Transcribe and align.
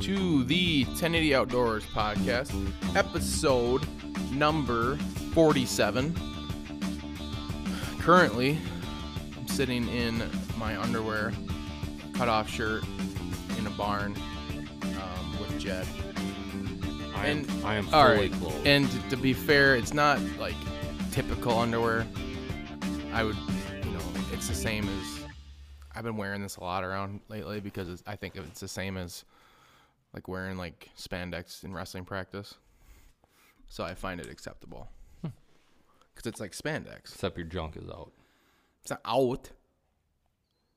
to 0.00 0.44
the 0.44 0.84
1080 0.84 1.34
Outdoors 1.34 1.84
podcast, 1.86 2.52
episode 2.96 3.86
number 4.32 4.96
47. 5.32 6.14
Currently, 8.00 8.58
I'm 9.38 9.48
sitting 9.48 9.88
in 9.88 10.22
my 10.58 10.80
underwear, 10.80 11.32
cut 12.14 12.28
off 12.28 12.48
shirt 12.48 12.84
in 13.58 13.66
a 13.66 13.70
barn 13.70 14.14
um, 14.82 15.36
with 15.40 15.58
Jed. 15.58 15.86
I 17.14 17.28
am, 17.28 17.38
And- 17.38 17.64
I 17.64 17.74
am 17.76 17.86
fully 17.86 18.28
right, 18.28 18.32
clothed. 18.32 18.66
and 18.66 19.10
to 19.10 19.16
be 19.16 19.32
fair, 19.32 19.76
it's 19.76 19.94
not 19.94 20.20
like 20.38 20.54
typical 21.12 21.58
underwear. 21.58 22.06
I 23.12 23.22
would, 23.24 23.36
you 23.84 23.90
know, 23.90 24.00
it's 24.32 24.48
the 24.48 24.54
same 24.54 24.88
as 24.88 25.24
I've 25.94 26.02
been 26.04 26.16
wearing 26.16 26.42
this 26.42 26.56
a 26.56 26.60
lot 26.64 26.82
around 26.84 27.20
lately 27.28 27.60
because 27.60 27.88
it's, 27.88 28.02
I 28.06 28.16
think 28.16 28.34
it's 28.36 28.60
the 28.60 28.66
same 28.68 28.96
as 28.96 29.24
like 30.14 30.28
wearing 30.28 30.56
like 30.56 30.88
spandex 30.96 31.64
in 31.64 31.74
wrestling 31.74 32.04
practice. 32.04 32.54
So 33.68 33.84
I 33.84 33.94
find 33.94 34.20
it 34.20 34.30
acceptable 34.30 34.88
because 35.22 36.26
it's 36.26 36.40
like 36.40 36.52
spandex. 36.52 37.12
Except 37.12 37.36
your 37.36 37.46
junk 37.46 37.76
is 37.76 37.88
out. 37.90 38.12
It's 38.82 38.90
not 38.90 39.00
out. 39.04 39.50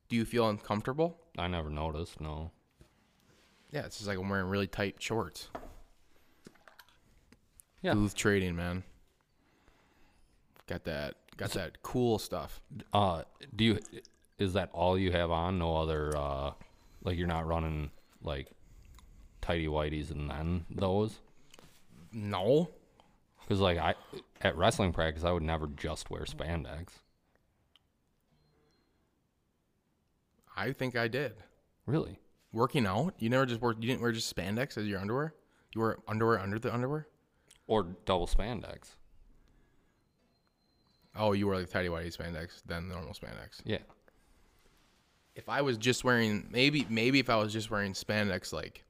Do 0.09 0.15
you 0.15 0.25
feel 0.25 0.49
uncomfortable? 0.49 1.17
I 1.38 1.47
never 1.47 1.69
noticed. 1.69 2.19
No. 2.19 2.52
Yeah, 3.71 3.85
it's 3.85 3.97
just 3.97 4.08
like 4.08 4.17
I'm 4.17 4.30
wearing 4.30 4.47
really 4.47 4.67
tight 4.67 4.95
shorts. 4.99 5.49
Yeah. 7.81 7.93
Booth 7.93 8.15
trading, 8.15 8.55
man. 8.55 8.83
Got 10.67 10.85
that. 10.85 11.15
Got 11.35 11.52
that 11.52 11.83
cool 11.83 12.17
stuff. 12.17 12.59
Uh, 12.91 13.23
do 13.55 13.63
you? 13.63 13.80
Is 14.39 14.53
that 14.53 14.69
all 14.73 14.97
you 14.97 15.11
have 15.11 15.30
on? 15.30 15.59
No 15.59 15.75
other. 15.75 16.17
Uh, 16.17 16.52
like 17.03 17.17
you're 17.17 17.27
not 17.27 17.45
running 17.45 17.91
like 18.23 18.47
tidy 19.47 19.67
whities 19.67 20.11
and 20.11 20.29
then 20.29 20.65
those. 20.69 21.19
No. 22.11 22.69
Because 23.41 23.61
like 23.61 23.77
I 23.77 23.95
at 24.41 24.57
wrestling 24.57 24.91
practice, 24.91 25.23
I 25.23 25.31
would 25.31 25.43
never 25.43 25.67
just 25.67 26.09
wear 26.09 26.23
spandex. 26.23 26.89
I 30.55 30.73
think 30.73 30.97
I 30.97 31.07
did. 31.07 31.33
Really? 31.85 32.19
Working 32.51 32.85
out? 32.85 33.13
You 33.19 33.29
never 33.29 33.45
just 33.45 33.61
wore 33.61 33.73
you 33.73 33.87
didn't 33.87 34.01
wear 34.01 34.11
just 34.11 34.35
spandex 34.35 34.77
as 34.77 34.85
your 34.85 34.99
underwear? 34.99 35.33
You 35.73 35.81
wore 35.81 35.99
underwear 36.07 36.39
under 36.39 36.59
the 36.59 36.73
underwear? 36.73 37.07
Or 37.67 37.83
double 38.05 38.27
spandex? 38.27 38.95
Oh, 41.15 41.31
you 41.31 41.45
wore 41.45 41.57
like 41.57 41.69
tidy 41.69 41.87
whitey 41.87 42.15
spandex, 42.15 42.61
then 42.65 42.89
the 42.89 42.95
normal 42.95 43.13
spandex. 43.13 43.61
Yeah. 43.63 43.79
If 45.35 45.47
I 45.47 45.61
was 45.61 45.77
just 45.77 46.03
wearing 46.03 46.47
maybe 46.49 46.85
maybe 46.89 47.19
if 47.19 47.29
I 47.29 47.37
was 47.37 47.53
just 47.53 47.71
wearing 47.71 47.93
spandex 47.93 48.51
like 48.51 48.83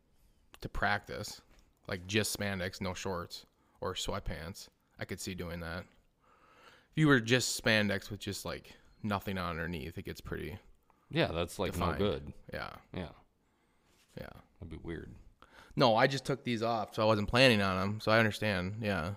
to 0.62 0.70
practice, 0.70 1.42
like 1.88 2.06
just 2.08 2.38
spandex, 2.38 2.82
no 2.82 2.94
shorts 2.94 3.46
or 3.82 3.94
sweatpants, 3.94 4.68
I 5.00 5.06
could 5.06 5.20
see 5.20 5.36
doing 5.36 5.60
that. 5.62 5.84
If 6.92 6.98
you 7.02 7.08
were 7.08 7.20
just 7.20 7.62
spandex 7.64 8.10
with 8.10 8.20
just 8.20 8.44
like 8.46 8.74
nothing 9.04 9.38
on 9.38 9.52
underneath, 9.52 9.98
it 9.98 10.06
gets 10.06 10.22
pretty 10.22 10.58
Yeah, 11.10 11.28
that's 11.28 11.60
like 11.60 11.74
defined. 11.74 12.00
no 12.00 12.06
good. 12.12 12.34
Yeah. 12.54 12.70
Yeah, 12.94 13.10
Yeah. 14.20 14.30
that'd 14.60 14.70
be 14.72 14.80
weird. 14.84 15.14
No, 15.76 15.96
I 15.96 16.08
just 16.08 16.26
took 16.26 16.44
these 16.44 16.64
off, 16.64 16.96
so 16.96 17.04
I 17.04 17.06
wasn't 17.06 17.28
planning 17.30 17.62
on 17.62 17.80
them. 17.80 18.00
So 18.02 18.12
I 18.12 18.18
understand. 18.18 18.78
Yeah, 18.82 19.12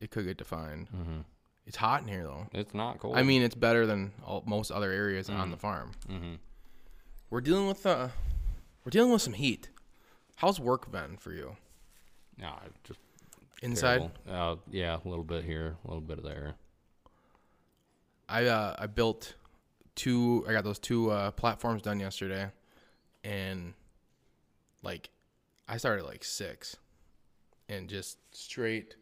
it 0.00 0.10
could 0.10 0.24
get 0.24 0.36
defined. 0.38 0.88
Mm-hmm. 0.88 1.20
It's 1.66 1.76
hot 1.76 2.02
in 2.02 2.08
here, 2.08 2.24
though. 2.24 2.48
It's 2.52 2.74
not 2.74 2.98
cold. 2.98 3.16
I 3.16 3.22
mean, 3.22 3.42
it's 3.42 3.54
better 3.54 3.86
than 3.86 4.12
all, 4.24 4.42
most 4.46 4.70
other 4.72 4.90
areas 4.90 5.28
on 5.30 5.50
the 5.50 5.56
farm. 5.56 5.92
Mm-hmm. 6.08 6.34
We're 7.30 7.42
dealing 7.42 7.68
with 7.68 7.84
uh, 7.86 8.08
we're 8.84 8.90
dealing 8.90 9.12
with 9.12 9.22
some 9.22 9.34
heat. 9.34 9.68
How's 10.38 10.60
work 10.60 10.90
been 10.92 11.16
for 11.16 11.32
you? 11.32 11.56
yeah, 12.38 12.54
just 12.84 13.00
Inside. 13.60 14.12
Uh, 14.30 14.54
yeah, 14.70 14.98
a 15.04 15.08
little 15.08 15.24
bit 15.24 15.44
here, 15.44 15.76
a 15.84 15.88
little 15.88 16.00
bit 16.00 16.22
there. 16.22 16.54
I 18.28 18.44
uh, 18.46 18.76
I 18.78 18.86
built 18.86 19.34
two. 19.96 20.44
I 20.48 20.52
got 20.52 20.62
those 20.62 20.78
two 20.78 21.10
uh, 21.10 21.32
platforms 21.32 21.82
done 21.82 21.98
yesterday, 21.98 22.52
and 23.24 23.74
like, 24.84 25.10
I 25.66 25.76
started 25.76 26.04
like 26.04 26.22
six, 26.22 26.76
and 27.68 27.88
just 27.88 28.18
straight 28.30 28.94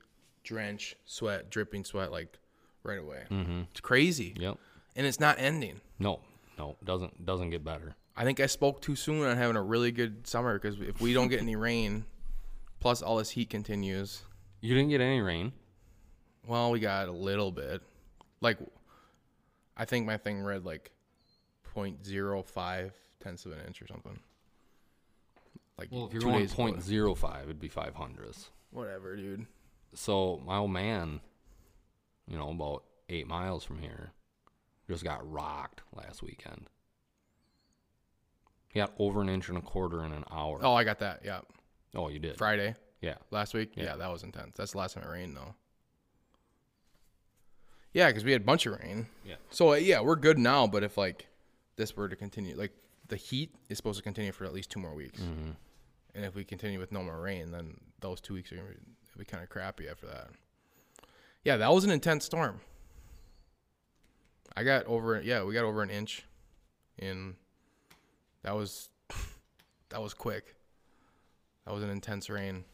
drench, 0.43 0.97
sweat, 1.05 1.51
dripping 1.51 1.85
sweat, 1.85 2.11
like 2.11 2.39
right 2.83 2.99
away. 2.99 3.25
Mm-hmm. 3.31 3.63
It's 3.73 3.81
crazy, 3.81 4.33
Yep. 4.39 4.57
and 4.97 5.07
it's 5.07 5.21
not 5.21 5.37
ending. 5.39 5.83
No, 5.99 6.21
no, 6.57 6.77
doesn't 6.83 7.27
doesn't 7.27 7.51
get 7.51 7.63
better. 7.63 7.95
I 8.17 8.25
think 8.25 8.41
I 8.41 8.47
spoke 8.47 8.81
too 8.81 8.97
soon 8.97 9.25
on 9.27 9.37
having 9.37 9.57
a 9.57 9.63
really 9.63 9.93
good 9.93 10.27
summer 10.27 10.59
because 10.59 10.81
if 10.81 11.01
we 11.01 11.13
don't 11.13 11.29
get 11.29 11.41
any 11.41 11.57
rain, 11.57 12.05
plus 12.81 13.03
all 13.03 13.17
this 13.19 13.31
heat 13.31 13.51
continues, 13.51 14.23
You 14.61 14.75
didn't 14.75 14.89
get 14.91 15.01
any 15.01 15.21
rain. 15.21 15.53
well, 16.47 16.71
we 16.71 16.81
got 16.81 17.09
a 17.09 17.13
little 17.13 17.53
bit. 17.53 17.83
Like, 18.41 18.59
I 19.77 19.85
think 19.85 20.07
my 20.07 20.17
thing 20.17 20.43
read 20.43 20.65
like 20.65 20.91
0.05 21.75 22.91
tenths 23.21 23.45
of 23.47 23.53
an 23.53 23.59
inch 23.67 23.83
or 23.83 23.87
something. 23.87 24.19
Like 25.79 25.89
Well, 25.91 26.07
if 26.07 26.13
you're 26.13 26.23
two 26.23 26.29
going 26.29 26.41
days 26.41 26.53
ago. 26.53 26.63
point 26.63 26.83
zero 26.83 27.15
five, 27.15 27.45
it'd 27.45 27.61
be 27.61 27.69
five 27.69 27.95
hundredths. 27.95 28.49
whatever, 28.71 29.15
dude. 29.15 29.47
So 29.93 30.41
my 30.47 30.57
old 30.57 30.71
man, 30.71 31.21
you 32.27 32.39
know, 32.39 32.49
about 32.51 32.85
eight 33.11 33.27
miles 33.27 33.63
from 33.65 33.81
here, 33.81 34.13
just 34.89 35.05
got 35.05 35.31
rocked 35.31 35.83
last 35.95 36.23
weekend. 36.23 36.69
He 38.77 38.83
got 38.83 38.93
over 38.99 39.23
an 39.23 39.31
inch 39.31 39.49
and 39.49 39.57
a 39.57 39.63
quarter 39.63 40.05
in 40.05 40.13
an 40.13 40.23
hour. 40.31 40.59
Oh, 40.63 40.75
I 40.75 40.85
got 40.85 40.99
that. 40.99 41.23
Yeah, 41.25 41.41
Oh, 41.95 42.09
you 42.09 42.19
did. 42.19 42.37
Friday 42.37 42.75
Yeah. 43.01 43.15
last 43.31 43.55
week. 43.55 43.73
Yeah. 43.75 43.85
Yeah. 43.85 43.97
that 43.97 44.13
was 44.13 44.23
intense. 44.23 44.55
That's 44.59 44.73
the 44.73 44.79
last 44.79 44.93
time 44.95 45.05
it 45.05 45.09
rained 45.11 45.35
though. 45.35 45.55
Yeah, 47.95 48.09
because 48.09 48.23
we 48.23 48.33
had 48.33 48.43
a 48.43 48.45
bunch 48.45 48.67
of 48.67 48.79
rain. 48.79 49.07
Yeah. 49.25 49.37
So 49.49 49.73
uh, 49.73 49.77
yeah, 49.77 50.03
we're 50.03 50.17
good 50.17 50.39
now. 50.39 50.67
But 50.67 50.83
if 50.83 50.99
like 50.99 51.27
this 51.77 51.97
were 51.97 52.07
to 52.07 52.17
continue, 52.17 52.55
like 52.55 52.73
the 53.09 53.17
heat 53.17 53.55
is 53.71 53.79
supposed 53.79 53.97
to 53.97 54.03
continue 54.03 54.31
for 54.31 54.45
at 54.45 54.53
least 54.53 54.69
two 54.71 54.81
more 54.81 54.95
weeks, 54.95 55.21
Mm-hmm. 55.21 55.53
and 56.15 56.25
if 56.27 56.35
we 56.35 56.45
continue 56.45 56.79
with 56.79 56.93
no 56.93 57.03
more 57.03 57.19
rain, 57.19 57.53
then 57.53 57.79
those 58.01 58.21
two 58.21 58.35
weeks 58.35 58.53
are 58.53 58.57
gonna 58.57 58.69
be, 58.69 58.77
be 59.21 59.25
kind 59.25 59.43
of 59.43 59.49
crappy 59.49 59.89
after 59.89 60.07
that. 60.07 60.29
Yeah, 61.45 61.57
that 61.57 61.73
was 61.73 61.85
an 61.85 61.91
intense 61.91 62.27
storm. 62.27 62.61
I 64.55 64.65
got 64.65 64.85
over. 64.85 65.19
Yeah, 65.23 65.45
we 65.45 65.55
got 65.55 65.65
over 65.65 65.83
an 65.83 65.89
inch, 65.89 66.27
in. 66.99 67.37
That 68.47 68.55
was, 68.55 68.91
that 69.89 70.01
was 70.01 70.15
quick. 70.15 70.55
That 71.67 71.75
was 71.75 71.83
an 71.83 71.91
intense 71.91 72.31
rain. 72.31 72.65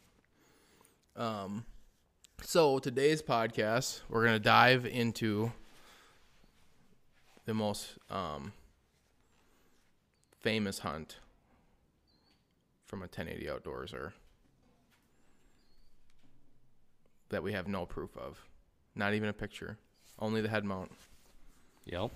Um, 1.15 1.65
so 2.43 2.77
today's 2.77 3.23
podcast, 3.23 4.01
we're 4.07 4.23
gonna 4.23 4.37
dive 4.37 4.85
into 4.85 5.51
the 7.45 7.55
most 7.55 7.97
um, 8.11 8.53
famous 10.41 10.77
hunt 10.77 11.17
from 12.85 12.99
a 12.99 13.09
1080 13.09 13.47
outdoorser 13.47 14.11
that 17.29 17.41
we 17.41 17.53
have 17.53 17.67
no 17.67 17.87
proof 17.87 18.15
of, 18.15 18.45
not 18.93 19.15
even 19.15 19.27
a 19.27 19.33
picture, 19.33 19.79
only 20.19 20.39
the 20.39 20.49
head 20.49 20.65
mount. 20.65 20.91
Yep. 21.85 22.11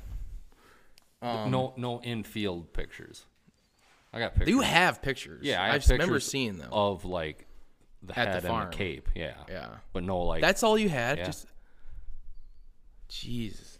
Um, 1.23 1.49
no, 1.49 1.73
no 1.75 1.99
infield 2.03 2.71
pictures. 2.71 3.25
I 4.17 4.19
got 4.19 4.33
pictures. 4.35 4.49
You 4.49 4.61
have 4.61 5.01
pictures. 5.01 5.43
Yeah, 5.43 5.61
I 5.61 5.69
I 5.69 5.71
have 5.73 5.89
remember 5.89 6.19
seeing 6.19 6.57
them. 6.57 6.69
of 6.71 7.05
like 7.05 7.45
the 8.03 8.17
At 8.17 8.25
the 8.25 8.31
head 8.31 8.35
and 8.43 8.47
farm. 8.47 8.69
the 8.71 8.75
cape. 8.75 9.09
Yeah. 9.15 9.35
Yeah. 9.49 9.69
But 9.93 10.03
no, 10.03 10.19
like 10.19 10.41
That's 10.41 10.63
all 10.63 10.77
you 10.77 10.89
had. 10.89 11.17
Yeah. 11.17 11.25
Just 11.25 11.47
Jesus. 13.09 13.79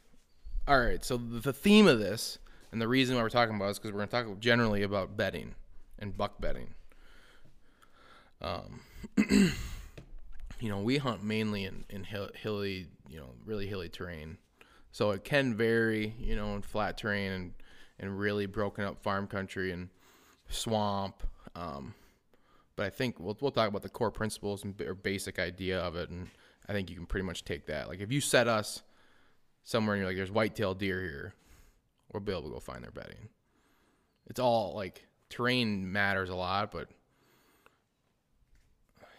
All 0.68 0.80
right. 0.80 1.04
So 1.04 1.18
the 1.18 1.39
the 1.39 1.54
theme 1.54 1.88
of 1.88 2.00
this 2.00 2.39
and 2.72 2.81
the 2.81 2.88
reason 2.88 3.16
why 3.16 3.22
we're 3.24 3.30
talking 3.30 3.56
about 3.56 3.68
it 3.68 3.72
is 3.72 3.80
because 3.80 3.92
we're 3.92 4.06
going 4.06 4.10
to 4.25 4.30
talk 4.31 4.39
generally 4.39 4.84
about 4.84 5.16
bedding 5.18 5.56
and 6.00 6.16
buck 6.16 6.39
bedding. 6.39 6.74
Um, 8.42 8.81
you 9.18 10.69
know, 10.69 10.80
we 10.81 10.98
hunt 10.98 11.24
mainly 11.24 11.66
in 11.66 11.86
in 11.89 12.04
hill, 12.04 12.30
hilly, 12.36 12.88
you 13.10 13.18
know, 13.18 13.30
really 13.45 13.68
hilly 13.68 13.89
terrain, 13.89 14.38
so 14.92 15.12
it 15.12 15.24
can 15.24 15.56
vary, 15.56 16.13
you 16.19 16.36
know, 16.36 16.56
in 16.56 16.62
flat 16.62 16.98
terrain 16.98 17.31
and 17.31 17.54
and 18.00 18.19
really 18.19 18.45
broken 18.45 18.84
up 18.84 19.01
farm 19.01 19.25
country 19.28 19.72
and 19.72 19.89
swamp. 20.49 21.23
Um, 21.55 21.94
but 22.75 22.85
I 22.85 22.89
think 22.89 23.19
we'll 23.19 23.38
we'll 23.41 23.51
talk 23.51 23.67
about 23.67 23.81
the 23.81 23.89
core 23.89 24.11
principles 24.11 24.63
and 24.63 24.79
or 24.81 24.94
basic 24.94 25.39
idea 25.39 25.79
of 25.79 25.95
it, 25.95 26.09
and 26.09 26.29
I 26.67 26.73
think 26.73 26.89
you 26.89 26.95
can 26.95 27.05
pretty 27.05 27.25
much 27.25 27.44
take 27.44 27.65
that. 27.67 27.88
Like 27.88 27.99
if 27.99 28.11
you 28.11 28.21
set 28.21 28.47
us 28.47 28.83
somewhere 29.63 29.95
and 29.95 30.01
you're 30.01 30.09
like, 30.09 30.17
"There's 30.17 30.31
white-tailed 30.31 30.77
deer 30.77 31.01
here," 31.01 31.33
we'll 32.13 32.21
be 32.21 32.31
able 32.31 32.44
to 32.44 32.49
go 32.49 32.59
find 32.59 32.83
their 32.83 32.91
bedding. 32.91 33.29
It's 34.27 34.39
all 34.39 34.75
like 34.75 35.07
terrain 35.29 35.91
matters 35.91 36.29
a 36.29 36.35
lot, 36.35 36.71
but 36.71 36.89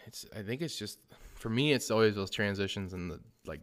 it's 0.06 0.26
I 0.34 0.42
think 0.42 0.62
it's 0.62 0.78
just 0.78 0.98
for 1.34 1.50
me 1.50 1.72
it's 1.72 1.90
always 1.90 2.14
those 2.14 2.30
transitions 2.30 2.92
and 2.92 3.10
the 3.10 3.20
like 3.46 3.60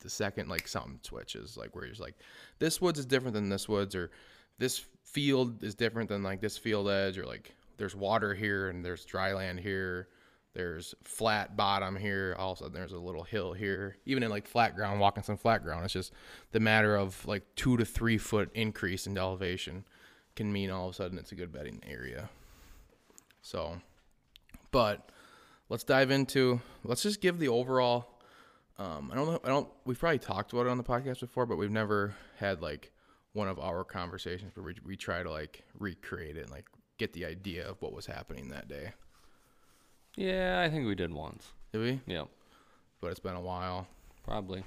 the 0.00 0.10
second 0.10 0.48
like 0.48 0.66
something 0.66 0.98
switches 1.02 1.56
like 1.56 1.74
where 1.74 1.84
you're 1.84 1.92
just 1.92 2.00
like 2.00 2.16
this 2.58 2.80
woods 2.80 2.98
is 2.98 3.06
different 3.06 3.34
than 3.34 3.48
this 3.48 3.68
woods 3.68 3.94
or 3.94 4.10
this 4.58 4.84
field 5.12 5.62
is 5.62 5.74
different 5.74 6.08
than 6.08 6.22
like 6.22 6.40
this 6.40 6.56
field 6.56 6.88
edge 6.88 7.18
or 7.18 7.26
like 7.26 7.54
there's 7.76 7.96
water 7.96 8.34
here 8.34 8.68
and 8.68 8.84
there's 8.84 9.04
dry 9.04 9.32
land 9.32 9.58
here 9.58 10.08
there's 10.54 10.94
flat 11.02 11.56
bottom 11.56 11.96
here 11.96 12.34
all 12.38 12.52
of 12.52 12.58
a 12.58 12.64
sudden 12.64 12.74
there's 12.74 12.92
a 12.92 12.98
little 12.98 13.24
hill 13.24 13.52
here 13.52 13.96
even 14.06 14.22
in 14.22 14.30
like 14.30 14.46
flat 14.46 14.74
ground 14.76 15.00
walking 15.00 15.22
some 15.22 15.36
flat 15.36 15.64
ground 15.64 15.84
it's 15.84 15.92
just 15.92 16.12
the 16.52 16.60
matter 16.60 16.96
of 16.96 17.26
like 17.26 17.42
two 17.56 17.76
to 17.76 17.84
three 17.84 18.18
foot 18.18 18.50
increase 18.54 19.06
in 19.06 19.18
elevation 19.18 19.84
can 20.36 20.52
mean 20.52 20.70
all 20.70 20.86
of 20.86 20.92
a 20.92 20.94
sudden 20.94 21.18
it's 21.18 21.32
a 21.32 21.34
good 21.34 21.52
bedding 21.52 21.80
area 21.88 22.28
so 23.42 23.80
but 24.70 25.10
let's 25.68 25.84
dive 25.84 26.10
into 26.10 26.60
let's 26.84 27.02
just 27.02 27.20
give 27.20 27.38
the 27.38 27.48
overall 27.48 28.20
um, 28.78 29.10
I 29.12 29.14
don't 29.14 29.26
know. 29.26 29.40
I 29.44 29.48
don't. 29.48 29.68
We've 29.84 29.98
probably 29.98 30.18
talked 30.18 30.54
about 30.54 30.64
it 30.64 30.70
on 30.70 30.78
the 30.78 30.84
podcast 30.84 31.20
before, 31.20 31.44
but 31.44 31.56
we've 31.56 31.70
never 31.70 32.14
had 32.38 32.62
like 32.62 32.90
one 33.32 33.48
of 33.48 33.58
our 33.58 33.84
conversations 33.84 34.52
where 34.56 34.64
we, 34.64 34.74
we 34.84 34.96
try 34.96 35.22
to 35.22 35.30
like 35.30 35.62
recreate 35.78 36.36
it 36.36 36.42
and 36.42 36.50
like 36.50 36.66
get 36.98 37.12
the 37.12 37.24
idea 37.24 37.66
of 37.68 37.80
what 37.80 37.92
was 37.92 38.06
happening 38.06 38.48
that 38.50 38.68
day. 38.68 38.92
Yeah, 40.16 40.60
I 40.64 40.68
think 40.70 40.86
we 40.86 40.94
did 40.94 41.12
once. 41.12 41.52
Did 41.72 41.78
we? 41.78 42.00
Yeah, 42.12 42.24
But 43.00 43.12
it's 43.12 43.20
been 43.20 43.36
a 43.36 43.40
while. 43.40 43.86
probably. 44.24 44.64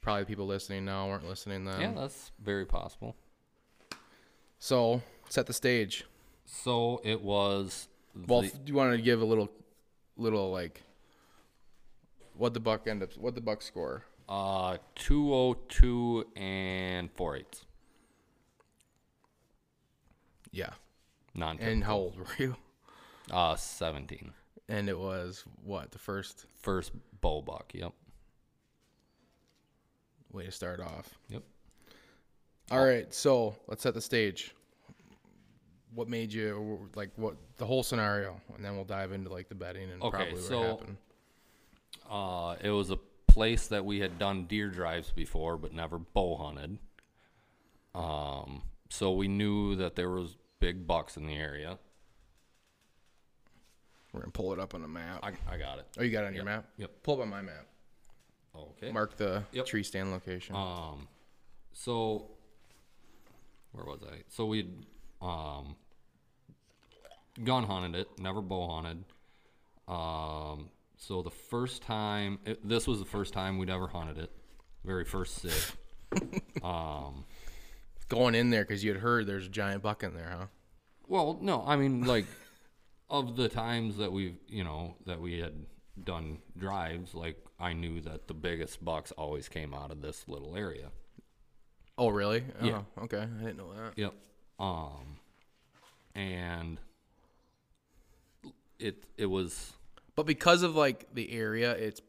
Probably 0.00 0.24
people 0.24 0.46
listening 0.46 0.84
now 0.86 1.08
weren't 1.08 1.28
listening 1.28 1.64
then. 1.64 1.80
yeah, 1.80 1.92
that's 1.92 2.30
very 2.42 2.64
possible. 2.64 3.14
So 4.58 5.02
set 5.28 5.46
the 5.46 5.52
stage. 5.52 6.04
So 6.46 7.00
it 7.04 7.20
was. 7.20 7.88
Well, 8.26 8.42
the- 8.42 8.48
do 8.48 8.62
you 8.66 8.74
want 8.74 8.96
to 8.96 9.02
give 9.02 9.20
a 9.20 9.24
little, 9.24 9.50
little 10.16 10.50
like, 10.50 10.82
what 12.36 12.54
the 12.54 12.60
buck 12.60 12.86
end 12.88 13.02
up? 13.02 13.16
What 13.18 13.34
the 13.34 13.40
buck 13.40 13.60
score? 13.60 14.04
Uh, 14.28 14.78
202 14.94 16.24
and 16.36 17.10
4 17.12 17.36
eighths. 17.36 17.64
Yeah. 20.50 20.70
Non 21.34 21.58
And 21.60 21.84
how 21.84 21.96
old 21.96 22.18
were 22.18 22.26
you? 22.38 22.56
Uh, 23.30 23.54
17. 23.56 24.32
And 24.68 24.88
it 24.88 24.98
was 24.98 25.44
what 25.64 25.90
the 25.92 25.98
first 25.98 26.46
First 26.62 26.92
bow 27.20 27.42
buck. 27.42 27.70
Yep. 27.74 27.92
way 30.32 30.44
to 30.44 30.50
start 30.50 30.80
off. 30.80 31.18
Yep. 31.28 31.42
All 32.70 32.84
right, 32.84 33.12
so 33.14 33.56
let's 33.66 33.82
set 33.82 33.94
the 33.94 34.00
stage. 34.00 34.54
What 35.94 36.08
made 36.08 36.32
you 36.32 36.88
like 36.94 37.10
what 37.16 37.36
the 37.56 37.64
whole 37.64 37.82
scenario, 37.82 38.38
and 38.54 38.62
then 38.64 38.76
we'll 38.76 38.84
dive 38.84 39.12
into 39.12 39.30
like 39.32 39.48
the 39.48 39.54
bedding 39.54 39.90
and 39.90 40.02
Okay, 40.02 40.16
probably 40.24 40.40
so- 40.42 40.58
what 40.60 40.68
happened. 40.80 40.96
Uh, 42.10 42.56
it 42.62 42.70
was 42.70 42.90
a 42.90 42.98
place 43.26 43.68
that 43.68 43.84
we 43.84 44.00
had 44.00 44.18
done 44.18 44.44
deer 44.44 44.68
drives 44.68 45.10
before, 45.10 45.56
but 45.56 45.72
never 45.72 45.98
bow 45.98 46.36
hunted. 46.36 46.78
Um, 47.94 48.62
so 48.88 49.12
we 49.12 49.28
knew 49.28 49.76
that 49.76 49.96
there 49.96 50.10
was 50.10 50.36
big 50.60 50.86
bucks 50.86 51.16
in 51.16 51.26
the 51.26 51.34
area. 51.36 51.78
We're 54.12 54.20
gonna 54.20 54.32
pull 54.32 54.52
it 54.52 54.58
up 54.58 54.74
on 54.74 54.82
the 54.82 54.88
map. 54.88 55.20
I, 55.22 55.32
I 55.52 55.58
got 55.58 55.78
it. 55.78 55.86
oh, 55.98 56.02
you 56.02 56.10
got 56.10 56.24
it 56.24 56.28
on 56.28 56.34
your 56.34 56.44
map? 56.44 56.66
Yep. 56.78 56.90
Pull 57.02 57.14
up 57.16 57.20
on 57.20 57.28
my 57.28 57.42
map. 57.42 57.66
Okay. 58.56 58.90
Mark 58.90 59.16
the 59.16 59.44
Yep. 59.52 59.66
tree 59.66 59.82
stand 59.82 60.10
location. 60.10 60.56
Um, 60.56 61.06
so 61.72 62.30
where 63.72 63.84
was 63.84 64.00
I? 64.02 64.22
So 64.28 64.46
we'd 64.46 64.72
um 65.20 65.76
gun 67.44 67.64
hunted 67.64 67.94
it, 68.00 68.08
never 68.18 68.40
bow 68.40 68.68
hunted. 68.68 69.04
Um, 69.86 70.70
so 70.96 71.22
the 71.22 71.30
first 71.30 71.82
time, 71.82 72.38
it, 72.44 72.66
this 72.66 72.86
was 72.86 72.98
the 72.98 73.04
first 73.04 73.32
time 73.32 73.58
we'd 73.58 73.70
ever 73.70 73.86
hunted 73.86 74.18
it. 74.18 74.30
Very 74.84 75.04
first 75.04 75.36
sit. 75.36 75.72
um, 76.64 77.24
Going 78.08 78.34
in 78.34 78.50
there 78.50 78.64
because 78.64 78.82
you 78.82 78.92
had 78.92 79.00
heard 79.00 79.26
there's 79.26 79.46
a 79.46 79.50
giant 79.50 79.82
buck 79.82 80.02
in 80.02 80.14
there, 80.14 80.34
huh? 80.38 80.46
well, 81.06 81.38
no, 81.40 81.64
I 81.66 81.76
mean 81.76 82.04
like 82.04 82.26
of 83.10 83.36
the 83.36 83.48
times 83.48 83.96
that 83.98 84.12
we've, 84.12 84.36
you 84.48 84.64
know, 84.64 84.94
that 85.06 85.20
we 85.20 85.38
had 85.38 85.54
done 86.04 86.38
drives, 86.56 87.14
like 87.14 87.36
I 87.58 87.72
knew 87.72 88.00
that 88.02 88.28
the 88.28 88.34
biggest 88.34 88.84
bucks 88.84 89.12
always 89.12 89.48
came 89.48 89.74
out 89.74 89.90
of 89.90 90.00
this 90.02 90.24
little 90.28 90.56
area. 90.56 90.90
Oh, 91.96 92.08
really? 92.08 92.44
Yeah. 92.62 92.82
Oh, 92.96 93.04
okay. 93.04 93.22
I 93.22 93.42
didn't 93.44 93.56
know 93.56 93.72
that. 93.74 93.92
Yep. 93.96 94.14
Um, 94.60 95.18
and 96.14 96.80
it 98.78 99.04
it 99.16 99.26
was 99.26 99.72
But 100.14 100.26
because 100.26 100.62
of 100.62 100.76
like 100.76 101.12
the 101.12 101.32
area, 101.32 101.72
it's 101.72 102.00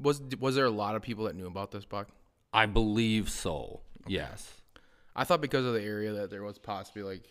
was 0.00 0.22
was 0.40 0.54
there 0.54 0.64
a 0.64 0.70
lot 0.70 0.96
of 0.96 1.02
people 1.02 1.24
that 1.24 1.36
knew 1.36 1.46
about 1.46 1.70
this 1.70 1.84
buck? 1.84 2.08
I 2.52 2.66
believe 2.66 3.30
so. 3.30 3.80
Yes. 4.06 4.62
I 5.16 5.24
thought 5.24 5.40
because 5.40 5.64
of 5.64 5.74
the 5.74 5.82
area 5.82 6.12
that 6.12 6.30
there 6.30 6.42
was 6.42 6.58
possibly 6.58 7.02
like 7.02 7.22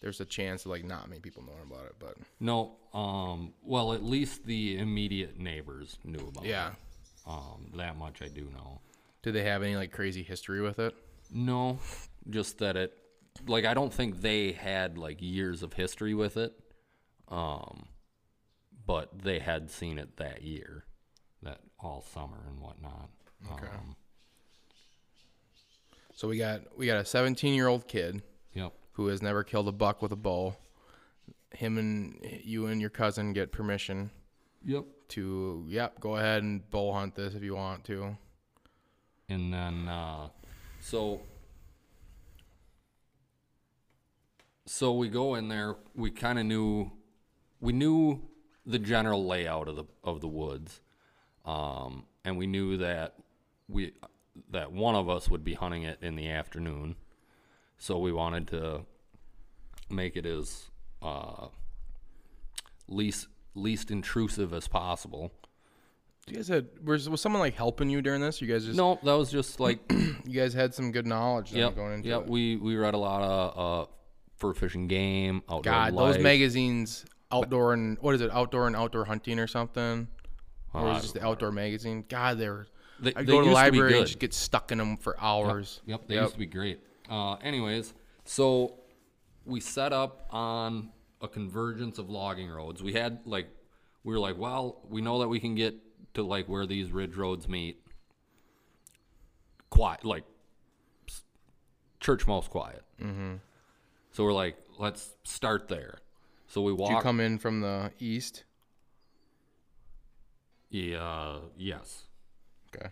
there's 0.00 0.20
a 0.20 0.24
chance 0.24 0.64
of 0.64 0.70
like 0.70 0.84
not 0.84 1.08
many 1.08 1.20
people 1.20 1.42
knowing 1.42 1.70
about 1.70 1.86
it, 1.86 1.94
but 1.98 2.16
No. 2.40 2.76
Um. 2.92 3.54
Well, 3.62 3.92
at 3.92 4.02
least 4.04 4.44
the 4.44 4.78
immediate 4.78 5.38
neighbors 5.38 5.98
knew 6.04 6.28
about 6.28 6.44
yeah. 6.44 6.68
it. 6.68 6.74
Yeah. 7.26 7.32
Um. 7.32 7.72
That 7.76 7.96
much 7.96 8.22
I 8.22 8.28
do 8.28 8.42
know. 8.52 8.80
Did 9.22 9.34
they 9.34 9.44
have 9.44 9.62
any 9.62 9.76
like 9.76 9.92
crazy 9.92 10.22
history 10.22 10.60
with 10.60 10.78
it? 10.78 10.94
No, 11.32 11.78
just 12.28 12.58
that 12.58 12.76
it. 12.76 12.96
Like 13.46 13.64
I 13.64 13.74
don't 13.74 13.92
think 13.92 14.20
they 14.20 14.52
had 14.52 14.98
like 14.98 15.18
years 15.20 15.62
of 15.62 15.72
history 15.72 16.14
with 16.14 16.36
it. 16.36 16.52
Um. 17.28 17.86
But 18.86 19.22
they 19.22 19.38
had 19.38 19.70
seen 19.70 19.98
it 19.98 20.18
that 20.18 20.42
year, 20.42 20.84
that 21.42 21.60
all 21.80 22.04
summer 22.12 22.44
and 22.46 22.60
whatnot. 22.60 23.08
Okay. 23.50 23.66
Um, 23.66 23.96
So 26.14 26.28
we 26.28 26.38
got 26.38 26.62
we 26.78 26.86
got 26.86 26.98
a 26.98 27.04
17 27.04 27.54
year 27.54 27.66
old 27.68 27.88
kid 27.88 28.22
yep. 28.52 28.72
who 28.92 29.08
has 29.08 29.20
never 29.20 29.42
killed 29.42 29.68
a 29.68 29.72
buck 29.72 30.00
with 30.00 30.12
a 30.12 30.16
bow. 30.16 30.56
Him 31.50 31.76
and 31.78 32.18
you 32.42 32.66
and 32.66 32.80
your 32.80 32.90
cousin 32.90 33.32
get 33.32 33.52
permission 33.52 34.10
Yep. 34.64 34.84
to 35.08 35.64
yep 35.68 36.00
go 36.00 36.16
ahead 36.16 36.42
and 36.42 36.68
bow 36.70 36.92
hunt 36.92 37.14
this 37.14 37.34
if 37.34 37.42
you 37.42 37.54
want 37.54 37.84
to. 37.84 38.16
and 39.28 39.52
then 39.52 39.88
uh, 39.88 40.28
so 40.80 41.20
so 44.66 44.92
we 44.94 45.08
go 45.08 45.34
in 45.34 45.48
there 45.48 45.76
we 45.94 46.10
kind 46.10 46.38
of 46.38 46.46
knew 46.46 46.90
we 47.60 47.72
knew 47.72 48.20
the 48.66 48.78
general 48.78 49.26
layout 49.26 49.68
of 49.68 49.76
the 49.76 49.84
of 50.02 50.20
the 50.20 50.28
woods 50.28 50.80
um, 51.44 52.04
and 52.24 52.36
we 52.38 52.46
knew 52.46 52.78
that 52.78 53.14
we 53.68 53.92
that 54.50 54.72
one 54.72 54.94
of 54.94 55.08
us 55.08 55.28
would 55.28 55.44
be 55.44 55.54
hunting 55.54 55.82
it 55.82 55.98
in 56.02 56.16
the 56.16 56.28
afternoon 56.28 56.96
so 57.78 57.98
we 57.98 58.12
wanted 58.12 58.48
to 58.48 58.80
make 59.90 60.16
it 60.16 60.26
as 60.26 60.70
uh, 61.02 61.48
least 62.88 63.28
least 63.54 63.90
intrusive 63.90 64.52
as 64.52 64.66
possible 64.66 65.30
You 66.26 66.36
guys 66.36 66.48
had 66.48 66.66
was 66.82 67.08
was 67.08 67.20
someone 67.20 67.40
like 67.40 67.54
helping 67.54 67.90
you 67.90 68.02
during 68.02 68.20
this? 68.20 68.40
You 68.40 68.48
guys 68.48 68.64
just 68.64 68.76
no 68.76 68.98
that 69.02 69.12
was 69.12 69.30
just 69.30 69.60
like 69.60 69.78
you 69.92 70.40
guys 70.40 70.54
had 70.54 70.74
some 70.74 70.90
good 70.90 71.06
knowledge 71.06 71.52
going 71.52 71.92
into 71.94 72.08
yep. 72.08 72.22
it. 72.22 72.28
We 72.28 72.56
we 72.56 72.76
read 72.76 72.94
a 72.94 72.98
lot 72.98 73.22
of 73.22 73.58
uh, 73.58 73.90
fur 74.36 74.54
fishing 74.54 74.88
game, 74.88 75.42
outdoor 75.48 75.72
God, 75.72 75.92
life. 75.92 76.14
those 76.14 76.22
magazines, 76.22 77.04
outdoor 77.30 77.74
and 77.74 77.98
what 78.00 78.14
is 78.14 78.20
it, 78.20 78.30
outdoor 78.32 78.66
and 78.66 78.74
outdoor 78.74 79.04
hunting 79.04 79.38
or 79.38 79.46
something, 79.46 80.08
or 80.72 80.80
Uh, 80.80 80.84
was 80.84 80.98
it 80.98 81.02
just 81.02 81.14
the 81.14 81.24
outdoor 81.24 81.52
magazine? 81.52 82.04
God, 82.08 82.38
they 82.38 82.48
were. 82.48 82.66
They- 83.00 83.14
I 83.14 83.24
go 83.24 83.40
to 83.40 83.46
the 83.48 83.52
library 83.52 83.98
and 83.98 84.06
just 84.06 84.18
get 84.18 84.32
stuck 84.34 84.70
in 84.72 84.78
them 84.78 84.96
for 84.96 85.18
hours. 85.20 85.80
Yep, 85.86 86.06
they 86.08 86.14
used 86.16 86.32
to 86.34 86.38
be 86.38 86.46
great. 86.46 86.80
Uh, 87.10 87.34
anyways, 87.34 87.92
so 88.24 88.78
we 89.44 89.60
set 89.60 89.92
up 89.92 90.26
on 90.30 90.90
a 91.20 91.28
convergence 91.28 91.98
of 91.98 92.08
logging 92.08 92.48
roads. 92.50 92.82
We 92.82 92.92
had 92.94 93.20
like 93.26 93.48
we 94.04 94.12
were 94.14 94.20
like, 94.20 94.38
well, 94.38 94.80
we 94.88 95.00
know 95.00 95.18
that 95.20 95.28
we 95.28 95.40
can 95.40 95.54
get 95.54 95.74
to 96.14 96.22
like 96.22 96.48
where 96.48 96.66
these 96.66 96.92
ridge 96.92 97.16
roads 97.16 97.48
meet. 97.48 97.80
Quiet, 99.70 100.04
like 100.04 100.24
church 102.00 102.26
mouse 102.26 102.46
quiet. 102.48 102.82
Mm-hmm. 103.02 103.34
So 104.12 104.24
we're 104.24 104.32
like, 104.32 104.56
let's 104.78 105.14
start 105.24 105.68
there. 105.68 105.98
So 106.46 106.62
we 106.62 106.72
Did 106.72 106.78
walk. 106.80 106.90
you 106.90 107.00
come 107.00 107.18
in 107.18 107.38
from 107.38 107.60
the 107.60 107.90
east? 107.98 108.44
yeah. 110.70 111.38
Yes. 111.56 112.04
Okay. 112.74 112.88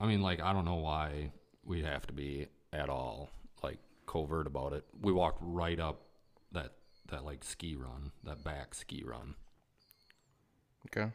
I 0.00 0.06
mean, 0.06 0.22
like, 0.22 0.40
I 0.40 0.52
don't 0.52 0.64
know 0.64 0.76
why 0.76 1.32
we 1.64 1.82
have 1.82 2.06
to 2.06 2.12
be 2.12 2.48
at 2.72 2.88
all 2.88 3.30
like 3.62 3.78
covert 4.06 4.46
about 4.46 4.72
it. 4.72 4.84
We 5.02 5.12
walked 5.12 5.38
right 5.42 5.78
up 5.78 6.00
that 6.52 6.72
that 7.10 7.24
like 7.24 7.44
ski 7.44 7.76
run, 7.76 8.12
that 8.24 8.44
back 8.44 8.74
ski 8.74 9.02
run. 9.04 9.34
Okay. 10.86 11.10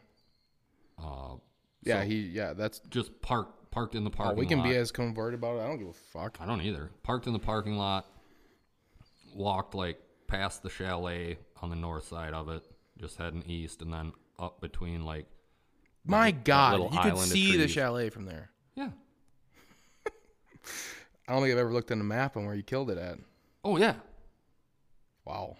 Uh, 0.98 1.36
Yeah, 1.82 2.02
so 2.02 2.06
he. 2.06 2.20
Yeah, 2.20 2.52
that's. 2.52 2.80
just 2.90 3.20
parked 3.20 3.70
parked 3.70 3.94
in 3.94 4.04
the 4.04 4.10
parking. 4.10 4.36
Oh, 4.36 4.40
we 4.40 4.46
can 4.46 4.58
lot. 4.58 4.68
be 4.68 4.76
as 4.76 4.92
converted 4.92 5.38
about 5.38 5.56
it. 5.56 5.62
I 5.62 5.66
don't 5.66 5.78
give 5.78 5.88
a 5.88 5.92
fuck. 5.92 6.38
I 6.40 6.46
don't 6.46 6.60
either. 6.60 6.90
Parked 7.02 7.26
in 7.26 7.32
the 7.32 7.38
parking 7.38 7.76
lot, 7.76 8.06
walked 9.34 9.74
like 9.74 9.98
past 10.26 10.62
the 10.62 10.70
chalet 10.70 11.38
on 11.60 11.70
the 11.70 11.76
north 11.76 12.06
side 12.06 12.34
of 12.34 12.48
it, 12.48 12.62
just 12.98 13.16
heading 13.16 13.42
east, 13.46 13.82
and 13.82 13.92
then 13.92 14.12
up 14.38 14.60
between 14.60 15.04
like 15.04 15.26
My 16.06 16.30
God, 16.30 16.92
you 16.92 17.00
could 17.00 17.18
see 17.18 17.56
the 17.56 17.68
chalet 17.68 18.10
from 18.10 18.26
there. 18.26 18.50
yeah. 18.74 18.90
I 21.26 21.32
don't 21.32 21.40
think 21.42 21.52
I've 21.52 21.58
ever 21.58 21.72
looked 21.72 21.90
on 21.90 21.98
the 21.98 22.04
map 22.04 22.36
on 22.36 22.44
where 22.44 22.54
you 22.54 22.62
killed 22.62 22.90
it 22.90 22.98
at. 22.98 23.18
Oh 23.64 23.76
yeah. 23.78 23.94
Wow. 25.24 25.56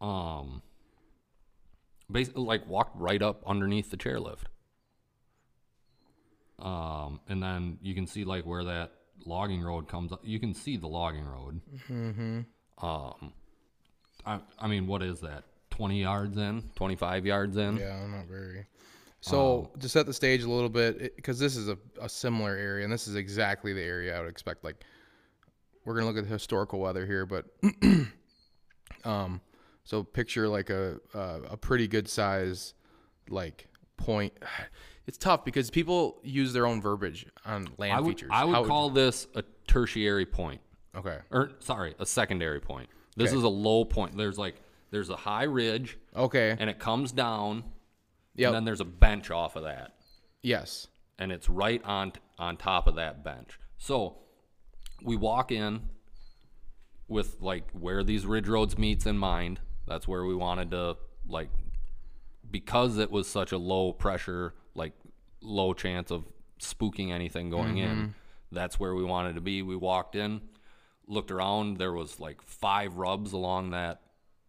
Um. 0.00 0.62
Basically, 2.10 2.42
like 2.42 2.66
walked 2.68 2.96
right 3.00 3.22
up 3.22 3.42
underneath 3.46 3.90
the 3.90 3.96
chairlift. 3.96 4.44
Um, 6.58 7.20
and 7.28 7.42
then 7.42 7.78
you 7.82 7.94
can 7.94 8.06
see 8.06 8.24
like 8.24 8.44
where 8.44 8.64
that 8.64 8.92
logging 9.24 9.62
road 9.62 9.88
comes 9.88 10.12
up. 10.12 10.20
You 10.24 10.38
can 10.38 10.54
see 10.54 10.76
the 10.76 10.86
logging 10.86 11.24
road. 11.24 11.60
Mm-hmm. 11.88 12.40
Um, 12.84 13.32
I 14.26 14.40
I 14.58 14.66
mean, 14.68 14.86
what 14.86 15.02
is 15.02 15.20
that? 15.20 15.44
Twenty 15.70 16.02
yards 16.02 16.36
in, 16.36 16.62
twenty 16.74 16.96
five 16.96 17.24
yards 17.26 17.56
in. 17.56 17.76
Yeah, 17.76 17.96
I'm 18.02 18.10
not 18.10 18.26
very. 18.26 18.66
So 19.30 19.70
to 19.80 19.88
set 19.88 20.04
the 20.06 20.12
stage 20.12 20.42
a 20.42 20.50
little 20.50 20.68
bit, 20.68 21.16
because 21.16 21.38
this 21.38 21.56
is 21.56 21.68
a, 21.68 21.78
a 22.00 22.08
similar 22.08 22.56
area, 22.56 22.84
and 22.84 22.92
this 22.92 23.08
is 23.08 23.14
exactly 23.14 23.72
the 23.72 23.82
area 23.82 24.16
I 24.16 24.20
would 24.20 24.28
expect. 24.28 24.64
Like, 24.64 24.84
we're 25.84 25.94
gonna 25.94 26.06
look 26.06 26.18
at 26.18 26.24
the 26.24 26.30
historical 26.32 26.78
weather 26.78 27.06
here, 27.06 27.24
but 27.24 27.46
um, 29.04 29.40
so 29.84 30.02
picture 30.02 30.48
like 30.48 30.70
a 30.70 30.98
a, 31.14 31.40
a 31.52 31.56
pretty 31.56 31.88
good 31.88 32.08
size 32.08 32.74
like 33.28 33.68
point. 33.96 34.32
It's 35.06 35.18
tough 35.18 35.44
because 35.44 35.68
people 35.68 36.18
use 36.22 36.54
their 36.54 36.66
own 36.66 36.80
verbiage 36.80 37.26
on 37.44 37.68
land 37.76 37.92
I 37.92 38.00
would 38.00 38.16
features. 38.16 38.30
I 38.32 38.46
would 38.46 38.54
How 38.54 38.64
call 38.64 38.88
this 38.88 39.26
a 39.34 39.44
tertiary 39.66 40.24
point. 40.24 40.62
okay, 40.96 41.18
or 41.30 41.50
sorry, 41.60 41.94
a 41.98 42.06
secondary 42.06 42.58
point. 42.58 42.88
This 43.14 43.28
Okay. 43.28 43.36
is 43.36 43.44
a 43.44 43.48
low 43.50 43.84
point. 43.84 44.16
There's 44.16 44.38
like 44.38 44.54
there's 44.90 45.10
a 45.10 45.16
high 45.16 45.42
ridge, 45.42 45.98
okay, 46.16 46.56
and 46.58 46.70
it 46.70 46.78
comes 46.78 47.12
down, 47.12 47.64
yep, 48.34 48.48
and 48.48 48.54
then 48.54 48.64
there's 48.64 48.80
a 48.80 48.84
bench 48.84 49.30
off 49.30 49.56
of 49.56 49.64
that, 49.64 49.94
yes, 50.42 50.88
and 51.18 51.32
it's 51.32 51.48
right 51.48 51.82
on 51.84 52.12
on 52.38 52.56
top 52.56 52.86
of 52.86 52.96
that 52.96 53.24
bench. 53.24 53.58
So 53.78 54.18
we 55.02 55.16
walk 55.16 55.52
in 55.52 55.82
with 57.08 57.36
like 57.40 57.70
where 57.72 58.02
these 58.02 58.26
ridge 58.26 58.48
roads 58.48 58.78
meets 58.78 59.06
in 59.06 59.18
mind. 59.18 59.60
That's 59.86 60.08
where 60.08 60.24
we 60.24 60.34
wanted 60.34 60.70
to 60.70 60.96
like 61.28 61.50
because 62.50 62.98
it 62.98 63.10
was 63.10 63.28
such 63.28 63.52
a 63.52 63.58
low 63.58 63.92
pressure, 63.92 64.54
like 64.74 64.92
low 65.40 65.74
chance 65.74 66.10
of 66.10 66.24
spooking 66.60 67.10
anything 67.10 67.50
going 67.50 67.78
in. 67.78 67.90
Mm-hmm. 67.90 68.06
That's 68.52 68.78
where 68.78 68.94
we 68.94 69.04
wanted 69.04 69.34
to 69.34 69.40
be. 69.40 69.62
We 69.62 69.76
walked 69.76 70.14
in, 70.14 70.40
looked 71.06 71.30
around. 71.30 71.78
There 71.78 71.92
was 71.92 72.20
like 72.20 72.40
five 72.42 72.96
rubs 72.96 73.32
along 73.32 73.70
that 73.70 74.00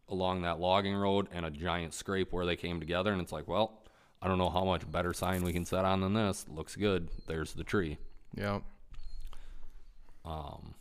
along 0.09 0.41
that 0.43 0.59
logging 0.59 0.95
road 0.95 1.27
and 1.31 1.45
a 1.45 1.51
giant 1.51 1.93
scrape 1.93 2.31
where 2.31 2.45
they 2.45 2.55
came 2.55 2.79
together. 2.79 3.11
And 3.11 3.21
it's 3.21 3.31
like, 3.31 3.47
well, 3.47 3.83
I 4.21 4.27
don't 4.27 4.37
know 4.37 4.49
how 4.49 4.63
much 4.63 4.89
better 4.89 5.13
sign 5.13 5.43
we 5.43 5.53
can 5.53 5.65
set 5.65 5.85
on 5.85 6.01
than 6.01 6.13
this. 6.13 6.45
Looks 6.47 6.75
good. 6.75 7.09
There's 7.27 7.53
the 7.53 7.63
tree. 7.63 7.97
yep. 8.35 8.63
Um, 10.23 10.73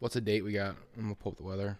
What's 0.00 0.14
the 0.14 0.20
date 0.20 0.42
we 0.42 0.52
got? 0.52 0.74
I'm 0.96 1.02
gonna 1.02 1.14
pull 1.14 1.30
up 1.32 1.38
the 1.38 1.44
weather. 1.44 1.78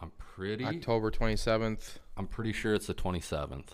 I'm 0.00 0.10
pretty. 0.18 0.64
October 0.64 1.12
27th. 1.12 1.98
I'm 2.16 2.26
pretty 2.26 2.52
sure 2.52 2.74
it's 2.74 2.88
the 2.88 2.94
27th, 2.94 3.68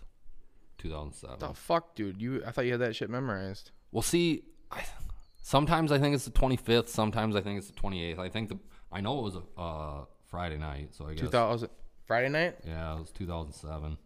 2007. 0.76 1.38
The 1.38 1.54
fuck, 1.54 1.94
dude? 1.94 2.20
You? 2.20 2.42
I 2.47 2.50
thought 2.50 2.66
you 2.66 2.73
had 2.73 2.82
that 2.82 2.94
shit 2.94 3.08
memorized. 3.08 3.70
Well, 3.90 4.02
see, 4.02 4.44
I, 4.70 4.85
sometimes 5.42 5.90
I 5.90 5.99
think 5.99 6.14
it's 6.14 6.26
the 6.26 6.30
25th. 6.30 6.88
Sometimes 6.88 7.35
I 7.35 7.40
think 7.40 7.56
it's 7.56 7.68
the 7.68 7.80
28th. 7.80 8.18
I 8.18 8.28
think 8.28 8.50
the 8.50 8.58
I 8.92 9.00
know 9.00 9.18
it 9.20 9.23
was 9.23 9.37
a 9.37 9.61
uh, 9.61 10.04
Friday 10.30 10.58
night, 10.58 10.94
so 10.94 11.06
I 11.06 11.14
guess 11.14 11.20
2000 11.25 11.68
Friday 12.06 12.28
night. 12.28 12.56
yeah, 12.66 12.94
it 12.94 13.00
was 13.00 13.11
2007. 13.11 13.97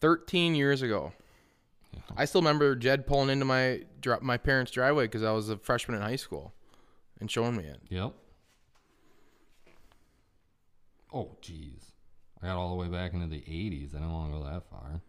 13 0.00 0.54
years 0.54 0.82
ago. 0.82 1.12
I 2.16 2.24
still 2.24 2.40
remember 2.40 2.74
Jed 2.74 3.06
pulling 3.06 3.30
into 3.30 3.44
my 3.44 3.82
my 4.20 4.36
parents' 4.36 4.72
driveway 4.72 5.04
because 5.04 5.22
I 5.22 5.32
was 5.32 5.48
a 5.48 5.56
freshman 5.58 5.96
in 5.96 6.02
high 6.02 6.16
school, 6.16 6.52
and 7.20 7.30
showing 7.30 7.56
me 7.56 7.64
it. 7.64 7.80
Yep. 7.88 8.12
Oh, 11.12 11.36
jeez. 11.42 11.92
I 12.42 12.46
got 12.46 12.56
all 12.56 12.70
the 12.70 12.74
way 12.76 12.88
back 12.88 13.12
into 13.12 13.26
the 13.26 13.40
80s. 13.40 13.94
I 13.94 14.00
don't 14.00 14.10
want 14.12 14.32
to 14.32 14.38
go 14.38 14.44
that 14.44 14.68
far. 14.70 15.02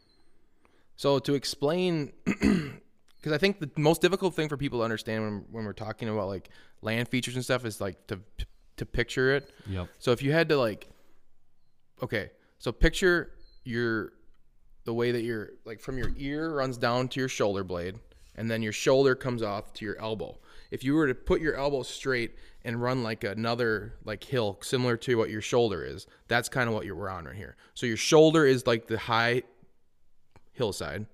So 0.98 1.20
to 1.20 1.34
explain, 1.34 2.12
because 2.25 3.32
I 3.32 3.38
think 3.38 3.60
the 3.60 3.70
most 3.77 4.01
difficult 4.01 4.36
thing 4.36 4.50
for 4.50 4.58
people 4.58 4.79
to 4.79 4.84
understand 4.84 5.24
when 5.24 5.46
when 5.51 5.65
we're 5.65 5.74
talking 5.74 6.10
about 6.10 6.27
like 6.27 6.50
land 6.82 7.08
features 7.08 7.36
and 7.36 7.43
stuff 7.43 7.65
is 7.65 7.82
like 7.82 8.05
to 8.08 8.20
to 8.77 8.86
picture 8.86 9.36
it. 9.36 9.51
Yep. 9.68 9.88
So 10.00 10.12
if 10.12 10.22
you 10.22 10.32
had 10.32 10.50
to 10.50 10.58
like, 10.58 10.88
okay, 12.01 12.32
so 12.60 12.72
picture 12.72 13.32
your 13.63 14.13
the 14.86 14.94
way 14.94 15.12
that 15.12 15.22
your 15.24 15.51
like 15.65 15.80
from 15.80 15.98
your 15.98 16.12
ear 16.18 16.53
runs 16.53 16.77
down 16.77 17.08
to 17.10 17.20
your 17.20 17.30
shoulder 17.30 17.63
blade, 17.63 18.00
and 18.36 18.50
then 18.50 18.62
your 18.62 18.74
shoulder 18.74 19.15
comes 19.15 19.42
off 19.42 19.74
to 19.74 19.86
your 19.86 20.00
elbow. 20.00 20.38
If 20.72 20.84
you 20.84 20.96
were 20.96 21.08
to 21.08 21.15
put 21.15 21.39
your 21.39 21.56
elbow 21.56 21.84
straight 21.84 22.36
and 22.65 22.82
run 22.82 23.03
like 23.03 23.24
another 23.24 23.96
like 24.03 24.24
hill 24.24 24.58
similar 24.62 24.98
to 24.98 25.15
what 25.18 25.30
your 25.30 25.42
shoulder 25.42 25.84
is, 25.84 26.08
that's 26.27 26.50
kind 26.50 26.68
of 26.68 26.74
what 26.74 26.86
you're 26.86 26.96
we're 26.96 27.10
on 27.10 27.25
right 27.25 27.36
here. 27.36 27.56
So 27.74 27.86
your 27.86 27.98
shoulder 27.98 28.46
is 28.46 28.65
like 28.65 28.88
the 28.88 28.98
high 28.98 29.44
hillside, 30.51 31.06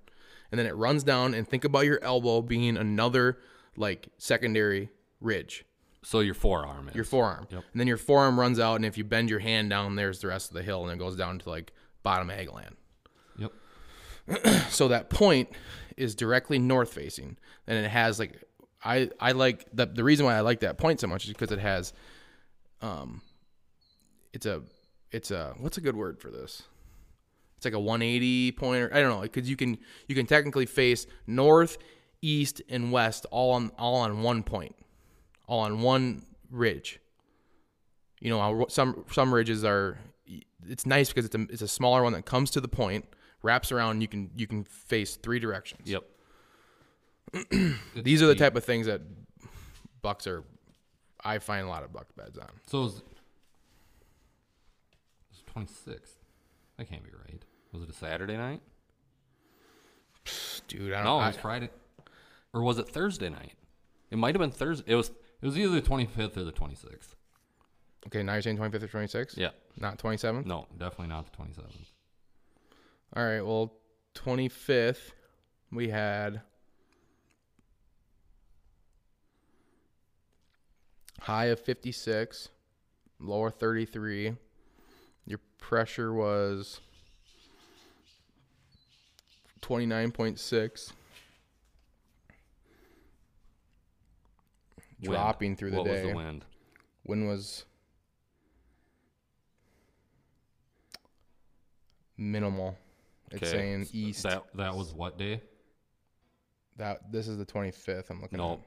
and 0.51 0.60
then 0.60 0.66
it 0.66 0.75
runs 0.75 1.04
down. 1.04 1.34
And 1.34 1.48
think 1.48 1.66
about 1.66 1.86
your 1.86 2.04
elbow 2.04 2.42
being 2.42 2.78
another 2.78 3.39
like 3.75 4.10
secondary 4.18 4.89
ridge 5.22 5.66
So 6.01 6.22
your 6.22 6.34
forearm 6.34 6.89
is. 6.89 6.96
your 6.96 7.03
forearm. 7.03 7.48
Yep. 7.50 7.63
And 7.72 7.79
then 7.79 7.88
your 7.88 7.98
forearm 7.98 8.39
runs 8.39 8.60
out, 8.60 8.75
and 8.75 8.86
if 8.86 8.98
you 8.98 9.03
bend 9.03 9.29
your 9.29 9.39
hand 9.39 9.70
down, 9.70 9.96
there's 9.96 10.20
the 10.20 10.27
rest 10.27 10.50
of 10.50 10.56
the 10.56 10.63
hill, 10.63 10.84
and 10.84 10.91
it 10.94 10.98
goes 10.98 11.15
down 11.15 11.39
to 11.39 11.50
like 11.50 11.74
bottom 12.03 12.29
ag 12.29 12.51
land. 12.51 12.75
Yep. 13.38 13.51
So 14.70 14.88
that 14.89 15.10
point 15.10 15.50
is 15.98 16.15
directly 16.15 16.60
north 16.60 16.94
facing, 16.94 17.38
and 17.68 17.84
it 17.84 17.89
has 17.89 18.20
like 18.20 18.41
I 18.84 19.10
I 19.20 19.34
like 19.34 19.65
the 19.74 19.86
the 19.88 20.03
reason 20.03 20.25
why 20.25 20.36
I 20.36 20.41
like 20.41 20.62
that 20.62 20.77
point 20.77 21.00
so 21.00 21.08
much 21.08 21.25
is 21.25 21.34
because 21.34 21.51
it 21.51 21.60
has, 21.60 21.94
um, 22.82 23.22
it's 24.32 24.46
a 24.46 24.62
it's 25.12 25.32
a 25.32 25.56
what's 25.60 25.77
a 25.77 25.82
good 25.82 25.96
word 25.96 26.20
for 26.20 26.29
this? 26.29 26.63
It's 27.58 27.65
like 27.65 27.74
a 27.74 27.79
180 27.79 28.53
pointer. 28.53 28.89
I 28.94 29.01
don't 29.01 29.10
know 29.10 29.22
because 29.22 29.50
you 29.50 29.58
can 29.58 29.77
you 30.08 30.15
can 30.15 30.25
technically 30.25 30.65
face 30.65 31.08
north, 31.27 31.77
east, 32.22 32.62
and 32.70 32.91
west 32.91 33.25
all 33.32 33.51
on 33.51 33.72
all 33.77 33.96
on 33.96 34.22
one 34.22 34.44
point, 34.44 34.75
all 35.50 35.62
on 35.62 35.82
one 35.82 36.24
ridge. 36.51 37.00
You 38.22 38.29
know, 38.29 38.65
some 38.70 39.03
some 39.12 39.34
ridges 39.34 39.65
are. 39.65 39.98
It's 40.68 40.86
nice 40.86 41.10
because 41.10 41.25
it's 41.25 41.36
a 41.36 41.41
it's 41.50 41.62
a 41.62 41.68
smaller 41.68 42.03
one 42.03 42.13
that 42.13 42.25
comes 42.25 42.51
to 42.51 42.62
the 42.62 42.68
point, 42.68 43.06
wraps 43.41 43.72
around. 43.72 43.91
And 43.94 44.01
you 44.01 44.08
can 44.08 44.29
you 44.36 44.46
can 44.46 44.63
face 44.63 45.15
three 45.15 45.39
directions. 45.39 45.89
Yep. 45.89 46.03
These 47.96 48.22
are 48.22 48.27
the 48.27 48.36
type 48.36 48.56
of 48.56 48.63
things 48.63 48.86
that 48.88 49.01
bucks 50.01 50.27
are. 50.27 50.44
I 51.24 51.39
find 51.39 51.65
a 51.65 51.70
lot 51.70 51.84
of 51.84 51.91
buck 51.91 52.08
beds 52.15 52.38
on. 52.38 52.48
So 52.68 52.79
it 52.79 52.82
was, 52.84 52.96
it 52.98 53.03
was 55.56 55.68
26th. 55.68 56.12
That 56.77 56.89
can't 56.89 57.03
be 57.03 57.10
right. 57.27 57.44
Was 57.74 57.84
it 57.84 57.89
a 57.89 57.94
Saturday 57.94 58.38
night? 58.38 58.62
Dude, 60.68 60.94
I 60.94 60.98
don't 60.98 61.06
No, 61.06 61.20
it 61.20 61.24
I- 61.24 61.27
was 61.27 61.36
Friday. 61.38 61.70
Or 62.53 62.62
was 62.63 62.77
it 62.79 62.88
Thursday 62.89 63.29
night? 63.29 63.53
It 64.12 64.18
might 64.18 64.34
have 64.34 64.39
been 64.39 64.51
Thursday. 64.51 64.91
It 64.91 64.96
was 64.96 65.12
it 65.41 65.46
was 65.46 65.58
either 65.58 65.79
the 65.79 65.81
25th 65.81 66.38
or 66.38 66.43
the 66.43 66.51
26th. 66.51 67.15
okay, 68.08 68.24
now 68.24 68.34
you're 68.34 68.41
saying 68.41 68.58
25th 68.58 68.84
or 68.84 68.88
26th? 68.88 69.38
Yeah. 69.38 69.50
Not 69.77 69.98
27th? 69.98 70.46
No, 70.46 70.67
definitely 70.77 71.08
not 71.08 71.31
the 71.31 71.38
27th. 71.38 71.91
All 73.15 73.25
right, 73.25 73.41
well, 73.41 73.74
25th, 74.15 75.12
we 75.72 75.89
had 75.89 76.41
high 81.22 81.46
of 81.46 81.60
56, 81.60 82.50
lower 83.19 83.50
33. 83.50 84.36
Your 85.25 85.39
pressure 85.58 86.13
was 86.13 86.81
29.6. 89.62 90.91
Wind. 95.01 95.13
Dropping 95.13 95.56
through 95.56 95.72
the 95.72 95.77
what 95.77 95.86
day. 95.86 95.91
was 95.94 96.01
the 96.12 96.15
wind? 96.15 96.46
Wind 97.06 97.27
was 97.27 97.65
minimal. 102.18 102.77
It's 103.32 103.44
Okay, 103.44 103.51
saying 103.51 103.88
east. 103.94 104.24
That 104.24 104.44
that 104.56 104.75
was 104.75 104.94
what 104.94 105.18
day? 105.18 105.41
That 106.77 107.12
this 107.12 107.27
is 107.27 107.38
the 107.38 107.46
25th. 107.46 108.10
I'm 108.10 108.22
looking 108.22 108.38
No, 108.38 108.53
at. 108.53 108.60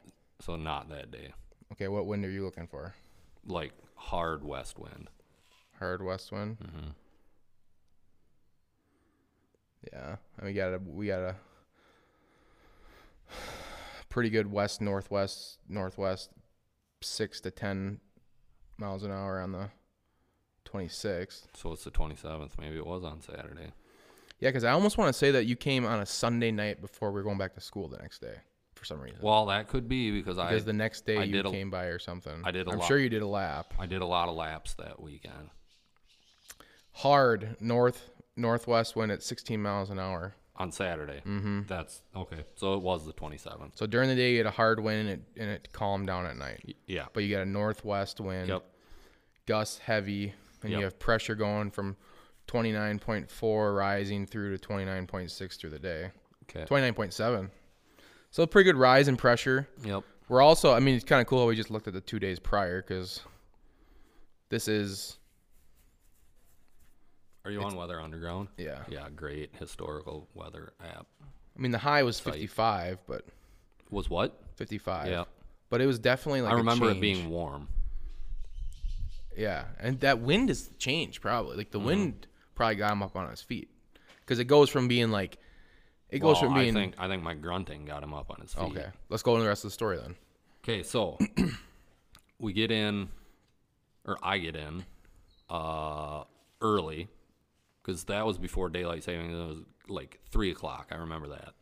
so 0.44 0.56
not 0.56 0.88
that 0.90 1.10
day. 1.10 1.32
Okay, 1.72 1.88
what 1.88 2.06
wind 2.06 2.24
are 2.24 2.30
you 2.30 2.44
looking 2.44 2.66
for? 2.66 2.94
Like 3.46 3.72
hard 3.96 4.44
west 4.44 4.78
wind. 4.78 5.08
Hard 5.78 6.02
west 6.02 6.30
wind. 6.32 6.58
Mm-hmm. 6.58 6.88
Yeah, 9.92 10.16
and 10.36 10.46
we 10.46 10.52
got 10.52 10.74
a 10.74 10.78
we 10.78 11.08
got 11.08 11.20
a 11.22 11.34
pretty 14.12 14.28
good 14.28 14.52
west 14.52 14.83
northwest 14.83 15.57
northwest 15.71 16.28
six 17.00 17.40
to 17.40 17.50
ten 17.50 17.99
miles 18.76 19.04
an 19.04 19.11
hour 19.11 19.40
on 19.40 19.52
the 19.52 19.71
twenty 20.66 20.87
sixth. 20.88 21.49
So 21.54 21.73
it's 21.73 21.83
the 21.85 21.90
27th. 21.90 22.50
Maybe 22.61 22.76
it 22.76 22.87
was 22.87 23.04
on 23.04 23.23
Saturday. 23.23 23.73
Yeah, 24.38 24.50
because 24.50 24.64
I 24.64 24.73
almost 24.73 24.99
want 24.99 25.09
to 25.09 25.19
say 25.19 25.31
that 25.31 25.47
you 25.47 25.57
came 25.57 25.87
on 25.87 26.00
a 26.00 26.07
Sunday 26.07 26.50
night 26.50 26.83
before 26.83 27.11
we 27.11 27.21
are 27.21 27.23
going 27.25 27.38
back 27.38 27.54
to 27.54 27.61
school 27.62 27.88
the 27.88 27.97
next 27.97 28.21
day 28.21 28.35
for 28.75 28.85
some 28.85 29.00
reason. 29.00 29.19
Well, 29.23 29.47
that 29.47 29.69
could 29.69 29.88
be 29.88 30.11
because 30.11 30.37
I 30.38 30.50
because 30.50 30.66
the 30.66 30.73
next 30.75 31.07
day 31.07 31.16
I 31.16 31.23
you 31.23 31.40
a- 31.40 31.50
came 31.50 31.71
by 31.71 31.85
or 31.85 31.99
something. 31.99 32.42
I 32.45 32.50
did 32.50 32.66
a 32.69 32.73
I'm 32.73 32.78
lot- 32.81 32.87
sure 32.88 32.99
you 32.99 33.09
did 33.09 33.23
a 33.23 33.26
lap. 33.26 33.73
I 33.78 33.87
did 33.87 34.02
a 34.02 34.07
lot 34.07 34.28
of 34.28 34.35
laps 34.35 34.75
that 34.75 35.00
weekend. 35.00 35.49
Hard 36.97 37.57
north 37.61 38.11
northwest 38.37 38.95
wind 38.95 39.11
at 39.11 39.23
16 39.23 39.62
miles 39.62 39.88
an 39.88 39.99
hour. 39.99 40.35
On 40.62 40.71
Saturday. 40.71 41.21
Mm-hmm. 41.26 41.62
That's 41.66 42.02
okay. 42.14 42.45
So 42.54 42.75
it 42.75 42.83
was 42.83 43.04
the 43.04 43.12
27th. 43.12 43.73
So 43.76 43.85
during 43.87 44.09
the 44.09 44.14
day 44.14 44.33
you 44.33 44.37
had 44.38 44.47
a 44.47 44.50
hard 44.52 44.78
wind 44.81 45.00
and 45.00 45.09
it, 45.11 45.21
and 45.40 45.50
it 45.50 45.69
calmed 45.73 46.07
down 46.07 46.25
at 46.26 46.37
night. 46.37 46.76
Yeah. 46.87 47.07
But 47.12 47.25
you 47.25 47.35
got 47.35 47.42
a 47.42 47.47
northwest 47.50 48.21
wind, 48.21 48.49
Yep. 48.49 48.64
gusts 49.47 49.78
heavy, 49.78 50.35
and 50.62 50.71
Yep. 50.71 50.78
you 50.78 50.85
have 50.85 50.99
pressure 51.00 51.35
going 51.35 51.71
from 51.73 51.97
29.4 52.47 53.76
rising 53.76 54.26
through 54.26 54.57
to 54.57 54.69
29.6 54.69 55.57
through 55.57 55.71
the 55.71 55.78
day. 55.78 56.11
Okay. 56.45 56.64
29.7. 56.66 57.50
So 58.31 58.42
a 58.42 58.47
pretty 58.47 58.64
good 58.71 58.76
rise 58.78 59.09
in 59.09 59.16
pressure. 59.16 59.69
Yep. 59.85 60.04
We're 60.28 60.42
also, 60.42 60.73
I 60.73 60.78
mean, 60.81 60.95
it's 60.95 61.04
kind 61.04 61.21
of 61.21 61.26
cool 61.26 61.40
how 61.40 61.47
we 61.49 61.57
just 61.57 61.71
looked 61.71 61.88
at 61.88 61.92
the 61.95 62.00
two 62.00 62.19
days 62.21 62.38
prior 62.38 62.81
because 62.83 63.21
this 64.49 64.69
is, 64.69 65.19
Are 67.44 67.50
you 67.50 67.62
on 67.62 67.75
Weather 67.75 68.00
Underground? 68.00 68.49
yeah. 68.56 68.78
Yeah, 68.88 69.08
great 69.14 69.50
historical 69.58 70.28
weather 70.34 70.72
app. 70.80 71.06
I 71.22 71.61
mean, 71.61 71.72
the 71.72 71.78
high 71.78 72.02
was 72.04 72.16
Site. 72.16 72.34
55, 72.34 72.99
but 73.06 73.25
Was 73.90 74.08
what? 74.08 74.40
55. 74.56 75.08
Yeah. 75.08 75.25
But 75.70 75.80
it 75.80 75.87
was 75.87 75.99
definitely 75.99 76.42
like 76.42 76.52
I 76.52 76.54
a 76.54 76.58
remember 76.58 76.87
it 76.87 76.92
change. 76.94 77.00
being 77.00 77.30
warm. 77.30 77.68
Yeah, 79.37 79.64
and 79.80 79.99
that 80.00 80.20
wind 80.20 80.49
has 80.50 80.70
changed 80.78 81.20
probably. 81.22 81.56
Like 81.56 81.70
the 81.70 81.78
Mm-hmm. 81.78 81.87
wind 81.87 82.26
probably 82.54 82.76
got 82.76 82.92
him 82.92 83.02
up 83.02 83.16
on 83.16 83.28
his 83.30 83.40
feet 83.42 83.70
because 84.20 84.38
it 84.38 84.44
goes 84.44 84.68
from 84.70 84.88
being 84.88 85.11
like, 85.11 85.38
it 86.11 86.18
goes 86.18 86.34
Well, 86.40 86.50
from 86.52 86.54
being 86.54 86.76
I 86.76 86.80
think 86.80 86.94
I 86.99 87.08
think 87.08 87.22
my 87.22 87.34
grunting 87.34 87.87
got 87.87 88.02
him 88.02 88.12
up 88.14 88.30
on 88.30 88.40
his 88.40 88.52
feet. 88.52 88.62
okay. 88.64 88.87
Let's 89.08 89.22
go 89.22 89.32
into 89.32 89.42
the 89.44 89.49
rest 89.49 89.64
of 89.64 89.70
the 89.70 89.75
story 89.75 89.96
then. 89.99 90.14
Okay, 90.62 90.82
so 90.82 91.18
we 92.38 92.52
get 92.52 92.70
in, 92.70 93.08
or 94.04 94.18
I 94.22 94.38
get 94.38 94.54
in, 94.54 94.84
uh, 95.50 96.25
early, 96.61 97.08
because 97.82 98.04
that 98.04 98.24
was 98.24 98.38
before 98.38 98.68
daylight 98.68 99.04
savings. 99.04 99.34
It 99.34 99.46
was 99.46 99.62
like 99.88 100.20
three 100.30 100.50
o'clock. 100.50 100.88
I 100.90 100.96
remember 100.96 101.28
that. 101.28 101.54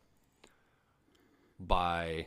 By, 1.59 2.27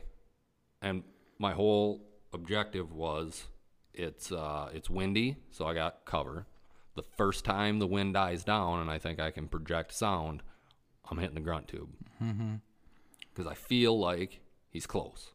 and 0.82 1.02
my 1.38 1.52
whole 1.52 2.00
objective 2.32 2.92
was, 2.92 3.44
it's 3.92 4.32
uh, 4.32 4.70
it's 4.72 4.90
windy, 4.90 5.36
so 5.50 5.66
I 5.66 5.74
got 5.74 6.04
cover. 6.04 6.46
The 6.96 7.02
first 7.16 7.44
time 7.44 7.78
the 7.78 7.86
wind 7.86 8.14
dies 8.14 8.44
down, 8.44 8.80
and 8.80 8.90
I 8.90 8.98
think 8.98 9.20
I 9.20 9.30
can 9.30 9.48
project 9.48 9.92
sound, 9.92 10.42
I'm 11.10 11.18
hitting 11.18 11.34
the 11.34 11.40
grunt 11.40 11.68
tube. 11.68 11.90
Because 13.32 13.50
I 13.50 13.54
feel 13.54 13.98
like 13.98 14.40
he's 14.70 14.86
close. 14.86 15.32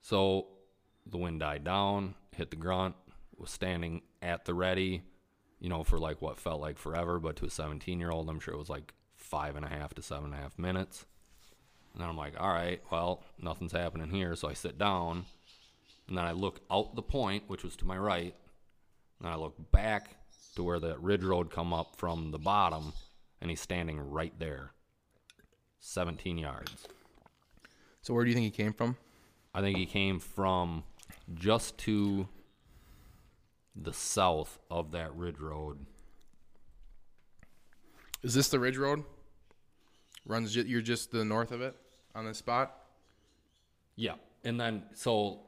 So 0.00 0.48
the 1.04 1.18
wind 1.18 1.40
died 1.40 1.64
down, 1.64 2.14
hit 2.36 2.50
the 2.50 2.56
grunt, 2.56 2.94
was 3.36 3.50
standing 3.50 4.02
at 4.22 4.44
the 4.44 4.54
ready, 4.54 5.02
you 5.60 5.68
know, 5.68 5.82
for 5.84 5.98
like 5.98 6.20
what 6.20 6.38
felt 6.38 6.60
like 6.60 6.78
forever, 6.78 7.18
but 7.18 7.36
to 7.36 7.46
a 7.46 7.50
17 7.50 7.98
year 7.98 8.10
old, 8.10 8.28
I'm 8.28 8.40
sure 8.40 8.54
it 8.54 8.58
was 8.58 8.68
like 8.68 8.92
five 9.14 9.56
and 9.56 9.64
a 9.64 9.68
half 9.68 9.94
to 9.94 10.02
seven 10.02 10.26
and 10.26 10.34
a 10.34 10.38
half 10.38 10.58
minutes. 10.58 11.04
And 11.92 12.02
then 12.02 12.10
I'm 12.10 12.16
like, 12.16 12.34
all 12.38 12.52
right, 12.52 12.80
well, 12.90 13.22
nothing's 13.40 13.72
happening 13.72 14.10
here. 14.10 14.36
So 14.36 14.48
I 14.48 14.52
sit 14.52 14.78
down, 14.78 15.24
and 16.08 16.18
then 16.18 16.24
I 16.24 16.32
look 16.32 16.60
out 16.70 16.94
the 16.94 17.02
point, 17.02 17.44
which 17.46 17.64
was 17.64 17.74
to 17.76 17.86
my 17.86 17.96
right, 17.96 18.34
and 19.18 19.28
I 19.28 19.36
look 19.36 19.54
back 19.72 20.16
to 20.56 20.62
where 20.62 20.78
the 20.78 20.98
ridge 20.98 21.24
road 21.24 21.50
come 21.50 21.72
up 21.72 21.96
from 21.96 22.32
the 22.32 22.38
bottom, 22.38 22.92
and 23.40 23.50
he's 23.50 23.60
standing 23.60 23.98
right 23.98 24.38
there, 24.38 24.72
17 25.80 26.36
yards. 26.36 26.86
So 28.02 28.12
where 28.12 28.24
do 28.24 28.30
you 28.30 28.34
think 28.34 28.44
he 28.44 28.50
came 28.50 28.72
from? 28.72 28.96
I 29.54 29.62
think 29.62 29.78
he 29.78 29.86
came 29.86 30.20
from 30.20 30.84
just 31.34 31.78
to 31.78 32.28
the 33.80 33.92
south 33.92 34.58
of 34.70 34.92
that 34.92 35.14
ridge 35.14 35.38
road. 35.38 35.84
Is 38.22 38.34
this 38.34 38.48
the 38.48 38.58
Ridge 38.58 38.76
Road? 38.76 39.04
Runs 40.24 40.52
ju- 40.52 40.64
you're 40.66 40.80
just 40.80 41.12
the 41.12 41.24
north 41.24 41.52
of 41.52 41.60
it 41.60 41.76
on 42.14 42.24
this 42.26 42.38
spot. 42.38 42.74
Yeah, 43.94 44.14
and 44.44 44.60
then 44.60 44.82
so 44.94 45.40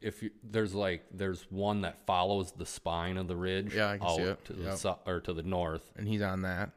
if 0.00 0.22
you, 0.22 0.30
there's 0.42 0.74
like 0.74 1.04
there's 1.12 1.42
one 1.50 1.82
that 1.82 2.06
follows 2.06 2.52
the 2.52 2.64
spine 2.66 3.16
of 3.18 3.28
the 3.28 3.36
ridge 3.36 3.74
Yeah, 3.74 3.90
I 3.90 3.98
can 3.98 4.08
see 4.16 4.22
it. 4.22 4.44
to 4.46 4.52
the 4.54 4.62
Yep. 4.64 4.76
sou- 4.78 4.96
or 5.06 5.20
to 5.20 5.32
the 5.34 5.42
north, 5.42 5.92
and 5.96 6.08
he's 6.08 6.22
on 6.22 6.42
that. 6.42 6.70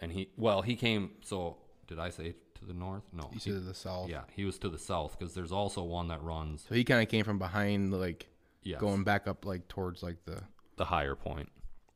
and 0.00 0.12
he 0.12 0.28
well 0.36 0.62
he 0.62 0.76
came. 0.76 1.10
So 1.22 1.56
did 1.88 1.98
I 1.98 2.10
say 2.10 2.34
to 2.54 2.64
the 2.64 2.72
north? 2.74 3.02
No. 3.12 3.24
You 3.24 3.28
he- 3.34 3.40
said 3.40 3.52
to 3.54 3.60
the 3.60 3.74
south. 3.74 4.08
yeah, 4.08 4.22
he 4.34 4.44
was 4.44 4.58
to 4.60 4.68
the 4.68 4.78
south 4.78 5.18
because 5.18 5.34
there's 5.34 5.52
also 5.52 5.82
one 5.82 6.08
that 6.08 6.22
runs 6.22 6.64
So 6.68 6.74
he 6.76 6.84
kind 6.84 7.02
of 7.02 7.08
came 7.08 7.24
from 7.24 7.38
behind, 7.38 7.92
like 7.92 8.28
yes, 8.62 8.80
going 8.80 9.04
back 9.04 9.26
up, 9.26 9.44
like 9.44 9.68
towards 9.68 10.02
like 10.02 10.24
the. 10.24 10.42
the 10.76 10.84
higher 10.84 11.14
point. 11.14 11.48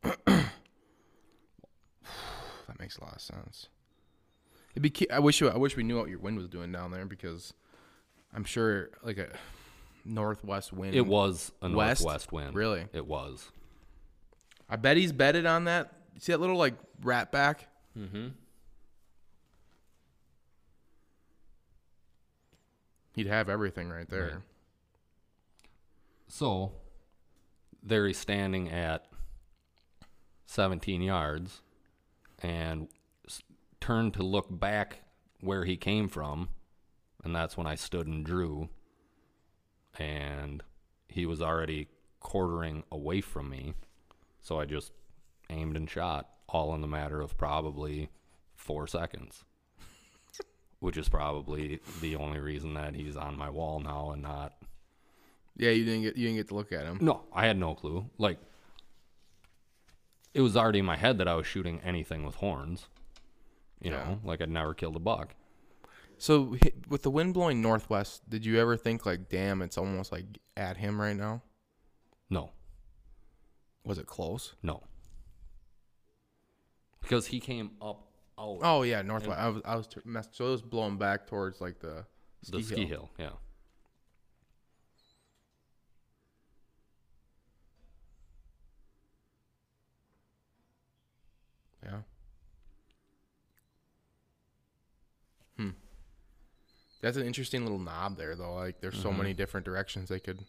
That 2.68 2.78
makes 2.80 2.98
a 2.98 3.04
lot 3.04 3.14
of 3.14 3.20
sense. 3.22 3.68
It'd 4.74 4.82
be. 4.82 5.10
I 5.10 5.18
wish. 5.20 5.40
you- 5.40 5.48
I 5.48 5.56
wish 5.56 5.76
we 5.76 5.82
knew 5.82 5.98
what 5.98 6.08
your 6.08 6.18
wind 6.18 6.36
was 6.36 6.48
doing 6.48 6.72
down 6.72 6.90
there 6.90 7.06
because 7.06 7.54
I'm 8.34 8.44
sure 8.44 8.90
like 9.02 9.18
a 9.18 9.28
northwest 10.04 10.72
wind. 10.72 10.94
It 10.94 11.06
was 11.06 11.52
a 11.62 11.70
West? 11.70 12.02
northwest 12.02 12.32
wind. 12.32 12.54
Really? 12.54 12.86
It 12.92 13.06
was. 13.06 13.50
I 14.68 14.76
bet 14.76 14.96
he's 14.96 15.12
bedded 15.12 15.46
on 15.46 15.64
that. 15.64 15.92
See 16.18 16.32
that 16.32 16.38
little 16.38 16.56
like 16.56 16.74
rat 17.02 17.30
back? 17.32 17.68
Mm-hmm. 17.96 18.28
He'd 23.14 23.26
have 23.28 23.48
everything 23.48 23.88
right 23.88 24.08
there. 24.08 24.24
Right. 24.26 24.34
So 26.28 26.72
there 27.82 28.06
he's 28.06 28.18
standing 28.18 28.68
at 28.70 29.06
17 30.46 31.02
yards 31.02 31.60
and 32.42 32.88
turned 33.80 34.14
to 34.14 34.22
look 34.22 34.46
back 34.50 35.00
where 35.40 35.64
he 35.64 35.76
came 35.76 36.08
from. 36.08 36.48
And 37.22 37.34
that's 37.34 37.56
when 37.56 37.66
I 37.66 37.74
stood 37.74 38.06
and 38.06 38.24
drew. 38.24 38.68
And 39.98 40.62
he 41.08 41.26
was 41.26 41.40
already 41.40 41.88
quartering 42.20 42.84
away 42.90 43.20
from 43.20 43.48
me. 43.48 43.74
So 44.40 44.60
I 44.60 44.64
just 44.64 44.92
aimed 45.48 45.76
and 45.76 45.88
shot, 45.88 46.28
all 46.48 46.74
in 46.74 46.80
the 46.80 46.86
matter 46.86 47.20
of 47.20 47.38
probably 47.38 48.10
four 48.54 48.86
seconds. 48.86 49.44
Which 50.80 50.96
is 50.96 51.08
probably 51.08 51.80
the 52.00 52.16
only 52.16 52.40
reason 52.40 52.74
that 52.74 52.94
he's 52.94 53.16
on 53.16 53.38
my 53.38 53.50
wall 53.50 53.80
now 53.80 54.10
and 54.10 54.22
not 54.22 54.55
Yeah, 55.56 55.70
you 55.70 55.84
didn't 55.84 56.02
get 56.02 56.16
you 56.16 56.26
didn't 56.26 56.36
get 56.38 56.48
to 56.48 56.54
look 56.54 56.72
at 56.72 56.84
him. 56.84 56.98
no, 57.00 57.24
I 57.32 57.46
had 57.46 57.56
no 57.58 57.74
clue. 57.74 58.08
Like, 58.18 58.38
it 60.34 60.40
was 60.42 60.56
already 60.56 60.80
in 60.80 60.84
my 60.84 60.96
head 60.96 61.18
that 61.18 61.28
I 61.28 61.34
was 61.34 61.46
shooting 61.46 61.80
anything 61.82 62.24
with 62.24 62.34
horns. 62.36 62.88
You 63.80 63.90
Yeah. 63.92 64.04
know, 64.04 64.20
like 64.24 64.40
I'd 64.42 64.50
never 64.50 64.74
killed 64.74 64.96
a 64.96 65.00
buck. 65.00 65.34
So 66.18 66.56
with 66.88 67.02
the 67.02 67.10
wind 67.10 67.34
blowing 67.34 67.60
northwest, 67.60 68.28
did 68.28 68.44
you 68.46 68.58
ever 68.58 68.76
think 68.76 69.04
like, 69.04 69.28
damn, 69.28 69.60
it's 69.62 69.76
almost 69.76 70.12
like 70.12 70.24
at 70.56 70.76
him 70.78 71.00
right 71.00 71.16
now? 71.16 71.42
No, 72.30 72.50
Was 73.84 73.98
it 73.98 74.06
close? 74.06 74.54
no. 74.62 74.82
Because 77.00 77.26
he 77.26 77.38
came 77.40 77.70
up 77.80 78.02
out 78.38 78.58
Oh 78.62 78.82
yeah, 78.82 79.00
northwest. 79.02 79.38
I 79.40 79.48
was 79.48 79.62
I 79.64 79.76
was 79.76 79.88
messed. 80.04 80.34
So 80.36 80.48
it 80.48 80.50
was 80.50 80.62
blowing 80.62 80.98
back 80.98 81.26
towards 81.26 81.60
like 81.60 81.78
the 81.78 82.04
ski 82.42 82.56
the 82.58 82.62
ski 82.64 82.74
hill. 82.86 82.86
hill. 82.86 83.10
Yeah. 83.18 83.24
Yeah. 83.24 83.30
That's 97.02 97.16
an 97.16 97.24
interesting 97.26 97.62
little 97.62 97.78
knob 97.78 98.16
there, 98.16 98.34
though. 98.34 98.54
Like, 98.54 98.80
there's 98.80 98.98
so 99.00 99.08
Mm-hmm. 99.10 99.18
many 99.18 99.34
different 99.34 99.64
directions 99.66 100.08
they 100.08 100.18
could. 100.20 100.40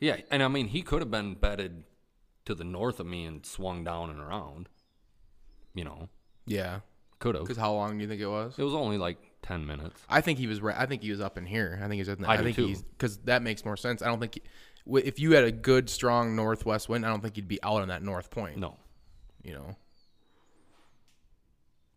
Yeah, 0.00 0.16
and 0.30 0.42
I 0.42 0.48
mean, 0.48 0.68
he 0.68 0.82
could 0.82 1.02
have 1.02 1.10
been 1.10 1.34
bedded 1.34 1.84
to 2.46 2.54
the 2.54 2.64
north 2.64 3.00
of 3.00 3.06
me 3.06 3.24
and 3.26 3.44
swung 3.44 3.84
down 3.84 4.10
and 4.10 4.18
around. 4.18 4.68
You 5.74 5.84
know, 5.84 6.08
Yeah. 6.46 6.80
could 7.18 7.34
have. 7.34 7.44
Because 7.44 7.58
how 7.58 7.72
long 7.74 7.96
do 7.98 8.02
you 8.02 8.08
think 8.08 8.20
it 8.20 8.26
was? 8.26 8.58
It 8.58 8.62
was 8.64 8.74
only 8.74 8.96
like 8.98 9.18
ten 9.42 9.66
minutes. 9.66 10.00
I 10.08 10.20
think 10.22 10.38
he 10.38 10.46
was. 10.46 10.60
Right, 10.60 10.74
I 10.76 10.86
think 10.86 11.02
he 11.02 11.10
was 11.10 11.20
up 11.20 11.36
in 11.38 11.44
here. 11.46 11.78
I 11.82 11.86
think 11.86 11.98
he's. 11.98 12.08
In 12.08 12.22
the, 12.22 12.28
I 12.28 12.34
I, 12.34 12.42
think 12.42 12.56
too. 12.56 12.66
he's 12.66 12.82
because 12.82 13.18
that 13.18 13.42
makes 13.42 13.64
more 13.64 13.76
sense. 13.76 14.00
I 14.02 14.06
don't 14.06 14.18
think. 14.20 14.34
He, 14.34 14.42
if 15.04 15.20
you 15.20 15.32
had 15.32 15.44
a 15.44 15.52
good 15.52 15.88
strong 15.90 16.34
northwest 16.34 16.88
wind, 16.88 17.04
I 17.06 17.10
don't 17.10 17.20
think 17.20 17.36
you'd 17.36 17.46
be 17.46 17.62
out 17.62 17.82
on 17.82 17.88
that 17.88 18.02
north 18.02 18.30
point. 18.30 18.56
No. 18.56 18.76
you 19.44 19.52
know. 19.52 19.76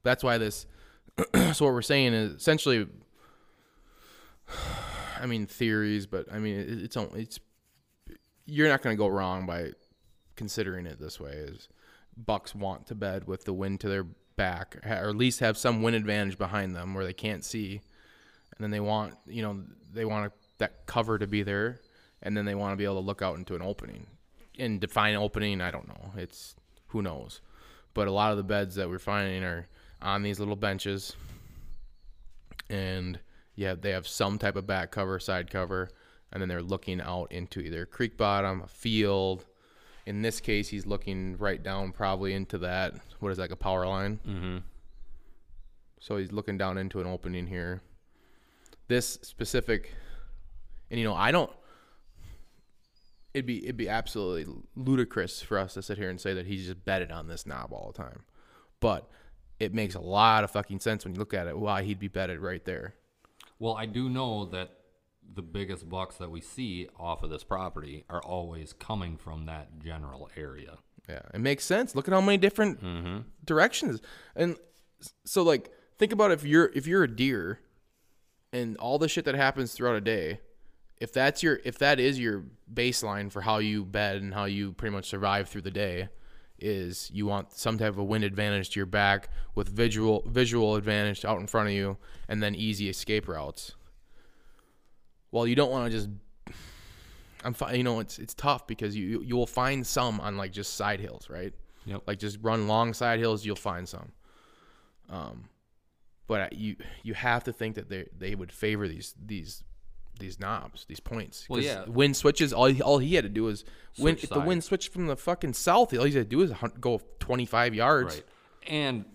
That's 0.03 0.23
why 0.23 0.37
this. 0.37 0.65
so 1.33 1.65
what 1.65 1.73
we're 1.73 1.81
saying 1.81 2.13
is 2.13 2.33
essentially. 2.33 2.87
I 5.19 5.25
mean 5.25 5.45
theories, 5.45 6.05
but 6.05 6.31
I 6.31 6.39
mean 6.39 6.59
it, 6.59 6.83
it's 6.83 6.97
only 6.97 7.21
it's. 7.21 7.39
You're 8.45 8.67
not 8.67 8.81
going 8.81 8.95
to 8.95 8.97
go 8.97 9.07
wrong 9.07 9.45
by 9.45 9.71
considering 10.35 10.85
it 10.85 10.99
this 10.99 11.19
way. 11.19 11.31
Is 11.31 11.69
Bucks 12.17 12.53
want 12.53 12.87
to 12.87 12.95
bed 12.95 13.25
with 13.25 13.45
the 13.45 13.53
wind 13.53 13.79
to 13.81 13.89
their 13.89 14.05
back, 14.35 14.77
or 14.85 15.09
at 15.09 15.15
least 15.15 15.39
have 15.39 15.57
some 15.57 15.81
wind 15.81 15.95
advantage 15.95 16.37
behind 16.37 16.75
them 16.75 16.93
where 16.93 17.05
they 17.05 17.13
can't 17.13 17.45
see, 17.45 17.81
and 18.55 18.59
then 18.59 18.71
they 18.71 18.79
want 18.79 19.15
you 19.25 19.41
know 19.41 19.63
they 19.93 20.05
want 20.05 20.33
that 20.57 20.85
cover 20.85 21.17
to 21.17 21.27
be 21.27 21.43
there, 21.43 21.79
and 22.21 22.35
then 22.35 22.45
they 22.45 22.55
want 22.55 22.73
to 22.73 22.77
be 22.77 22.83
able 22.83 22.95
to 22.95 23.05
look 23.05 23.21
out 23.21 23.37
into 23.37 23.55
an 23.55 23.61
opening. 23.61 24.07
And 24.59 24.79
define 24.79 25.15
opening, 25.15 25.61
I 25.61 25.71
don't 25.71 25.87
know. 25.87 26.11
It's 26.15 26.55
who 26.87 27.01
knows. 27.01 27.41
But 27.95 28.07
a 28.07 28.11
lot 28.11 28.31
of 28.31 28.37
the 28.37 28.43
beds 28.43 28.75
that 28.75 28.87
we're 28.87 28.99
finding 28.99 29.43
are 29.43 29.67
on 30.01 30.21
these 30.21 30.39
little 30.39 30.55
benches, 30.55 31.15
and 32.69 33.19
yeah, 33.55 33.75
they 33.75 33.91
have 33.91 34.07
some 34.07 34.37
type 34.37 34.55
of 34.55 34.65
back 34.65 34.91
cover, 34.91 35.19
side 35.19 35.51
cover, 35.51 35.89
and 36.31 36.41
then 36.41 36.49
they're 36.49 36.63
looking 36.63 36.99
out 37.01 37.31
into 37.31 37.59
either 37.59 37.83
a 37.83 37.85
creek 37.85 38.17
bottom, 38.17 38.61
a 38.61 38.67
field. 38.67 39.45
In 40.05 40.21
this 40.21 40.39
case, 40.39 40.69
he's 40.69 40.85
looking 40.85 41.37
right 41.37 41.61
down, 41.61 41.91
probably 41.91 42.33
into 42.33 42.57
that. 42.59 42.93
What 43.19 43.31
is 43.31 43.37
that, 43.37 43.43
like 43.43 43.51
a 43.51 43.55
power 43.55 43.85
line? 43.87 44.19
Mm-hmm. 44.27 44.57
So 45.99 46.17
he's 46.17 46.31
looking 46.31 46.57
down 46.57 46.77
into 46.77 46.99
an 46.99 47.07
opening 47.07 47.47
here. 47.47 47.81
This 48.87 49.19
specific, 49.21 49.93
and 50.91 50.99
you 50.99 51.05
know, 51.05 51.13
I 51.13 51.31
don't. 51.31 51.51
It'd 53.33 53.45
be 53.45 53.63
it'd 53.63 53.77
be 53.77 53.87
absolutely 53.87 54.53
ludicrous 54.75 55.41
for 55.41 55.57
us 55.57 55.75
to 55.75 55.81
sit 55.81 55.97
here 55.97 56.09
and 56.09 56.19
say 56.19 56.33
that 56.33 56.45
he's 56.45 56.65
just 56.65 56.83
bedded 56.83 57.11
on 57.11 57.27
this 57.27 57.45
knob 57.45 57.71
all 57.71 57.91
the 57.95 58.03
time, 58.03 58.23
but 58.79 59.09
it 59.59 59.73
makes 59.73 59.95
a 59.95 60.01
lot 60.01 60.43
of 60.43 60.51
fucking 60.51 60.81
sense 60.81 61.05
when 61.05 61.13
you 61.13 61.19
look 61.19 61.33
at 61.33 61.47
it. 61.47 61.57
Why 61.57 61.83
he'd 61.83 61.99
be 61.99 62.09
bedded 62.09 62.39
right 62.41 62.63
there. 62.65 62.95
Well, 63.63 63.77
I 63.77 63.85
do 63.85 64.09
know 64.09 64.43
that 64.47 64.71
the 65.35 65.41
biggest 65.41 65.87
bucks 65.87 66.17
that 66.17 66.29
we 66.29 66.41
see 66.41 66.89
off 66.99 67.23
of 67.23 67.29
this 67.29 67.45
property 67.45 68.03
are 68.09 68.21
always 68.21 68.73
coming 68.73 69.15
from 69.15 69.45
that 69.45 69.79
general 69.81 70.29
area. 70.35 70.79
Yeah, 71.07 71.21
it 71.33 71.39
makes 71.39 71.63
sense. 71.63 71.95
Look 71.95 72.09
at 72.09 72.13
how 72.13 72.19
many 72.19 72.37
different 72.37 72.83
mm-hmm. 72.83 73.19
directions. 73.45 74.01
And 74.35 74.57
so 75.23 75.43
like 75.43 75.71
think 75.97 76.11
about 76.11 76.31
if 76.31 76.43
you're 76.43 76.71
if 76.75 76.87
you're 76.87 77.03
a 77.03 77.15
deer 77.15 77.61
and 78.51 78.75
all 78.79 78.99
the 78.99 79.07
shit 79.07 79.23
that 79.23 79.35
happens 79.35 79.71
throughout 79.71 79.95
a 79.95 80.01
day, 80.01 80.41
if 80.99 81.13
that's 81.13 81.41
your 81.41 81.61
if 81.63 81.79
that 81.79 82.01
is 82.01 82.19
your 82.19 82.43
baseline 82.73 83.31
for 83.31 83.43
how 83.43 83.59
you 83.59 83.85
bed 83.85 84.17
and 84.17 84.33
how 84.33 84.43
you 84.43 84.73
pretty 84.73 84.93
much 84.93 85.05
survive 85.05 85.47
through 85.47 85.61
the 85.61 85.71
day 85.71 86.09
is 86.63 87.11
you 87.13 87.25
want 87.25 87.51
some 87.51 87.77
type 87.77 87.97
of 87.97 88.05
wind 88.05 88.23
advantage 88.23 88.71
to 88.71 88.79
your 88.79 88.85
back 88.85 89.29
with 89.53 89.67
visual 89.67 90.23
visual 90.25 90.75
advantage 90.75 91.25
out 91.25 91.39
in 91.39 91.45
front 91.45 91.67
of 91.67 91.73
you 91.73 91.97
and 92.27 92.41
then 92.41 92.55
easy 92.55 92.89
escape 92.89 93.27
routes. 93.27 93.73
Well, 95.31 95.45
you 95.45 95.55
don't 95.55 95.71
want 95.71 95.91
to 95.91 95.97
just 95.97 96.09
I'm 97.43 97.53
fine. 97.53 97.75
You 97.75 97.83
know, 97.83 97.99
it's 97.99 98.19
it's 98.19 98.33
tough 98.33 98.65
because 98.65 98.95
you 98.95 99.21
you 99.21 99.35
will 99.35 99.47
find 99.47 99.85
some 99.85 100.19
on 100.19 100.37
like 100.37 100.51
just 100.51 100.75
side 100.75 100.99
hills, 100.99 101.29
right? 101.29 101.53
Yep. 101.85 102.03
Like 102.07 102.19
just 102.19 102.39
run 102.41 102.67
long 102.67 102.93
side 102.93 103.19
hills, 103.19 103.45
you'll 103.45 103.55
find 103.55 103.87
some. 103.87 104.11
Um, 105.09 105.49
but 106.27 106.53
you 106.53 106.77
you 107.03 107.13
have 107.13 107.43
to 107.43 107.53
think 107.53 107.75
that 107.75 107.89
they 107.89 108.07
they 108.17 108.35
would 108.35 108.51
favor 108.51 108.87
these 108.87 109.13
these 109.23 109.63
these 110.19 110.39
knobs, 110.39 110.85
these 110.87 110.99
points. 110.99 111.47
Well, 111.49 111.59
yeah. 111.61 111.85
Wind 111.85 112.15
switches. 112.15 112.53
All 112.53 112.65
he, 112.65 112.81
all 112.81 112.97
he 112.99 113.15
had 113.15 113.23
to 113.23 113.29
do 113.29 113.43
was. 113.43 113.65
Switch 113.95 114.23
If 114.23 114.29
the 114.31 114.39
wind 114.39 114.63
switched 114.63 114.91
from 114.91 115.05
the 115.07 115.15
fucking 115.15 115.53
south, 115.53 115.93
all 115.95 116.05
he 116.05 116.13
had 116.13 116.29
to 116.29 116.35
do 116.35 116.41
is 116.41 116.51
go 116.79 116.99
25 117.19 117.75
yards. 117.75 118.15
Right. 118.15 118.23
And 118.67 119.05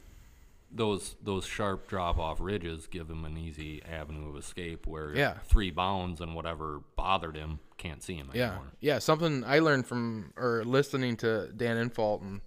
those 0.71 1.17
those 1.23 1.47
sharp 1.47 1.89
drop 1.89 2.19
off 2.19 2.39
ridges 2.41 2.87
give 2.87 3.09
him 3.09 3.25
an 3.25 3.39
easy 3.39 3.83
avenue 3.91 4.29
of 4.29 4.37
escape 4.37 4.87
where 4.87 5.17
Yeah. 5.17 5.39
three 5.47 5.71
bounds 5.71 6.21
and 6.21 6.35
whatever 6.35 6.83
bothered 6.95 7.37
him 7.37 7.59
can't 7.79 8.03
see 8.03 8.15
him 8.17 8.31
Yeah, 8.35 8.49
anymore. 8.51 8.67
yeah. 8.81 8.99
Something 8.99 9.45
I 9.45 9.61
learned 9.61 9.87
from 9.87 10.33
or 10.37 10.63
listening 10.65 11.17
to 11.19 11.51
Dan 11.57 11.77
Infalt 11.89 12.21
and 12.23 12.41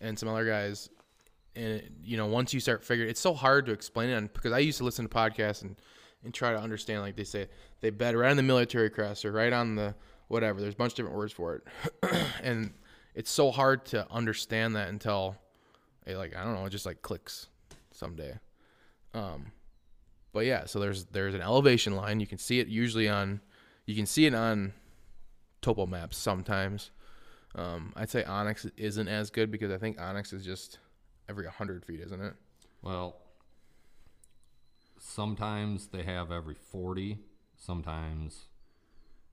and 0.00 0.18
some 0.18 0.28
other 0.28 0.44
guys, 0.44 0.90
and 1.56 1.64
it, 1.80 1.92
you 2.02 2.16
know, 2.18 2.26
once 2.26 2.52
you 2.52 2.60
start 2.60 2.84
figuring, 2.84 3.08
it's 3.08 3.20
so 3.20 3.32
hard 3.32 3.64
to 3.66 3.72
explain 3.72 4.10
it 4.10 4.14
on, 4.16 4.26
because 4.32 4.52
I 4.52 4.58
used 4.58 4.76
to 4.78 4.84
listen 4.84 5.08
to 5.08 5.14
podcasts 5.14 5.62
and 5.62 5.76
and 6.24 6.32
try 6.32 6.52
to 6.52 6.58
understand. 6.58 7.02
Like 7.02 7.16
they 7.16 7.24
say, 7.24 7.48
they 7.80 7.90
bed 7.90 8.16
right 8.16 8.30
on 8.30 8.36
the 8.36 8.42
military 8.42 8.90
crest 8.90 9.24
or 9.24 9.32
right 9.32 9.52
on 9.52 9.76
the 9.76 9.94
whatever. 10.28 10.60
There's 10.60 10.74
a 10.74 10.76
bunch 10.76 10.92
of 10.92 10.96
different 10.96 11.16
words 11.16 11.32
for 11.32 11.56
it, 11.56 12.16
and 12.42 12.72
it's 13.14 13.30
so 13.30 13.50
hard 13.50 13.84
to 13.86 14.10
understand 14.10 14.76
that 14.76 14.88
until 14.88 15.36
it 16.06 16.16
like 16.16 16.36
I 16.36 16.44
don't 16.44 16.54
know, 16.54 16.64
it 16.64 16.70
just 16.70 16.86
like 16.86 17.02
clicks 17.02 17.48
someday. 17.92 18.38
Um, 19.14 19.52
but 20.32 20.46
yeah, 20.46 20.66
so 20.66 20.80
there's 20.80 21.04
there's 21.06 21.34
an 21.34 21.42
elevation 21.42 21.94
line. 21.94 22.20
You 22.20 22.26
can 22.26 22.38
see 22.38 22.58
it 22.58 22.66
usually 22.66 23.08
on, 23.08 23.40
you 23.86 23.94
can 23.94 24.06
see 24.06 24.26
it 24.26 24.34
on 24.34 24.72
topo 25.62 25.86
maps 25.86 26.16
sometimes. 26.16 26.90
Um, 27.54 27.92
I'd 27.96 28.10
say 28.10 28.24
onX 28.24 28.68
isn't 28.76 29.08
as 29.08 29.30
good 29.30 29.50
because 29.50 29.70
I 29.70 29.78
think 29.78 29.96
onX 29.98 30.32
is 30.32 30.44
just 30.44 30.78
every 31.28 31.44
100 31.44 31.84
feet, 31.84 32.00
isn't 32.00 32.20
it? 32.20 32.34
Well, 32.82 33.16
sometimes 35.04 35.88
they 35.88 36.02
have 36.02 36.32
every 36.32 36.54
40, 36.54 37.18
sometimes 37.56 38.46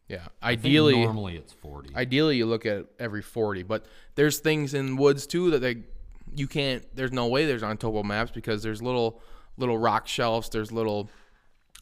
Yeah. 0.08 0.28
Ideally, 0.44 1.02
normally 1.02 1.38
it's 1.38 1.54
40. 1.54 1.96
ideally 1.96 2.38
you 2.38 2.46
look 2.46 2.66
at 2.66 2.86
every 3.00 3.22
40, 3.22 3.64
but 3.64 3.86
there's 4.16 4.40
things 4.40 4.74
in 4.74 4.98
woods 4.98 5.26
too 5.26 5.52
that 5.52 5.60
they 5.60 5.84
you 6.36 6.48
can't. 6.48 6.84
There's 6.96 7.12
no 7.12 7.28
way 7.28 7.46
there's 7.46 7.64
on 7.64 7.78
topo 7.78 8.04
maps 8.04 8.32
because 8.32 8.64
there's 8.64 8.82
little 8.82 9.22
little 9.58 9.78
rock 9.78 10.08
shelves. 10.08 10.50
There's 10.50 10.72
little 10.72 11.10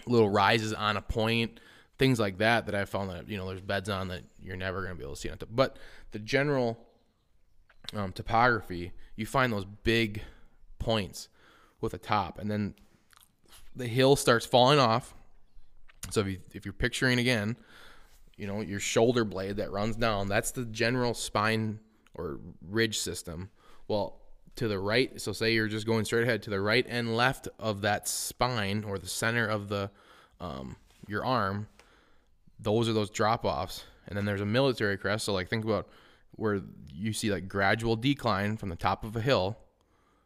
little 0.06 0.30
rises 0.30 0.73
on 0.73 0.97
a 0.97 1.02
point, 1.02 1.60
things 1.97 2.19
like 2.19 2.38
that 2.38 2.65
that 2.67 2.75
I 2.75 2.86
found 2.86 3.10
that 3.10 3.28
you 3.28 3.38
know 3.38 3.47
there's 3.47 3.62
beds 3.62 3.89
on 3.89 4.08
that 4.10 4.21
you're 4.39 4.56
never 4.56 4.82
gonna 4.84 4.95
be 4.95 5.04
able 5.04 5.15
to 5.15 5.19
see 5.19 5.30
on 5.30 5.38
top. 5.38 5.49
But 5.52 5.78
the 6.12 6.19
general 6.19 6.80
um, 7.93 8.12
topography, 8.12 8.91
you 9.15 9.25
find 9.25 9.52
those 9.52 9.65
big 9.65 10.21
points 10.80 11.30
with 11.82 11.93
a 11.93 11.99
top, 11.99 12.39
and 12.39 12.49
then 12.49 12.75
the 13.79 13.87
hill 13.87 14.15
starts 14.15 14.45
falling 14.45 14.77
off. 14.77 15.15
So 16.11 16.21
if 16.21 16.27
you 16.27 16.39
if 16.53 16.65
you're 16.65 16.73
picturing 16.73 17.17
again, 17.17 17.55
you 18.37 18.45
know 18.45 18.61
your 18.61 18.79
shoulder 18.79 19.23
blade 19.23 19.57
that 19.57 19.71
runs 19.71 19.95
down, 19.95 20.27
that's 20.27 20.51
the 20.51 20.65
general 20.65 21.13
spine 21.13 21.79
or 22.13 22.39
ridge 22.61 22.99
system. 22.99 23.49
Well, 23.87 24.19
to 24.57 24.67
the 24.67 24.77
right, 24.77 25.19
so 25.19 25.31
say 25.31 25.53
you're 25.53 25.69
just 25.69 25.87
going 25.87 26.05
straight 26.05 26.23
ahead 26.23 26.43
to 26.43 26.49
the 26.49 26.59
right 26.59 26.85
and 26.87 27.15
left 27.15 27.47
of 27.57 27.81
that 27.81 28.07
spine 28.07 28.83
or 28.83 28.99
the 28.99 29.07
center 29.07 29.47
of 29.47 29.69
the 29.69 29.89
um, 30.41 30.75
your 31.07 31.23
arm, 31.25 31.67
those 32.59 32.89
are 32.89 32.93
those 32.93 33.09
drop 33.09 33.45
offs. 33.45 33.85
And 34.07 34.17
then 34.17 34.25
there's 34.25 34.41
a 34.41 34.45
military 34.45 34.97
crest. 34.97 35.25
So 35.25 35.33
like 35.33 35.47
think 35.47 35.63
about 35.63 35.87
where 36.31 36.61
you 36.93 37.13
see 37.13 37.31
like 37.31 37.47
gradual 37.47 37.95
decline 37.95 38.57
from 38.57 38.69
the 38.69 38.75
top 38.75 39.05
of 39.05 39.15
a 39.15 39.21
hill, 39.21 39.57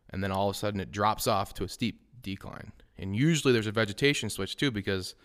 and 0.10 0.24
then 0.24 0.32
all 0.32 0.50
of 0.50 0.56
a 0.56 0.58
sudden 0.58 0.80
it 0.80 0.92
drops 0.92 1.28
off 1.28 1.54
to 1.56 1.64
a 1.64 1.70
steep 1.70 2.02
decline. 2.22 2.72
And 2.98 3.16
usually 3.16 3.54
there's 3.54 3.68
a 3.68 3.72
vegetation 3.72 4.30
switch 4.30 4.56
too 4.56 4.72
because 4.72 5.16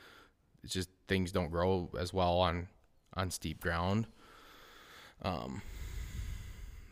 it's 0.65 0.73
just 0.73 0.89
things 1.07 1.33
don't 1.33 1.51
grow 1.51 1.91
as 1.99 2.13
well 2.13 2.39
on 2.39 2.69
on 3.15 3.31
steep 3.31 3.61
ground. 3.61 4.07
Um, 5.23 5.63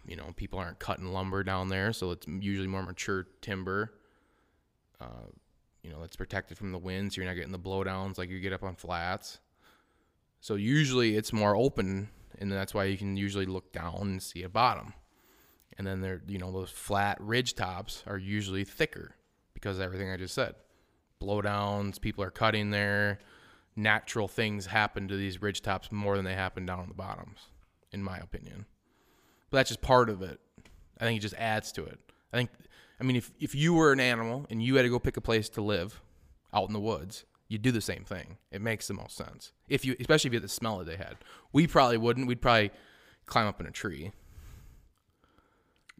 you 0.06 0.16
know, 0.16 0.32
people 0.36 0.58
aren't 0.58 0.78
cutting 0.78 1.12
lumber 1.12 1.42
down 1.42 1.68
there, 1.68 1.92
so 1.92 2.10
it's 2.12 2.26
usually 2.26 2.68
more 2.68 2.82
mature 2.82 3.26
timber. 3.40 3.92
Uh, 5.00 5.28
you 5.82 5.90
know, 5.90 6.00
that's 6.00 6.16
protected 6.16 6.58
from 6.58 6.72
the 6.72 6.78
wind, 6.78 7.12
so 7.12 7.20
you're 7.20 7.28
not 7.28 7.36
getting 7.36 7.52
the 7.52 7.58
blowdowns 7.58 8.18
like 8.18 8.28
you 8.28 8.40
get 8.40 8.52
up 8.52 8.62
on 8.62 8.74
flats. 8.74 9.38
So 10.40 10.54
usually 10.54 11.16
it's 11.16 11.32
more 11.32 11.56
open, 11.56 12.08
and 12.38 12.50
that's 12.50 12.74
why 12.74 12.84
you 12.84 12.96
can 12.96 13.16
usually 13.16 13.46
look 13.46 13.72
down 13.72 13.98
and 14.02 14.22
see 14.22 14.42
a 14.42 14.48
bottom. 14.48 14.94
And 15.78 15.86
then 15.86 16.00
there, 16.00 16.22
you 16.26 16.38
know, 16.38 16.50
those 16.50 16.70
flat 16.70 17.20
ridge 17.20 17.54
tops 17.54 18.02
are 18.06 18.18
usually 18.18 18.64
thicker 18.64 19.14
because 19.54 19.76
of 19.76 19.82
everything 19.82 20.10
I 20.10 20.16
just 20.16 20.34
said. 20.34 20.54
Blowdowns, 21.20 22.00
people 22.00 22.22
are 22.24 22.30
cutting 22.30 22.70
there. 22.70 23.18
Natural 23.74 24.26
things 24.28 24.66
happen 24.66 25.08
to 25.08 25.16
these 25.16 25.42
ridge 25.42 25.60
tops 25.62 25.92
more 25.92 26.16
than 26.16 26.24
they 26.24 26.34
happen 26.34 26.64
down 26.66 26.80
on 26.80 26.88
the 26.88 26.94
bottoms, 26.94 27.40
in 27.92 28.02
my 28.02 28.16
opinion. 28.18 28.64
But 29.50 29.58
that's 29.58 29.70
just 29.70 29.82
part 29.82 30.08
of 30.08 30.22
it. 30.22 30.40
I 30.98 31.04
think 31.04 31.18
it 31.18 31.22
just 31.22 31.34
adds 31.34 31.72
to 31.72 31.84
it. 31.84 31.98
I 32.32 32.36
think, 32.38 32.50
I 33.00 33.04
mean, 33.04 33.16
if 33.16 33.30
if 33.38 33.54
you 33.54 33.74
were 33.74 33.92
an 33.92 34.00
animal 34.00 34.46
and 34.50 34.62
you 34.62 34.76
had 34.76 34.82
to 34.82 34.88
go 34.88 34.98
pick 34.98 35.16
a 35.16 35.20
place 35.20 35.48
to 35.50 35.60
live 35.62 36.00
out 36.54 36.68
in 36.68 36.72
the 36.72 36.80
woods, 36.80 37.24
you'd 37.48 37.62
do 37.62 37.70
the 37.70 37.80
same 37.82 38.02
thing. 38.04 38.38
It 38.50 38.62
makes 38.62 38.88
the 38.88 38.94
most 38.94 39.16
sense. 39.16 39.52
If 39.68 39.84
you, 39.84 39.94
especially 40.00 40.28
if 40.28 40.32
you 40.32 40.38
had 40.38 40.44
the 40.44 40.48
smell 40.48 40.78
that 40.78 40.86
they 40.86 40.96
had. 40.96 41.16
We 41.52 41.66
probably 41.66 41.98
wouldn't. 41.98 42.26
We'd 42.26 42.40
probably 42.40 42.70
climb 43.26 43.46
up 43.46 43.60
in 43.60 43.66
a 43.66 43.70
tree. 43.70 44.12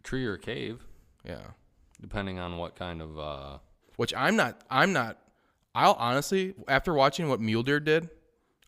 Tree 0.03 0.25
or 0.25 0.37
cave, 0.37 0.87
Yeah. 1.25 1.49
depending 2.01 2.39
on 2.39 2.57
what 2.59 2.75
kind 2.77 3.03
of. 3.03 3.19
Uh, 3.19 3.59
Which 3.97 4.15
I'm 4.15 4.37
not. 4.37 4.61
I'm 4.71 4.93
not. 4.93 5.19
I'll 5.75 5.95
honestly, 5.95 6.55
after 6.69 6.95
watching 6.95 7.29
what 7.29 7.41
mule 7.41 7.63
deer 7.63 7.81
did, 7.81 8.09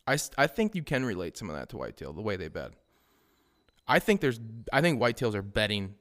I, 0.05 0.17
I 0.37 0.47
think 0.47 0.75
you 0.75 0.83
can 0.83 1.05
relate 1.05 1.37
some 1.37 1.49
of 1.49 1.55
that 1.55 1.69
to 1.69 1.77
whitetail 1.77 2.13
the 2.13 2.21
way 2.21 2.35
they 2.35 2.47
bed. 2.47 2.73
I 3.87 3.99
think 3.99 4.21
there's 4.21 4.39
I 4.71 4.81
think 4.81 4.99
whitetails 4.99 5.33
are 5.33 5.41
bedding 5.41 5.95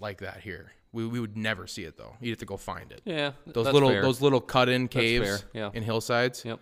like 0.00 0.20
that 0.20 0.40
here. 0.40 0.72
We, 0.92 1.06
we 1.06 1.20
would 1.20 1.36
never 1.36 1.66
see 1.66 1.82
it 1.82 1.96
though. 1.96 2.16
You'd 2.20 2.32
have 2.32 2.38
to 2.38 2.46
go 2.46 2.56
find 2.56 2.92
it. 2.92 3.02
Yeah, 3.04 3.32
Those 3.46 3.66
little 3.66 3.90
fair. 3.90 4.00
those 4.02 4.20
little 4.22 4.40
cut 4.40 4.68
in 4.68 4.88
caves 4.88 5.44
yeah. 5.52 5.70
in 5.74 5.82
hillsides. 5.82 6.44
Yep. 6.44 6.60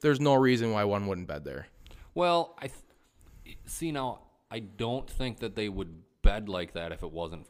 There's 0.00 0.18
no 0.20 0.34
reason 0.34 0.72
why 0.72 0.84
one 0.84 1.06
wouldn't 1.06 1.28
bed 1.28 1.44
there. 1.44 1.66
Well, 2.14 2.56
I 2.58 2.68
th- 2.68 3.58
see 3.66 3.92
now. 3.92 4.20
I 4.50 4.60
don't 4.60 5.08
think 5.08 5.40
that 5.40 5.54
they 5.54 5.68
would 5.68 6.02
bed 6.22 6.48
like 6.48 6.72
that 6.72 6.90
if 6.90 7.02
it 7.02 7.12
wasn't 7.12 7.46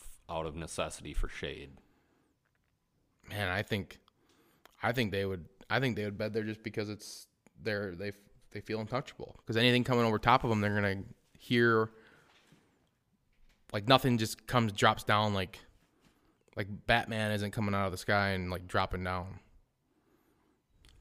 f- 0.00 0.34
out 0.36 0.46
of 0.46 0.56
necessity 0.56 1.12
for 1.14 1.28
shade. 1.28 1.70
Man, 3.32 3.48
I 3.48 3.62
think 3.62 3.98
I 4.82 4.92
think 4.92 5.10
they 5.10 5.24
would 5.24 5.46
I 5.70 5.80
think 5.80 5.96
they 5.96 6.04
would 6.04 6.18
bed 6.18 6.32
there 6.32 6.44
just 6.44 6.62
because 6.62 6.88
it's 6.88 7.26
they're 7.62 7.94
they 7.94 8.12
they 8.52 8.60
feel 8.60 8.80
untouchable. 8.80 9.36
Because 9.38 9.56
anything 9.56 9.84
coming 9.84 10.04
over 10.04 10.18
top 10.18 10.44
of 10.44 10.50
them, 10.50 10.60
they're 10.60 10.74
gonna 10.74 11.02
hear 11.38 11.90
like 13.72 13.88
nothing 13.88 14.18
just 14.18 14.46
comes 14.46 14.72
drops 14.72 15.04
down 15.04 15.34
like 15.34 15.58
like 16.56 16.68
Batman 16.86 17.32
isn't 17.32 17.52
coming 17.52 17.74
out 17.74 17.86
of 17.86 17.92
the 17.92 17.98
sky 17.98 18.30
and 18.30 18.50
like 18.50 18.68
dropping 18.68 19.04
down. 19.04 19.40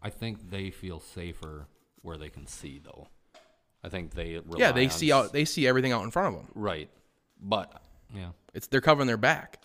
I 0.01 0.09
think 0.09 0.49
they 0.49 0.71
feel 0.71 0.99
safer 0.99 1.67
where 2.01 2.17
they 2.17 2.29
can 2.29 2.47
see, 2.47 2.81
though. 2.83 3.07
I 3.83 3.89
think 3.89 4.13
they 4.13 4.39
yeah, 4.57 4.71
they 4.71 4.87
see 4.89 5.11
out 5.11 5.33
they 5.33 5.45
see 5.45 5.67
everything 5.67 5.91
out 5.91 6.03
in 6.03 6.11
front 6.11 6.29
of 6.29 6.41
them. 6.41 6.51
right, 6.55 6.89
but 7.41 7.81
yeah, 8.15 8.29
It's 8.53 8.67
they're 8.67 8.81
covering 8.81 9.07
their 9.07 9.17
back. 9.17 9.59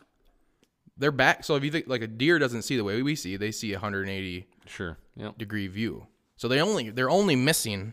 Their 0.99 1.13
back. 1.13 1.45
So 1.45 1.57
if 1.57 1.65
you 1.65 1.71
think 1.71 1.89
like 1.89 2.03
a 2.03 2.07
deer 2.07 2.39
doesn't 2.39 2.63
see 2.63 2.77
the 2.77 2.85
way 2.85 3.03
we 3.03 3.15
see, 3.17 3.37
they 3.37 3.51
see 3.53 3.73
a 3.73 3.77
180 3.77 4.47
sure, 4.67 4.99
yep, 5.17 5.37
degree 5.37 5.67
view. 5.67 6.07
So 6.37 6.49
they 6.49 6.61
only 6.61 6.91
they're 6.91 7.11
only 7.11 7.37
missing 7.37 7.93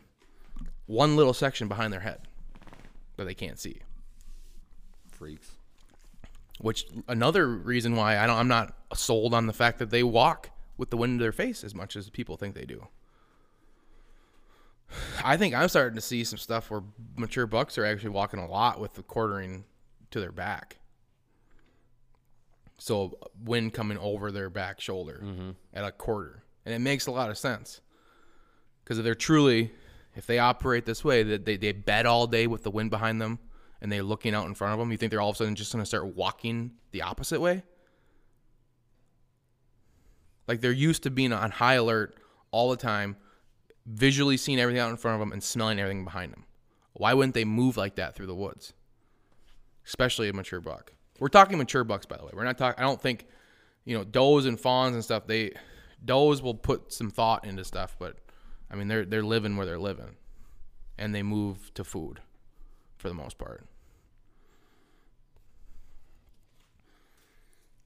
one 0.86 1.16
little 1.16 1.34
section 1.34 1.68
behind 1.68 1.92
their 1.92 2.02
head 2.02 2.22
that 3.18 3.26
they 3.26 3.34
can't 3.34 3.60
see. 3.60 3.82
freaks. 5.12 5.52
Which 6.60 6.86
another 7.08 7.48
reason 7.48 7.96
why 7.96 8.18
I 8.18 8.28
don't 8.28 8.38
I'm 8.38 8.48
not 8.48 8.76
sold 8.94 9.34
on 9.34 9.48
the 9.48 9.54
fact 9.54 9.80
that 9.80 9.89
they 9.89 10.04
walk 10.04 10.50
with 10.78 10.89
the 10.89 10.98
wind 10.98 11.13
in 11.13 11.18
their 11.20 11.32
face 11.32 11.63
as 11.63 11.76
much 11.76 11.96
as 11.96 12.10
people 12.10 12.38
think 12.38 12.56
they 12.56 12.66
do. 12.66 12.88
I 15.24 15.38
think 15.38 15.56
I'm 15.56 15.70
starting 15.70 15.96
to 15.96 16.02
see 16.02 16.24
some 16.24 16.38
stuff 16.38 16.70
where 16.70 16.84
mature 17.18 17.48
bucks 17.48 17.78
are 17.78 17.86
actually 17.86 18.10
walking 18.10 18.39
a 18.39 18.48
lot 18.48 18.80
with 18.80 18.94
the 18.94 19.04
quartering 19.04 19.66
to 20.12 20.20
their 20.20 20.32
back. 20.32 20.78
So 22.77 23.17
uh, 23.21 23.27
wind 23.43 23.73
coming 23.73 23.97
over 23.97 24.31
their 24.31 24.49
back 24.49 24.81
shoulder 24.81 25.21
mm-hmm. 25.23 25.51
at 25.73 25.86
a 25.86 25.91
quarter. 25.91 26.43
And 26.65 26.73
it 26.73 26.79
makes 26.79 27.07
a 27.07 27.12
lot 27.12 27.29
of 27.29 27.38
sense. 27.38 27.81
Because 28.83 28.97
if 28.97 29.03
they're 29.03 29.15
truly, 29.15 29.71
if 30.15 30.27
they 30.27 30.39
operate 30.39 30.86
this 30.86 31.03
way, 31.03 31.23
that 31.23 31.45
they, 31.45 31.57
they 31.57 31.71
bed 31.71 32.05
all 32.05 32.27
day 32.27 32.47
with 32.47 32.63
the 32.63 32.71
wind 32.71 32.89
behind 32.89 33.21
them 33.21 33.39
and 33.81 33.91
they're 33.91 34.03
looking 34.03 34.33
out 34.33 34.47
in 34.47 34.53
front 34.53 34.73
of 34.73 34.79
them, 34.79 34.91
you 34.91 34.97
think 34.97 35.12
they're 35.12 35.21
all 35.21 35.29
of 35.29 35.36
a 35.36 35.38
sudden 35.38 35.55
just 35.55 35.71
going 35.71 35.81
to 35.81 35.88
start 35.88 36.15
walking 36.15 36.71
the 36.91 37.01
opposite 37.01 37.39
way? 37.39 37.63
Like 40.47 40.62
they're 40.62 40.71
used 40.71 41.03
to 41.03 41.09
being 41.09 41.31
on 41.31 41.51
high 41.51 41.75
alert 41.75 42.17
all 42.51 42.69
the 42.69 42.77
time, 42.77 43.15
visually 43.86 44.38
seeing 44.38 44.59
everything 44.59 44.81
out 44.81 44.89
in 44.89 44.97
front 44.97 45.15
of 45.15 45.19
them 45.19 45.31
and 45.31 45.43
smelling 45.43 45.79
everything 45.79 46.03
behind 46.03 46.33
them. 46.33 46.45
Why 46.93 47.13
wouldn't 47.13 47.33
they 47.33 47.45
move 47.45 47.77
like 47.77 47.95
that 47.95 48.15
through 48.15 48.27
the 48.27 48.36
woods? 48.36 48.73
Especially 49.86 50.29
a 50.29 50.33
mature 50.33 50.62
buck. 50.62 50.93
We're 51.19 51.28
talking 51.28 51.58
mature 51.58 51.84
bucks, 51.84 52.06
by 52.06 52.17
the 52.17 52.23
way. 52.23 52.32
We're 52.34 52.43
not 52.43 52.58
talking. 52.58 52.82
I 52.82 52.88
don't 52.88 53.02
think, 53.02 53.28
you 53.86 53.97
know, 53.97 54.04
does 54.04 54.45
and 54.45 54.60
fawns 54.60 54.95
and 54.95 55.04
stuff. 55.04 55.28
They 55.28 55.54
does 56.04 56.41
will 56.41 56.56
put 56.56 56.91
some 56.91 57.10
thought 57.10 57.45
into 57.45 57.63
stuff, 57.63 57.95
but 57.99 58.17
I 58.69 58.76
mean, 58.76 58.88
they're 58.88 59.06
they're 59.06 59.23
living 59.23 59.56
where 59.56 59.65
they're 59.65 59.80
living, 59.80 60.15
and 60.97 61.13
they 61.13 61.23
move 61.23 61.73
to 61.76 61.84
food, 61.84 62.19
for 62.97 63.08
the 63.08 63.13
most 63.13 63.38
part. 63.38 63.65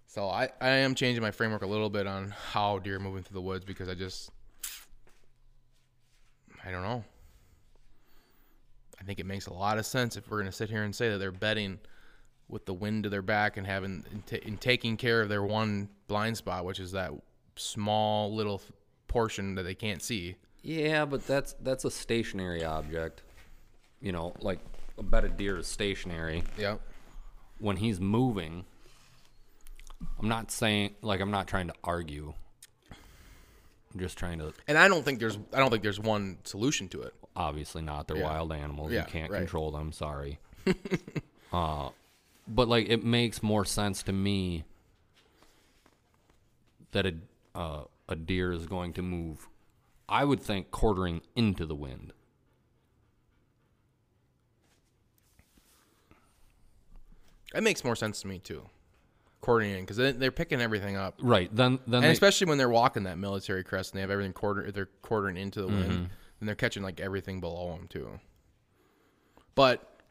So 0.08 0.30
I, 0.30 0.50
I 0.60 0.70
am 0.70 0.96
changing 0.96 1.22
my 1.22 1.30
framework 1.30 1.62
a 1.62 1.68
little 1.68 1.92
bit 1.92 2.08
on 2.08 2.34
how 2.52 2.80
deer 2.80 2.98
moving 2.98 3.22
through 3.22 3.36
the 3.36 3.42
woods 3.42 3.64
because 3.64 3.88
I 3.88 3.94
just 3.94 4.32
I 6.66 6.72
don't 6.72 6.82
know. 6.82 7.04
I 9.00 9.04
think 9.04 9.20
it 9.20 9.26
makes 9.26 9.46
a 9.46 9.54
lot 9.54 9.78
of 9.78 9.86
sense 9.86 10.18
if 10.18 10.28
we're 10.28 10.38
going 10.38 10.50
to 10.50 10.52
sit 10.52 10.70
here 10.70 10.84
and 10.84 10.96
say 10.96 11.10
that 11.10 11.20
they're 11.20 11.32
bedding 11.32 11.80
with 12.50 12.66
the 12.66 12.74
wind 12.74 13.04
to 13.04 13.10
their 13.10 13.22
back 13.22 13.58
and 13.58 13.68
having 13.68 14.06
and, 14.12 14.26
ta 14.26 14.38
and 14.46 14.60
taking 14.62 14.96
care 14.98 15.22
of 15.22 15.30
their 15.30 15.44
one 15.44 15.90
blind 16.08 16.38
spot, 16.38 16.64
which 16.66 16.80
is 16.80 16.92
that 16.94 17.12
small 17.56 18.34
little 18.34 18.62
portion 19.08 19.56
that 19.56 19.64
they 19.64 19.76
can't 19.76 20.02
see. 20.02 20.36
Yeah, 20.62 21.06
but 21.06 21.26
that's 21.28 21.54
that's 21.62 21.86
a 21.86 21.92
stationary 21.92 22.64
object. 22.64 23.24
You 24.02 24.12
know, 24.12 24.34
like 24.40 24.60
a 24.98 25.04
bedded 25.04 25.38
deer 25.38 25.58
is 25.58 25.68
stationary. 25.68 26.44
Yep. 26.58 26.82
When 27.60 27.78
he's 27.78 28.00
moving, 28.00 28.66
I'm 30.20 30.28
not 30.30 30.52
saying 30.52 30.96
like 31.02 31.20
I'm 31.22 31.32
not 31.32 31.48
trying 31.48 31.68
to 31.68 31.74
argue. 31.84 32.34
I'm 33.94 34.00
just 34.00 34.18
trying 34.18 34.40
to 34.40 34.54
And 34.68 34.78
I 34.78 34.88
don't 34.88 35.04
think 35.04 35.20
there's 35.20 35.38
I 35.54 35.60
don't 35.60 35.70
think 35.72 35.84
there's 35.84 36.00
one 36.00 36.38
solution 36.44 36.88
to 36.90 37.02
it. 37.02 37.14
obviously 37.36 37.82
not 37.82 38.08
they're 38.08 38.18
Yeah. 38.18 38.24
wild 38.26 38.52
animals. 38.52 38.92
Yeah, 38.92 39.02
you 39.02 39.06
can't 39.12 39.32
right. 39.32 39.40
control 39.40 39.72
them, 39.72 39.92
sorry. 39.92 40.40
uh 41.54 41.90
but 42.48 42.68
like 42.68 42.88
it 42.90 43.04
makes 43.04 43.42
more 43.44 43.66
sense 43.66 44.04
to 44.04 44.14
me 44.14 44.64
that 46.92 47.06
a 47.06 47.14
uh, 47.56 47.84
a 48.10 48.16
deer 48.16 48.52
is 48.52 48.66
going 48.66 48.94
to 48.94 49.02
move 49.02 49.48
I 50.10 50.24
would 50.24 50.40
think 50.42 50.72
quartering 50.72 51.22
into 51.36 51.66
the 51.66 51.76
wind. 51.76 52.14
It 57.56 57.64
makes 57.64 57.84
more 57.84 57.96
sense 57.96 58.22
to 58.22 58.28
me 58.28 58.40
too. 58.40 58.64
quartering 59.42 59.72
in 59.72 59.82
because 59.86 59.98
they're 59.98 60.32
picking 60.32 60.62
everything 60.62 60.96
up. 60.98 61.16
Right. 61.22 61.54
Then 61.56 61.80
then 61.88 61.96
and 61.96 62.04
they, 62.06 62.12
especially 62.12 62.48
when 62.48 62.58
they're 62.58 62.70
walking 62.70 63.04
that 63.04 63.18
military 63.18 63.64
crest 63.64 63.92
and 63.92 63.98
they 63.98 64.02
have 64.02 64.12
everything 64.12 64.34
quarter 64.34 64.72
they're 64.72 64.90
quartering 65.02 65.38
into 65.38 65.62
the 65.62 65.68
Mm-hmm. 65.68 65.80
wind 65.90 66.10
and 66.40 66.48
they're 66.48 66.56
catching 66.56 66.84
like 66.84 67.00
everything 67.00 67.40
below 67.40 67.70
them 67.76 67.88
too 67.88 68.20
but 69.56 70.02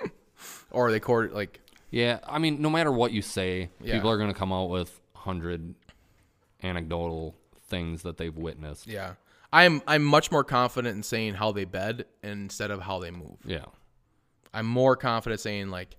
or 0.70 0.90
they 0.92 1.00
quarter 1.00 1.30
like 1.34 1.60
Yeah, 1.94 2.18
I 2.26 2.38
mean, 2.38 2.60
no 2.60 2.70
matter 2.70 2.90
what 2.90 3.12
you 3.12 3.22
say, 3.22 3.70
Yeah. 3.80 3.94
people 3.94 4.10
are 4.10 4.16
going 4.18 4.32
to 4.32 4.38
come 4.38 4.52
out 4.52 4.68
with 4.70 5.00
hundred 5.14 5.74
anecdotal 6.62 7.34
things 7.68 8.02
that 8.02 8.16
they've 8.16 8.36
witnessed. 8.36 8.86
yeah. 8.86 9.14
I'm 9.52 9.82
i'm 9.86 10.02
much 10.02 10.32
more 10.32 10.42
confident 10.42 10.96
in 10.96 11.04
saying 11.04 11.34
how 11.34 11.52
they 11.52 11.64
bed 11.64 12.06
instead 12.24 12.72
of 12.72 12.80
how 12.80 12.98
they 12.98 13.12
move. 13.12 13.36
Yeah, 13.44 13.66
i'm 14.52 14.66
more 14.66 14.96
confident 14.96 15.40
saying 15.40 15.68
like 15.70 15.96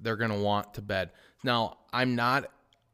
they're 0.00 0.16
gonna 0.16 0.40
want 0.40 0.74
to 0.74 0.82
bed. 0.82 1.10
Now 1.44 1.78
i'm 1.92 2.16
not 2.16 2.50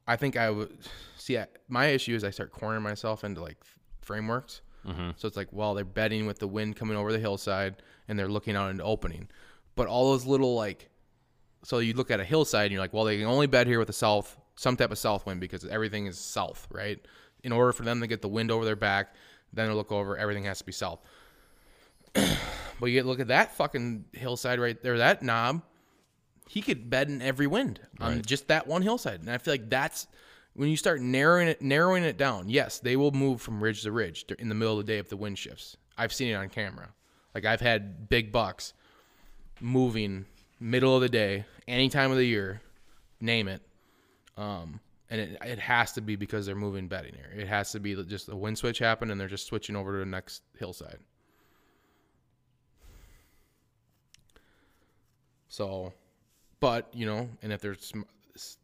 i 0.06 0.16
think 0.16 0.36
i 0.36 0.50
would 0.50 0.76
see 1.16 1.38
I, 1.38 1.46
my 1.68 1.86
issue 1.86 2.14
is 2.14 2.22
i 2.22 2.28
start 2.30 2.52
cornering 2.52 2.82
myself 2.82 3.24
into 3.24 3.40
like 3.40 3.56
frameworks. 4.02 4.60
Mm-hmm. 4.86 5.12
So 5.16 5.26
it's 5.26 5.38
like 5.38 5.48
well 5.52 5.72
they're 5.72 5.86
bedding 5.86 6.26
with 6.26 6.38
the 6.38 6.48
wind 6.48 6.76
coming 6.76 6.96
over 6.98 7.10
the 7.10 7.18
hillside 7.18 7.76
and 8.08 8.18
they're 8.18 8.28
looking 8.28 8.56
out 8.56 8.70
into 8.70 8.84
opening. 8.84 9.28
But 9.74 9.86
all 9.86 10.10
those 10.10 10.26
little 10.26 10.54
like 10.54 10.90
so 11.64 11.78
you 11.78 11.94
look 11.94 12.10
at 12.10 12.20
a 12.20 12.24
hillside 12.24 12.66
and 12.66 12.72
you're 12.72 12.80
like 12.80 12.92
well 12.92 13.04
they 13.04 13.18
can 13.18 13.26
only 13.26 13.46
bed 13.46 13.66
here 13.66 13.78
with 13.78 13.88
a 13.88 13.94
south 13.94 14.36
some 14.56 14.76
type 14.76 14.90
of 14.90 14.98
south 14.98 15.26
wind 15.26 15.40
because 15.40 15.64
everything 15.66 16.06
is 16.06 16.18
south 16.18 16.66
right 16.70 17.00
in 17.42 17.52
order 17.52 17.72
for 17.72 17.84
them 17.84 18.00
to 18.00 18.06
get 18.06 18.22
the 18.22 18.28
wind 18.28 18.50
over 18.50 18.64
their 18.64 18.76
back 18.76 19.14
then 19.52 19.68
they 19.68 19.74
look 19.74 19.92
over 19.92 20.16
everything 20.16 20.44
has 20.44 20.58
to 20.58 20.64
be 20.64 20.72
south 20.72 21.00
but 22.12 22.86
you 22.86 22.92
get 22.92 23.06
look 23.06 23.20
at 23.20 23.28
that 23.28 23.54
fucking 23.54 24.04
hillside 24.12 24.58
right 24.58 24.82
there 24.82 24.98
that 24.98 25.22
knob 25.22 25.62
he 26.48 26.62
could 26.62 26.88
bed 26.88 27.08
in 27.08 27.20
every 27.22 27.46
wind 27.46 27.78
on 28.00 28.22
just 28.22 28.48
that 28.48 28.66
one 28.66 28.82
hillside. 28.82 29.20
And 29.20 29.30
I 29.30 29.38
feel 29.38 29.52
like 29.52 29.68
that's 29.68 30.06
when 30.54 30.68
you 30.68 30.76
start 30.76 31.00
narrowing 31.00 31.48
it 31.48 31.62
narrowing 31.62 32.02
it 32.02 32.16
down. 32.16 32.48
Yes, 32.48 32.80
they 32.80 32.96
will 32.96 33.12
move 33.12 33.40
from 33.40 33.62
ridge 33.62 33.82
to 33.82 33.92
ridge 33.92 34.24
in 34.38 34.48
the 34.48 34.54
middle 34.54 34.78
of 34.78 34.86
the 34.86 34.92
day 34.92 34.98
if 34.98 35.08
the 35.08 35.16
wind 35.16 35.38
shifts. 35.38 35.76
I've 35.96 36.12
seen 36.12 36.30
it 36.30 36.34
on 36.34 36.48
camera. 36.48 36.88
Like 37.34 37.44
I've 37.44 37.60
had 37.60 38.08
big 38.08 38.32
bucks 38.32 38.72
moving 39.60 40.24
middle 40.60 40.94
of 40.94 41.00
the 41.00 41.08
day, 41.08 41.44
any 41.66 41.88
time 41.88 42.10
of 42.10 42.16
the 42.16 42.24
year, 42.24 42.60
name 43.20 43.48
it. 43.48 43.62
Um, 44.36 44.80
and 45.10 45.20
it, 45.20 45.38
it 45.44 45.58
has 45.58 45.92
to 45.92 46.00
be 46.00 46.16
because 46.16 46.46
they're 46.46 46.54
moving 46.54 46.88
bedding 46.88 47.14
here. 47.14 47.32
It 47.36 47.48
has 47.48 47.72
to 47.72 47.80
be 47.80 47.94
just 48.04 48.28
a 48.28 48.36
wind 48.36 48.58
switch 48.58 48.78
happened 48.78 49.10
and 49.10 49.20
they're 49.20 49.28
just 49.28 49.46
switching 49.46 49.76
over 49.76 49.92
to 49.92 49.98
the 49.98 50.06
next 50.06 50.42
hillside. 50.58 50.98
So, 55.48 55.92
but 56.60 56.88
you 56.92 57.06
know, 57.06 57.28
and 57.42 57.52
if 57.52 57.60
they're 57.60 57.74
sm- 57.74 58.02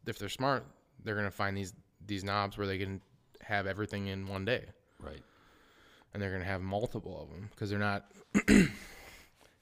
if 0.07 0.19
they're 0.19 0.29
smart, 0.29 0.67
they're 1.03 1.17
gonna 1.17 1.31
find 1.31 1.57
these 1.57 1.73
these 2.07 2.23
knobs 2.23 2.59
where 2.59 2.67
they 2.67 2.79
can 2.79 3.01
have 3.41 3.67
everything 3.67 4.09
in 4.09 4.27
one 4.27 4.45
day, 4.45 4.65
right. 5.01 5.23
and 6.13 6.23
they're 6.23 6.31
gonna 6.31 6.45
have 6.45 6.63
multiple 6.63 7.21
of 7.23 7.31
them 7.31 7.49
because 7.51 7.71
they're 7.71 7.79
not. 7.79 8.07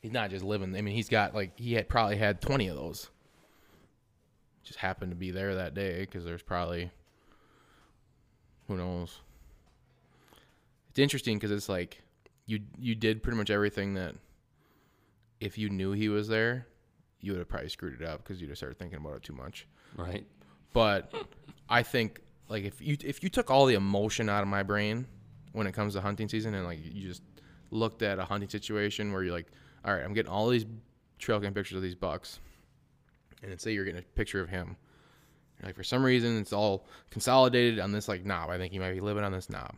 He's 0.03 0.13
not 0.13 0.31
just 0.31 0.45
living. 0.45 0.77
I 0.77 0.83
mean, 0.83 0.95
he's 0.95 1.09
got 1.09 1.35
like 1.35 1.59
he 1.59 1.73
had 1.75 1.89
probably 1.89 2.17
had 2.17 2.41
twenty 2.41 2.69
of 2.69 2.77
those. 2.77 3.09
Just 4.65 4.79
happened 4.79 5.13
to 5.13 5.17
be 5.17 5.31
there 5.31 5.55
that 5.57 5.75
day 5.75 6.01
because 6.01 6.25
there's 6.25 6.43
probably 6.43 6.91
who 8.69 8.77
knows. 8.77 9.19
It's 10.91 10.99
interesting 10.99 11.37
because 11.37 11.51
it's 11.51 11.69
like 11.69 12.03
you 12.47 12.61
you 12.79 12.95
did 12.95 13.23
pretty 13.23 13.39
much 13.39 13.51
everything 13.51 13.95
that 13.95 14.15
if 15.41 15.57
you 15.59 15.71
knew 15.71 15.93
he 15.93 16.09
was 16.09 16.29
there, 16.29 16.67
you 17.21 17.33
would 17.33 17.39
have 17.39 17.49
probably 17.49 17.69
screwed 17.69 18.01
it 18.01 18.07
up 18.07 18.23
because 18.23 18.41
you'd 18.41 18.51
have 18.51 18.59
started 18.59 18.79
thinking 18.79 18.99
about 18.99 19.17
it 19.17 19.23
too 19.23 19.33
much. 19.33 19.67
Right. 19.97 20.27
But 20.73 21.13
I 21.69 21.83
think 21.83 22.21
like 22.49 22.65
if 22.65 22.81
you 22.81 22.97
if 23.03 23.23
you 23.23 23.29
took 23.29 23.51
all 23.51 23.67
the 23.67 23.75
emotion 23.75 24.29
out 24.29 24.43
of 24.43 24.49
my 24.49 24.63
brain 24.63 25.07
when 25.53 25.67
it 25.67 25.73
comes 25.73 25.95
to 25.95 26.01
hunting 26.01 26.29
season 26.29 26.55
and 26.55 26.65
like 26.65 26.79
you 26.83 27.09
just 27.09 27.23
looked 27.71 28.03
at 28.03 28.19
a 28.19 28.25
hunting 28.25 28.49
situation 28.49 29.13
where 29.13 29.23
you're 29.23 29.33
like, 29.33 29.51
all 29.85 29.95
right, 29.95 30.05
I'm 30.05 30.15
getting 30.15 30.31
all 30.31 30.49
these 30.49 30.67
trail 31.19 31.41
cam 31.41 31.55
pictures 31.55 31.77
of 31.77 31.83
these 31.83 31.95
bucks, 31.95 32.41
and 33.43 33.61
say 33.61 33.73
you're 33.73 33.85
getting 33.85 34.01
a 34.01 34.17
picture 34.17 34.41
of 34.41 34.49
him. 34.49 34.77
And, 35.59 35.67
like 35.67 35.77
for 35.77 35.85
some 35.85 36.05
reason 36.05 36.39
it's 36.39 36.53
all 36.53 36.87
consolidated 37.11 37.79
on 37.79 37.93
this 37.93 38.09
like 38.09 38.25
knob. 38.25 38.51
I 38.51 38.59
think 38.59 38.73
he 38.73 38.79
might 38.79 38.93
be 38.93 39.01
living 39.01 39.25
on 39.25 39.33
this 39.33 39.51
knob. 39.51 39.75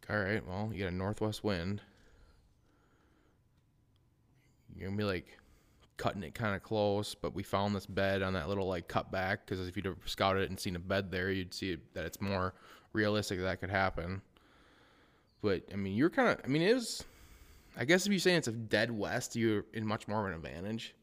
Like, 0.00 0.10
all 0.10 0.22
right, 0.22 0.46
well 0.46 0.70
you 0.72 0.84
got 0.84 0.92
a 0.92 0.96
northwest 0.96 1.44
wind. 1.44 1.82
You're 4.76 4.88
gonna 4.88 4.96
be 4.96 5.04
like 5.04 5.38
cutting 5.96 6.22
it 6.22 6.34
kind 6.34 6.54
of 6.54 6.62
close, 6.62 7.14
but 7.14 7.34
we 7.34 7.42
found 7.42 7.74
this 7.74 7.86
bed 7.86 8.22
on 8.22 8.32
that 8.34 8.48
little 8.48 8.66
like 8.66 8.88
cut 8.88 9.10
back 9.10 9.44
because 9.44 9.66
if 9.66 9.76
you'd 9.76 9.84
have 9.84 9.96
scouted 10.06 10.44
it 10.44 10.50
and 10.50 10.58
seen 10.58 10.76
a 10.76 10.80
bed 10.80 11.10
there, 11.10 11.30
you'd 11.30 11.52
see 11.52 11.76
that 11.94 12.04
it's 12.04 12.20
more 12.20 12.54
realistic 12.92 13.38
that, 13.38 13.44
that 13.44 13.60
could 13.60 13.70
happen. 13.70 14.22
But 15.42 15.62
I 15.72 15.76
mean, 15.76 15.94
you're 15.94 16.10
kind 16.10 16.28
of, 16.28 16.40
I 16.44 16.48
mean, 16.48 16.62
it 16.62 16.74
was, 16.74 17.04
I 17.78 17.84
guess 17.84 18.04
if 18.04 18.12
you're 18.12 18.18
saying 18.18 18.38
it's 18.38 18.48
a 18.48 18.52
dead 18.52 18.90
west, 18.90 19.36
you're 19.36 19.64
in 19.72 19.86
much 19.86 20.08
more 20.08 20.20
of 20.20 20.26
an 20.26 20.34
advantage. 20.34 20.96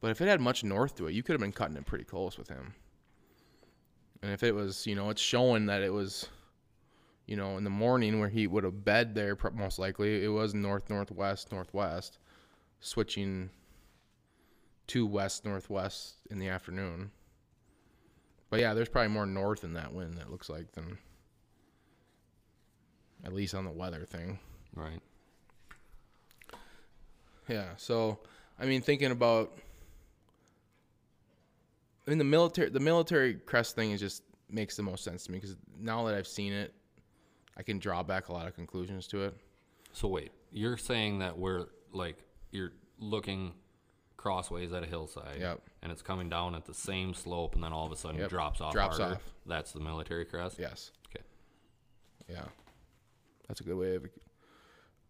But 0.00 0.10
if 0.10 0.20
it 0.22 0.28
had 0.28 0.40
much 0.40 0.64
north 0.64 0.96
to 0.96 1.08
it, 1.08 1.12
you 1.12 1.22
could 1.22 1.34
have 1.34 1.40
been 1.40 1.52
cutting 1.52 1.76
it 1.76 1.84
pretty 1.84 2.04
close 2.04 2.38
with 2.38 2.48
him. 2.48 2.74
And 4.22 4.32
if 4.32 4.42
it 4.42 4.54
was, 4.54 4.86
you 4.86 4.94
know, 4.94 5.10
it's 5.10 5.20
showing 5.20 5.66
that 5.66 5.82
it 5.82 5.92
was, 5.92 6.28
you 7.26 7.36
know, 7.36 7.58
in 7.58 7.64
the 7.64 7.70
morning 7.70 8.18
where 8.18 8.30
he 8.30 8.46
would 8.46 8.64
have 8.64 8.82
bed 8.82 9.14
there, 9.14 9.36
most 9.54 9.78
likely 9.78 10.24
it 10.24 10.28
was 10.28 10.54
north, 10.54 10.88
northwest, 10.88 11.52
northwest, 11.52 12.18
switching 12.80 13.50
to 14.86 15.06
west 15.06 15.44
northwest 15.44 16.14
in 16.30 16.38
the 16.38 16.48
afternoon. 16.48 17.10
But 18.48 18.60
yeah, 18.60 18.72
there's 18.72 18.88
probably 18.88 19.10
more 19.10 19.26
north 19.26 19.64
in 19.64 19.74
that 19.74 19.92
wind 19.92 20.16
that 20.16 20.30
looks 20.30 20.48
like 20.48 20.72
than 20.72 20.96
at 23.22 23.34
least 23.34 23.54
on 23.54 23.64
the 23.64 23.70
weather 23.70 24.04
thing. 24.04 24.38
Right. 24.74 25.00
Yeah, 27.48 27.66
so 27.76 28.18
I 28.58 28.66
mean 28.66 28.80
thinking 28.82 29.10
about 29.12 29.52
I 32.06 32.10
mean 32.10 32.18
the 32.18 32.24
military 32.24 32.70
the 32.70 32.80
military 32.80 33.34
crest 33.34 33.74
thing 33.74 33.90
is 33.92 34.00
just 34.00 34.22
makes 34.50 34.76
the 34.76 34.82
most 34.82 35.02
sense 35.04 35.24
to 35.24 35.32
me 35.32 35.38
because 35.38 35.56
now 35.78 36.04
that 36.06 36.14
I've 36.14 36.26
seen 36.28 36.52
it, 36.52 36.72
I 37.56 37.62
can 37.62 37.78
draw 37.78 38.02
back 38.02 38.28
a 38.28 38.32
lot 38.32 38.46
of 38.46 38.54
conclusions 38.54 39.06
to 39.08 39.22
it. 39.24 39.34
So 39.92 40.08
wait, 40.08 40.30
you're 40.52 40.76
saying 40.76 41.18
that 41.20 41.36
we're 41.36 41.66
like 41.92 42.16
you're 42.52 42.72
looking 42.98 43.52
crossways 44.16 44.72
at 44.72 44.82
a 44.82 44.86
hillside. 44.86 45.38
Yep. 45.40 45.60
And 45.82 45.92
it's 45.92 46.02
coming 46.02 46.28
down 46.28 46.54
at 46.54 46.64
the 46.64 46.74
same 46.74 47.14
slope, 47.14 47.54
and 47.54 47.62
then 47.62 47.72
all 47.72 47.86
of 47.86 47.92
a 47.92 47.96
sudden 47.96 48.16
Yep. 48.18 48.26
it 48.26 48.30
drops 48.30 48.60
off. 48.60 48.72
Drops 48.72 48.98
harder. 48.98 49.14
off. 49.16 49.22
That's 49.46 49.72
the 49.72 49.80
military 49.80 50.24
crest. 50.24 50.58
Yes. 50.58 50.90
Okay. 51.08 51.24
Yeah. 52.28 52.44
That's 53.46 53.60
a 53.60 53.64
good 53.64 53.76
way 53.76 53.94
of 53.94 54.04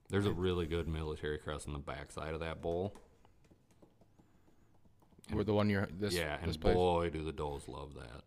There's 0.08 0.26
a 0.26 0.32
really 0.32 0.66
good 0.66 0.86
military 0.86 1.38
crest 1.38 1.66
on 1.66 1.72
the 1.72 1.80
backside 1.80 2.34
of 2.34 2.40
that 2.40 2.62
bowl. 2.62 2.94
We're 5.32 5.42
the 5.42 5.54
one 5.54 5.68
you're 5.68 5.88
this 5.98 6.14
yeah, 6.14 6.36
this 6.36 6.54
and 6.54 6.60
place. 6.60 6.74
boy, 6.74 7.10
do 7.10 7.24
the 7.24 7.32
does 7.32 7.66
love 7.66 7.94
that. 7.94 8.22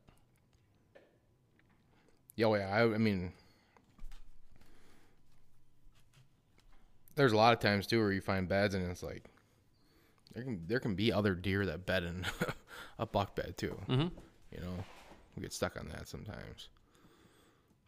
Yeah, 2.36 2.48
well, 2.48 2.60
yeah. 2.60 2.70
I, 2.70 2.84
I 2.84 2.98
mean, 2.98 3.32
there's 7.16 7.32
a 7.32 7.38
lot 7.38 7.54
of 7.54 7.60
times 7.60 7.88
too 7.88 8.00
where 8.00 8.12
you 8.12 8.22
find 8.22 8.48
beds 8.48 8.76
and 8.76 8.90
it's 8.90 9.04
like 9.04 9.24
there 10.34 10.44
can 10.44 10.62
there 10.68 10.80
can 10.80 10.96
be 10.96 11.12
other 11.12 11.36
deer 11.36 11.66
that 11.66 11.86
bed 11.86 12.04
in 12.04 12.26
a 13.00 13.06
buck 13.06 13.36
bed 13.36 13.56
too. 13.58 13.78
Mm-hmm. 13.88 14.08
You 14.52 14.62
know, 14.62 14.84
we 15.36 15.42
get 15.42 15.54
stuck 15.54 15.80
on 15.80 15.88
that 15.90 16.08
sometimes. 16.08 16.70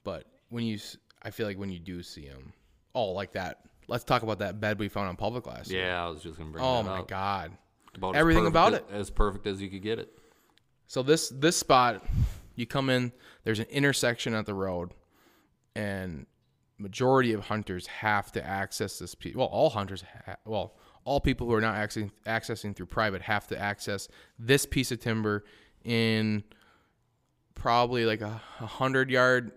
But 0.03 0.25
when 0.49 0.63
you, 0.65 0.79
I 1.23 1.31
feel 1.31 1.47
like 1.47 1.57
when 1.57 1.69
you 1.69 1.79
do 1.79 2.01
see 2.03 2.27
them, 2.27 2.53
oh, 2.95 3.11
like 3.11 3.33
that. 3.33 3.59
Let's 3.87 4.03
talk 4.03 4.23
about 4.23 4.39
that 4.39 4.59
bed 4.59 4.79
we 4.79 4.87
found 4.87 5.09
on 5.09 5.15
public 5.15 5.47
last 5.47 5.69
year. 5.69 5.85
Yeah, 5.85 6.05
I 6.05 6.09
was 6.09 6.23
just 6.23 6.37
gonna 6.37 6.51
bring. 6.51 6.63
It 6.63 6.67
up. 6.67 6.73
Oh 6.73 6.83
my 6.83 6.99
up. 6.99 7.07
god. 7.07 7.51
About 7.95 8.15
Everything 8.15 8.47
about 8.47 8.73
as, 8.73 8.81
as 8.91 9.09
perfect 9.09 9.47
as 9.47 9.61
you 9.61 9.69
could 9.69 9.81
get 9.81 9.99
it. 9.99 10.17
So 10.87 11.03
this 11.03 11.29
this 11.29 11.57
spot, 11.57 12.05
you 12.55 12.65
come 12.65 12.89
in. 12.89 13.11
There's 13.43 13.59
an 13.59 13.67
intersection 13.69 14.33
at 14.33 14.45
the 14.45 14.53
road, 14.53 14.93
and 15.75 16.25
majority 16.77 17.33
of 17.33 17.45
hunters 17.45 17.87
have 17.87 18.31
to 18.33 18.45
access 18.45 18.97
this 18.99 19.13
piece. 19.13 19.35
Well, 19.35 19.47
all 19.47 19.69
hunters, 19.69 20.03
ha- 20.25 20.37
well, 20.45 20.75
all 21.03 21.19
people 21.19 21.47
who 21.47 21.53
are 21.53 21.61
not 21.61 21.75
accessing 21.75 22.11
accessing 22.25 22.75
through 22.75 22.87
private 22.87 23.21
have 23.21 23.47
to 23.47 23.57
access 23.57 24.07
this 24.39 24.65
piece 24.65 24.91
of 24.91 24.99
timber 24.99 25.43
in 25.83 26.43
probably 27.55 28.05
like 28.05 28.21
a, 28.21 28.41
a 28.59 28.65
hundred 28.65 29.09
yard 29.09 29.51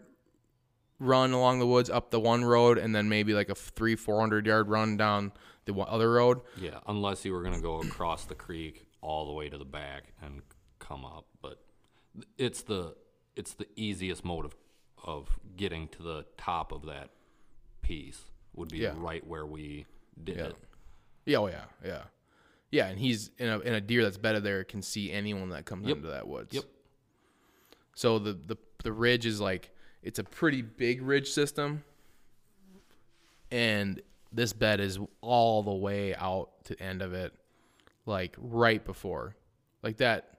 run 0.98 1.32
along 1.32 1.58
the 1.58 1.66
woods 1.66 1.90
up 1.90 2.10
the 2.10 2.20
one 2.20 2.44
road, 2.44 2.78
and 2.78 2.94
then 2.94 3.08
maybe 3.08 3.34
like 3.34 3.48
a 3.48 3.54
three 3.54 3.96
four 3.96 4.20
hundred 4.20 4.46
yard 4.46 4.68
run 4.68 4.96
down 4.96 5.32
the 5.64 5.74
other 5.74 6.12
road. 6.12 6.40
Yeah, 6.56 6.80
unless 6.86 7.24
you 7.24 7.32
were 7.32 7.42
gonna 7.42 7.60
go 7.60 7.80
across 7.80 8.24
the 8.26 8.34
creek 8.34 8.86
all 9.00 9.26
the 9.26 9.32
way 9.32 9.48
to 9.48 9.58
the 9.58 9.64
back 9.64 10.12
and 10.22 10.42
come 10.78 11.04
up, 11.04 11.26
but 11.42 11.60
it's 12.38 12.62
the 12.62 12.94
it's 13.36 13.54
the 13.54 13.66
easiest 13.76 14.24
mode 14.24 14.44
of 14.44 14.54
of 15.04 15.38
getting 15.56 15.88
to 15.88 16.02
the 16.02 16.24
top 16.38 16.72
of 16.72 16.86
that 16.86 17.10
piece 17.82 18.22
would 18.54 18.68
be 18.70 18.78
Yeah. 18.78 18.94
right 18.96 19.26
where 19.26 19.44
we 19.44 19.84
did 20.22 20.36
Yeah. 20.36 20.44
it. 20.46 20.56
Yeah, 21.26 21.38
oh 21.38 21.46
yeah, 21.48 21.64
yeah, 21.84 22.02
yeah. 22.70 22.86
And 22.88 22.98
he's 22.98 23.30
in 23.38 23.48
a 23.48 23.58
in 23.60 23.74
a 23.74 23.80
deer 23.80 24.02
that's 24.04 24.16
bedded 24.18 24.44
there 24.44 24.62
can 24.64 24.80
see 24.82 25.10
anyone 25.10 25.48
that 25.50 25.64
comes 25.66 25.86
Yep. 25.88 25.96
into 25.96 26.08
that 26.08 26.26
woods. 26.28 26.54
Yep. 26.54 26.64
So 27.94 28.18
the 28.18 28.32
the 28.34 28.56
the 28.82 28.92
ridge 28.92 29.26
is 29.26 29.40
like 29.40 29.70
it's 30.04 30.18
a 30.18 30.24
pretty 30.24 30.62
big 30.62 31.02
ridge 31.02 31.30
system, 31.30 31.82
and 33.50 34.00
this 34.30 34.52
bed 34.52 34.78
is 34.78 34.98
all 35.22 35.62
the 35.62 35.74
way 35.74 36.14
out 36.14 36.50
to 36.64 36.74
the 36.74 36.82
end 36.82 37.02
of 37.02 37.14
it, 37.14 37.32
like 38.06 38.36
right 38.38 38.84
before, 38.84 39.34
like 39.82 39.96
that. 39.96 40.30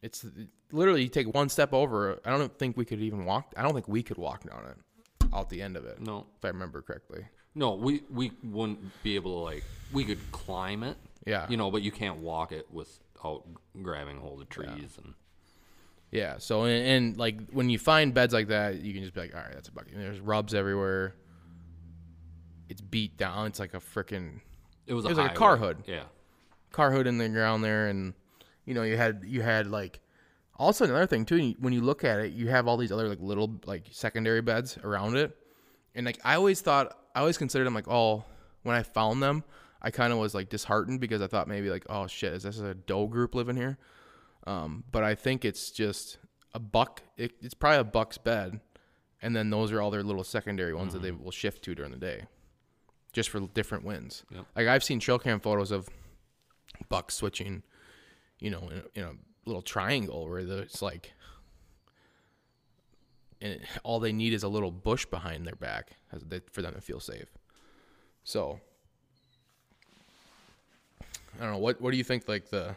It's 0.00 0.26
literally 0.72 1.02
you 1.02 1.08
take 1.08 1.32
one 1.32 1.48
step 1.48 1.72
over. 1.72 2.18
I 2.24 2.30
don't 2.30 2.58
think 2.58 2.76
we 2.76 2.84
could 2.84 3.00
even 3.00 3.24
walk. 3.24 3.52
I 3.56 3.62
don't 3.62 3.74
think 3.74 3.86
we 3.86 4.02
could 4.02 4.18
walk 4.18 4.48
down 4.50 4.64
it, 4.64 5.26
out 5.32 5.48
the 5.48 5.62
end 5.62 5.76
of 5.76 5.84
it. 5.84 6.00
No. 6.00 6.26
if 6.38 6.44
I 6.44 6.48
remember 6.48 6.82
correctly. 6.82 7.24
No, 7.54 7.74
we 7.74 8.02
we 8.10 8.32
wouldn't 8.42 8.80
be 9.02 9.14
able 9.14 9.32
to 9.32 9.44
like 9.44 9.64
we 9.92 10.04
could 10.04 10.18
climb 10.32 10.82
it. 10.82 10.96
Yeah. 11.26 11.46
You 11.48 11.58
know, 11.58 11.70
but 11.70 11.82
you 11.82 11.92
can't 11.92 12.16
walk 12.18 12.50
it 12.50 12.66
without 12.72 13.44
grabbing 13.82 14.16
hold 14.16 14.40
of 14.40 14.48
trees 14.48 14.96
and 14.96 15.14
Yeah. 16.12 16.36
So 16.38 16.64
and, 16.64 16.86
and 16.86 17.16
like 17.16 17.50
when 17.50 17.68
you 17.70 17.78
find 17.78 18.14
beds 18.14 18.32
like 18.32 18.48
that, 18.48 18.80
you 18.80 18.92
can 18.92 19.02
just 19.02 19.14
be 19.14 19.20
like, 19.20 19.34
all 19.34 19.40
right, 19.40 19.52
that's 19.52 19.68
a 19.68 19.72
bucket. 19.72 19.94
And 19.94 20.02
there's 20.02 20.20
rubs 20.20 20.54
everywhere. 20.54 21.16
It's 22.68 22.80
beat 22.80 23.16
down. 23.16 23.48
It's 23.48 23.58
like 23.58 23.74
a 23.74 23.80
freaking 23.80 24.40
it 24.86 24.94
was, 24.94 25.04
It 25.04 25.08
a 25.08 25.10
was 25.10 25.18
like 25.18 25.32
a 25.32 25.34
car 25.34 25.56
hood. 25.56 25.78
Yeah. 25.86 26.04
car 26.70 26.92
hood 26.92 27.06
in 27.06 27.18
the 27.18 27.28
ground 27.28 27.64
there, 27.64 27.88
and 27.88 28.14
you 28.64 28.74
know 28.74 28.82
you 28.82 28.96
had 28.96 29.22
you 29.26 29.42
had 29.42 29.66
like 29.66 30.00
also 30.56 30.84
another 30.84 31.06
thing 31.06 31.24
too. 31.24 31.54
When 31.58 31.72
you 31.72 31.80
look 31.80 32.04
at 32.04 32.20
it, 32.20 32.32
you 32.32 32.48
have 32.48 32.68
all 32.68 32.76
these 32.76 32.92
other 32.92 33.08
like 33.08 33.20
little 33.20 33.60
like 33.66 33.86
secondary 33.90 34.42
beds 34.42 34.78
around 34.84 35.16
it, 35.16 35.36
and 35.94 36.06
like 36.06 36.18
I 36.24 36.34
always 36.34 36.60
thought, 36.60 36.96
I 37.14 37.20
always 37.20 37.38
considered 37.38 37.64
them 37.64 37.74
like 37.74 37.88
oh, 37.88 38.24
when 38.62 38.76
I 38.76 38.82
found 38.82 39.22
them, 39.22 39.44
I 39.80 39.90
kind 39.90 40.12
of 40.12 40.18
was 40.18 40.34
like 40.34 40.48
disheartened 40.48 41.00
because 41.00 41.20
I 41.22 41.26
thought 41.26 41.48
maybe 41.48 41.70
like 41.70 41.84
oh 41.88 42.06
shit, 42.06 42.32
is 42.32 42.42
this 42.42 42.58
a 42.58 42.74
doe 42.74 43.06
group 43.06 43.34
living 43.34 43.56
here? 43.56 43.78
Um, 44.46 44.84
but 44.90 45.04
I 45.04 45.14
think 45.14 45.44
it's 45.44 45.70
just 45.70 46.18
a 46.54 46.58
buck. 46.58 47.02
It, 47.16 47.32
it's 47.40 47.54
probably 47.54 47.78
a 47.78 47.84
buck's 47.84 48.18
bed, 48.18 48.60
and 49.20 49.36
then 49.36 49.50
those 49.50 49.72
are 49.72 49.80
all 49.80 49.90
their 49.90 50.02
little 50.02 50.24
secondary 50.24 50.74
ones 50.74 50.92
that 50.92 51.02
they 51.02 51.12
will 51.12 51.30
shift 51.30 51.62
to 51.64 51.74
during 51.74 51.92
the 51.92 51.98
day, 51.98 52.26
just 53.12 53.30
for 53.30 53.40
different 53.40 53.84
winds. 53.84 54.24
Yep. 54.30 54.46
Like 54.56 54.66
I've 54.66 54.84
seen 54.84 55.00
trail 55.00 55.18
cam 55.18 55.40
photos 55.40 55.70
of 55.70 55.88
bucks 56.88 57.14
switching, 57.14 57.62
you 58.40 58.50
know, 58.50 58.68
in 58.70 58.78
a, 58.78 58.82
in 58.94 59.04
a 59.04 59.12
little 59.44 59.62
triangle 59.62 60.28
where 60.28 60.40
it's 60.40 60.82
like, 60.82 61.12
and 63.40 63.54
it, 63.54 63.62
all 63.84 64.00
they 64.00 64.12
need 64.12 64.32
is 64.32 64.42
a 64.42 64.48
little 64.48 64.70
bush 64.72 65.06
behind 65.06 65.46
their 65.46 65.56
back 65.56 65.92
they, 66.12 66.40
for 66.50 66.62
them 66.62 66.74
to 66.74 66.80
feel 66.80 67.00
safe. 67.00 67.28
So, 68.24 68.60
I 71.38 71.44
don't 71.44 71.52
know. 71.52 71.58
What 71.58 71.80
what 71.80 71.92
do 71.92 71.96
you 71.96 72.04
think? 72.04 72.28
Like 72.28 72.50
the, 72.50 72.76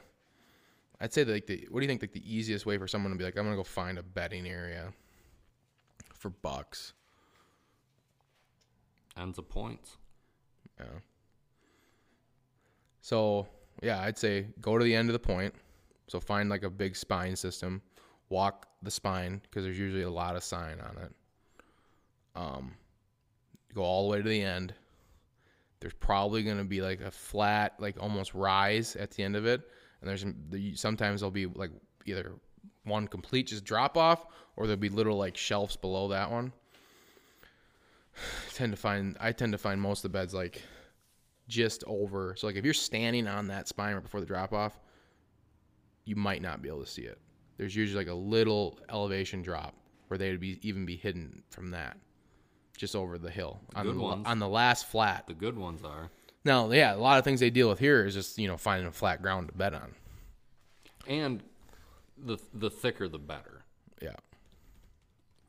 I'd 1.02 1.14
say 1.14 1.24
like 1.24 1.48
the 1.48 1.68
what 1.70 1.80
do 1.80 1.86
you 1.86 1.90
think 1.90 2.02
like 2.02 2.14
the 2.14 2.34
easiest 2.34 2.66
way 2.66 2.78
for 2.78 2.88
someone 2.88 3.12
to 3.12 3.18
be 3.18 3.24
like 3.24 3.38
I'm 3.38 3.44
gonna 3.44 3.56
go 3.56 3.64
find 3.64 3.98
a 3.98 4.04
bedding 4.04 4.48
area 4.48 4.94
for 6.14 6.30
bucks. 6.30 6.94
Ends 9.18 9.38
of 9.38 9.48
points. 9.50 9.98
Yeah. 10.80 10.86
So 13.02 13.48
yeah, 13.82 14.02
I'd 14.02 14.18
say 14.18 14.48
go 14.62 14.78
to 14.78 14.84
the 14.84 14.96
end 14.96 15.10
of 15.10 15.14
the 15.14 15.20
point. 15.20 15.54
So 16.08 16.20
find 16.20 16.50
like 16.50 16.64
a 16.64 16.70
big 16.70 16.96
spine 16.96 17.36
system, 17.36 17.82
walk 18.30 18.68
the 18.84 18.92
spine 18.92 19.42
because 19.44 19.64
there's 19.64 19.80
usually 19.80 20.04
a 20.04 20.10
lot 20.10 20.36
of 20.36 20.44
sign 20.44 20.80
on 20.80 20.98
it. 21.04 21.12
Um, 22.36 22.74
go 23.74 23.82
all 23.82 24.04
the 24.04 24.12
way 24.12 24.22
to 24.22 24.30
the 24.30 24.42
end. 24.42 24.74
There's 25.80 25.94
probably 25.94 26.44
going 26.44 26.58
to 26.58 26.64
be 26.64 26.82
like 26.82 27.02
a 27.02 27.12
flat, 27.12 27.74
like 27.80 27.96
almost 28.00 28.34
rise 28.34 28.96
at 28.96 29.12
the 29.12 29.24
end 29.24 29.36
of 29.36 29.46
it, 29.46 29.62
and 30.06 30.10
there's 30.10 30.26
the- 30.52 30.76
sometimes 30.76 31.22
there'll 31.22 31.32
be 31.32 31.48
like 31.48 31.72
either 32.06 32.34
one 32.84 33.08
complete 33.08 33.48
just 33.48 33.66
drop 33.66 33.98
off, 33.98 34.26
or 34.56 34.68
there'll 34.68 34.80
be 34.80 34.90
little 34.90 35.18
like 35.18 35.36
shelves 35.36 35.76
below 35.76 36.10
that 36.10 36.30
one. 36.32 36.54
I 38.16 38.20
tend 38.54 38.72
to 38.74 38.78
find 38.78 39.18
I 39.20 39.32
tend 39.32 39.52
to 39.54 39.58
find 39.58 39.82
most 39.82 40.00
of 40.06 40.12
the 40.12 40.18
beds 40.18 40.34
like 40.34 40.62
just 41.48 41.84
over. 41.88 42.36
So 42.38 42.48
like 42.48 42.56
if 42.56 42.64
you're 42.66 42.74
standing 42.74 43.28
on 43.28 43.48
that 43.48 43.68
spine 43.68 43.94
right 43.96 44.04
before 44.04 44.20
the 44.20 44.26
drop 44.26 44.54
off, 44.54 44.80
you 46.06 46.16
might 46.16 46.42
not 46.42 46.62
be 46.62 46.70
able 46.70 46.82
to 46.84 46.90
see 46.90 47.04
it. 47.04 47.20
There's 47.58 47.76
usually 47.76 48.04
like 48.06 48.12
a 48.12 48.18
little 48.18 48.80
elevation 48.90 49.42
drop 49.42 49.74
where 50.08 50.18
they 50.18 50.30
would 50.30 50.40
be 50.40 50.60
even 50.62 50.86
be 50.86 50.96
hidden 50.96 51.42
from 51.50 51.72
that, 51.72 51.98
just 52.78 52.96
over 52.96 53.18
the 53.18 53.32
hill 53.32 53.60
on 53.76 53.86
good 53.86 53.96
the 53.96 54.00
ones. 54.02 54.28
on 54.28 54.40
the 54.40 54.48
last 54.50 54.86
flat. 54.88 55.26
The 55.28 55.34
good 55.34 55.58
ones 55.58 55.84
are. 55.84 56.12
Now, 56.46 56.72
yeah, 56.72 56.96
a 56.96 56.98
lot 56.98 57.18
of 57.18 57.24
things 57.26 57.40
they 57.40 57.50
deal 57.50 57.68
with 57.68 57.80
here 57.80 58.06
is 58.06 58.14
just 58.14 58.38
you 58.38 58.48
know 58.48 58.56
finding 58.56 58.88
a 58.88 58.92
flat 58.92 59.22
ground 59.22 59.50
to 59.50 59.54
bed 59.56 59.74
on. 59.74 59.94
And 61.08 61.42
the 62.18 62.38
the 62.54 62.70
thicker 62.70 63.08
the 63.10 63.20
better. 63.20 63.64
Yeah, 64.02 64.16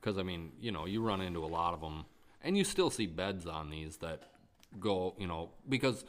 Because 0.01 0.19
I 0.19 0.23
mean, 0.23 0.53
you 0.61 0.73
know, 0.73 0.87
you 0.87 1.03
run 1.03 1.21
into 1.21 1.45
a 1.45 1.47
lot 1.47 1.75
of 1.75 1.81
them, 1.81 2.05
and 2.43 2.57
you 2.57 2.65
still 2.65 2.91
see 2.91 3.07
beds 3.07 3.47
on 3.47 3.71
these 3.71 3.99
that 3.99 4.23
go, 4.81 5.15
you 5.19 5.27
know, 5.27 5.51
because 5.69 6.05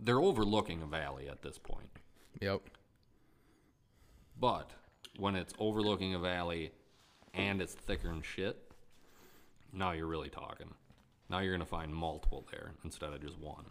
they're 0.00 0.20
overlooking 0.20 0.82
a 0.82 0.86
valley 0.86 1.28
at 1.28 1.42
this 1.42 1.58
point. 1.58 1.88
yep, 2.40 2.60
But 4.38 4.70
when 5.16 5.36
it's 5.36 5.52
overlooking 5.58 6.14
a 6.14 6.18
valley 6.18 6.72
and 7.34 7.60
it's 7.62 7.74
thicker 7.74 8.08
than 8.08 8.22
shit, 8.22 8.70
now 9.72 9.92
you're 9.92 10.06
really 10.06 10.30
talking. 10.30 10.74
Now 11.28 11.38
you're 11.38 11.52
gonna 11.54 11.64
find 11.66 11.94
multiple 11.94 12.46
there 12.50 12.72
instead 12.84 13.12
of 13.12 13.20
just 13.22 13.38
one. 13.38 13.66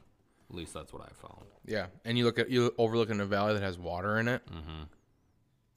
At 0.50 0.56
least 0.56 0.74
that's 0.74 0.92
what 0.92 1.04
I 1.04 1.10
found. 1.28 1.46
yeah. 1.66 1.88
And 2.06 2.18
you 2.18 2.26
look 2.26 2.40
at 2.40 2.50
you 2.50 2.74
overlooking 2.78 3.20
a 3.20 3.26
valley 3.26 3.54
that 3.54 3.62
has 3.62 3.78
water 3.78 4.18
in 4.18 4.28
it. 4.28 4.42
Mm-hmm. 4.48 4.84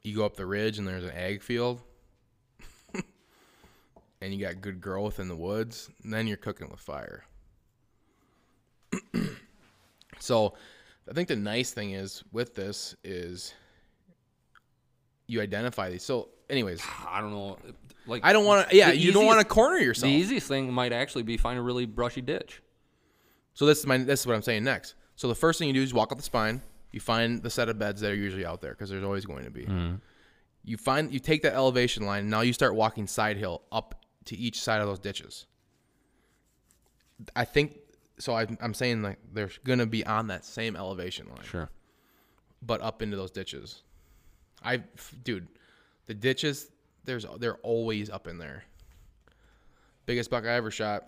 You 0.02 0.16
go 0.16 0.24
up 0.24 0.34
the 0.36 0.46
ridge 0.46 0.78
and 0.78 0.88
there's 0.88 1.04
an 1.04 1.12
ag 1.12 1.42
field, 1.42 1.82
and 4.20 4.34
you 4.34 4.40
got 4.40 4.60
good 4.60 4.80
growth 4.80 5.20
in 5.20 5.28
the 5.28 5.36
woods. 5.36 5.90
And 6.02 6.12
then 6.12 6.26
you're 6.26 6.38
cooking 6.38 6.70
with 6.70 6.80
fire. 6.80 7.24
so, 10.18 10.54
I 11.08 11.12
think 11.12 11.28
the 11.28 11.36
nice 11.36 11.72
thing 11.72 11.92
is 11.92 12.24
with 12.32 12.54
this 12.54 12.94
is 13.04 13.54
you 15.26 15.40
identify 15.40 15.90
these. 15.90 16.02
So, 16.02 16.30
anyways, 16.50 16.82
I 17.08 17.20
don't 17.20 17.30
know, 17.32 17.58
like 18.06 18.24
I 18.24 18.32
don't 18.32 18.44
want 18.44 18.70
to. 18.70 18.76
Yeah, 18.76 18.92
you 18.92 19.12
don't 19.12 19.26
want 19.26 19.40
to 19.40 19.46
corner 19.46 19.78
yourself. 19.78 20.10
The 20.10 20.16
easiest 20.16 20.48
thing 20.48 20.72
might 20.72 20.92
actually 20.92 21.22
be 21.24 21.36
find 21.36 21.58
a 21.58 21.62
really 21.62 21.86
brushy 21.86 22.22
ditch. 22.22 22.62
So 23.54 23.66
this 23.66 23.78
is 23.80 23.86
my 23.86 23.98
this 23.98 24.20
is 24.20 24.26
what 24.26 24.34
I'm 24.34 24.42
saying 24.42 24.64
next. 24.64 24.94
So 25.16 25.28
the 25.28 25.34
first 25.34 25.58
thing 25.58 25.68
you 25.68 25.74
do 25.74 25.82
is 25.82 25.92
walk 25.94 26.10
up 26.12 26.18
the 26.18 26.24
spine. 26.24 26.62
You 26.90 27.00
find 27.00 27.42
the 27.42 27.50
set 27.50 27.68
of 27.68 27.78
beds 27.78 28.00
that 28.00 28.10
are 28.10 28.14
usually 28.16 28.44
out 28.44 28.60
there 28.60 28.72
because 28.72 28.90
there's 28.90 29.04
always 29.04 29.24
going 29.24 29.44
to 29.44 29.50
be. 29.50 29.62
Mm-hmm. 29.64 29.94
You 30.64 30.76
find 30.76 31.12
you 31.12 31.18
take 31.18 31.42
that 31.42 31.54
elevation 31.54 32.04
line. 32.06 32.20
And 32.20 32.30
Now 32.30 32.40
you 32.42 32.52
start 32.52 32.74
walking 32.74 33.06
side 33.06 33.36
hill 33.36 33.62
up 33.72 34.04
to 34.26 34.36
each 34.36 34.60
side 34.60 34.80
of 34.80 34.86
those 34.86 34.98
ditches. 34.98 35.46
I 37.36 37.44
think 37.44 37.78
so. 38.18 38.34
I, 38.34 38.46
I'm 38.60 38.74
saying 38.74 39.02
like 39.02 39.18
they're 39.32 39.50
gonna 39.64 39.86
be 39.86 40.04
on 40.04 40.28
that 40.28 40.44
same 40.44 40.76
elevation 40.76 41.28
line, 41.28 41.44
Sure. 41.44 41.68
but 42.62 42.80
up 42.80 43.02
into 43.02 43.16
those 43.16 43.30
ditches. 43.30 43.82
I, 44.64 44.78
dude, 45.24 45.48
the 46.06 46.14
ditches. 46.14 46.70
There's 47.04 47.26
they're 47.38 47.56
always 47.58 48.10
up 48.10 48.26
in 48.28 48.38
there. 48.38 48.64
Biggest 50.06 50.30
buck 50.30 50.44
I 50.44 50.50
ever 50.54 50.70
shot 50.70 51.06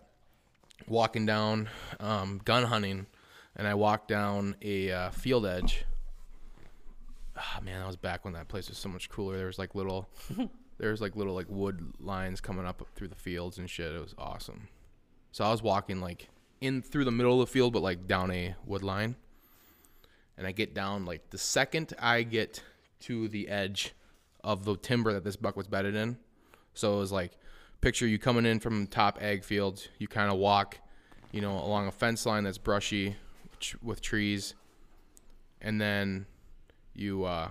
walking 0.88 1.26
down 1.26 1.68
um, 2.00 2.40
gun 2.44 2.64
hunting, 2.64 3.06
and 3.56 3.66
I 3.66 3.74
walked 3.74 4.08
down 4.08 4.56
a 4.62 4.90
uh, 4.90 5.10
field 5.10 5.46
edge. 5.46 5.84
Ah 7.36 7.60
man, 7.62 7.80
that 7.80 7.86
was 7.86 7.96
back 7.96 8.24
when 8.24 8.34
that 8.34 8.48
place 8.48 8.68
was 8.68 8.78
so 8.78 8.88
much 8.88 9.08
cooler. 9.08 9.36
There 9.36 9.46
was 9.46 9.58
like 9.58 9.74
little, 9.74 10.08
there 10.78 10.90
was 10.90 11.00
like 11.00 11.16
little 11.16 11.34
like 11.34 11.46
wood 11.48 11.94
lines 12.00 12.40
coming 12.40 12.66
up 12.66 12.86
through 12.94 13.08
the 13.08 13.14
fields 13.14 13.58
and 13.58 13.68
shit. 13.68 13.92
It 13.92 14.00
was 14.00 14.14
awesome. 14.18 14.68
So 15.32 15.44
I 15.44 15.50
was 15.50 15.62
walking 15.62 16.00
like 16.00 16.28
in 16.60 16.80
through 16.82 17.04
the 17.04 17.10
middle 17.10 17.40
of 17.40 17.48
the 17.48 17.52
field, 17.52 17.72
but 17.72 17.82
like 17.82 18.06
down 18.06 18.30
a 18.30 18.54
wood 18.64 18.82
line. 18.82 19.16
And 20.36 20.46
I 20.46 20.52
get 20.52 20.74
down 20.74 21.04
like 21.04 21.30
the 21.30 21.38
second 21.38 21.92
I 21.98 22.22
get 22.22 22.62
to 23.00 23.28
the 23.28 23.48
edge 23.48 23.94
of 24.42 24.64
the 24.64 24.76
timber 24.76 25.12
that 25.12 25.24
this 25.24 25.36
buck 25.36 25.56
was 25.56 25.66
bedded 25.66 25.94
in. 25.94 26.18
So 26.74 26.94
it 26.94 26.98
was 26.98 27.12
like 27.12 27.32
picture 27.84 28.06
you 28.06 28.18
coming 28.18 28.46
in 28.46 28.58
from 28.58 28.86
top 28.86 29.18
ag 29.20 29.44
fields. 29.44 29.88
You 29.98 30.08
kind 30.08 30.32
of 30.32 30.38
walk, 30.38 30.78
you 31.32 31.42
know, 31.42 31.58
along 31.58 31.86
a 31.86 31.92
fence 31.92 32.24
line 32.24 32.44
that's 32.44 32.56
brushy 32.56 33.14
with 33.82 34.00
trees, 34.00 34.54
and 35.60 35.78
then 35.78 36.24
you 36.94 37.24
uh, 37.24 37.50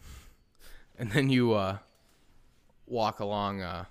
and 0.98 1.12
then 1.12 1.28
you 1.28 1.52
uh, 1.52 1.76
walk 2.86 3.20
along. 3.20 3.60
Uh, 3.60 3.84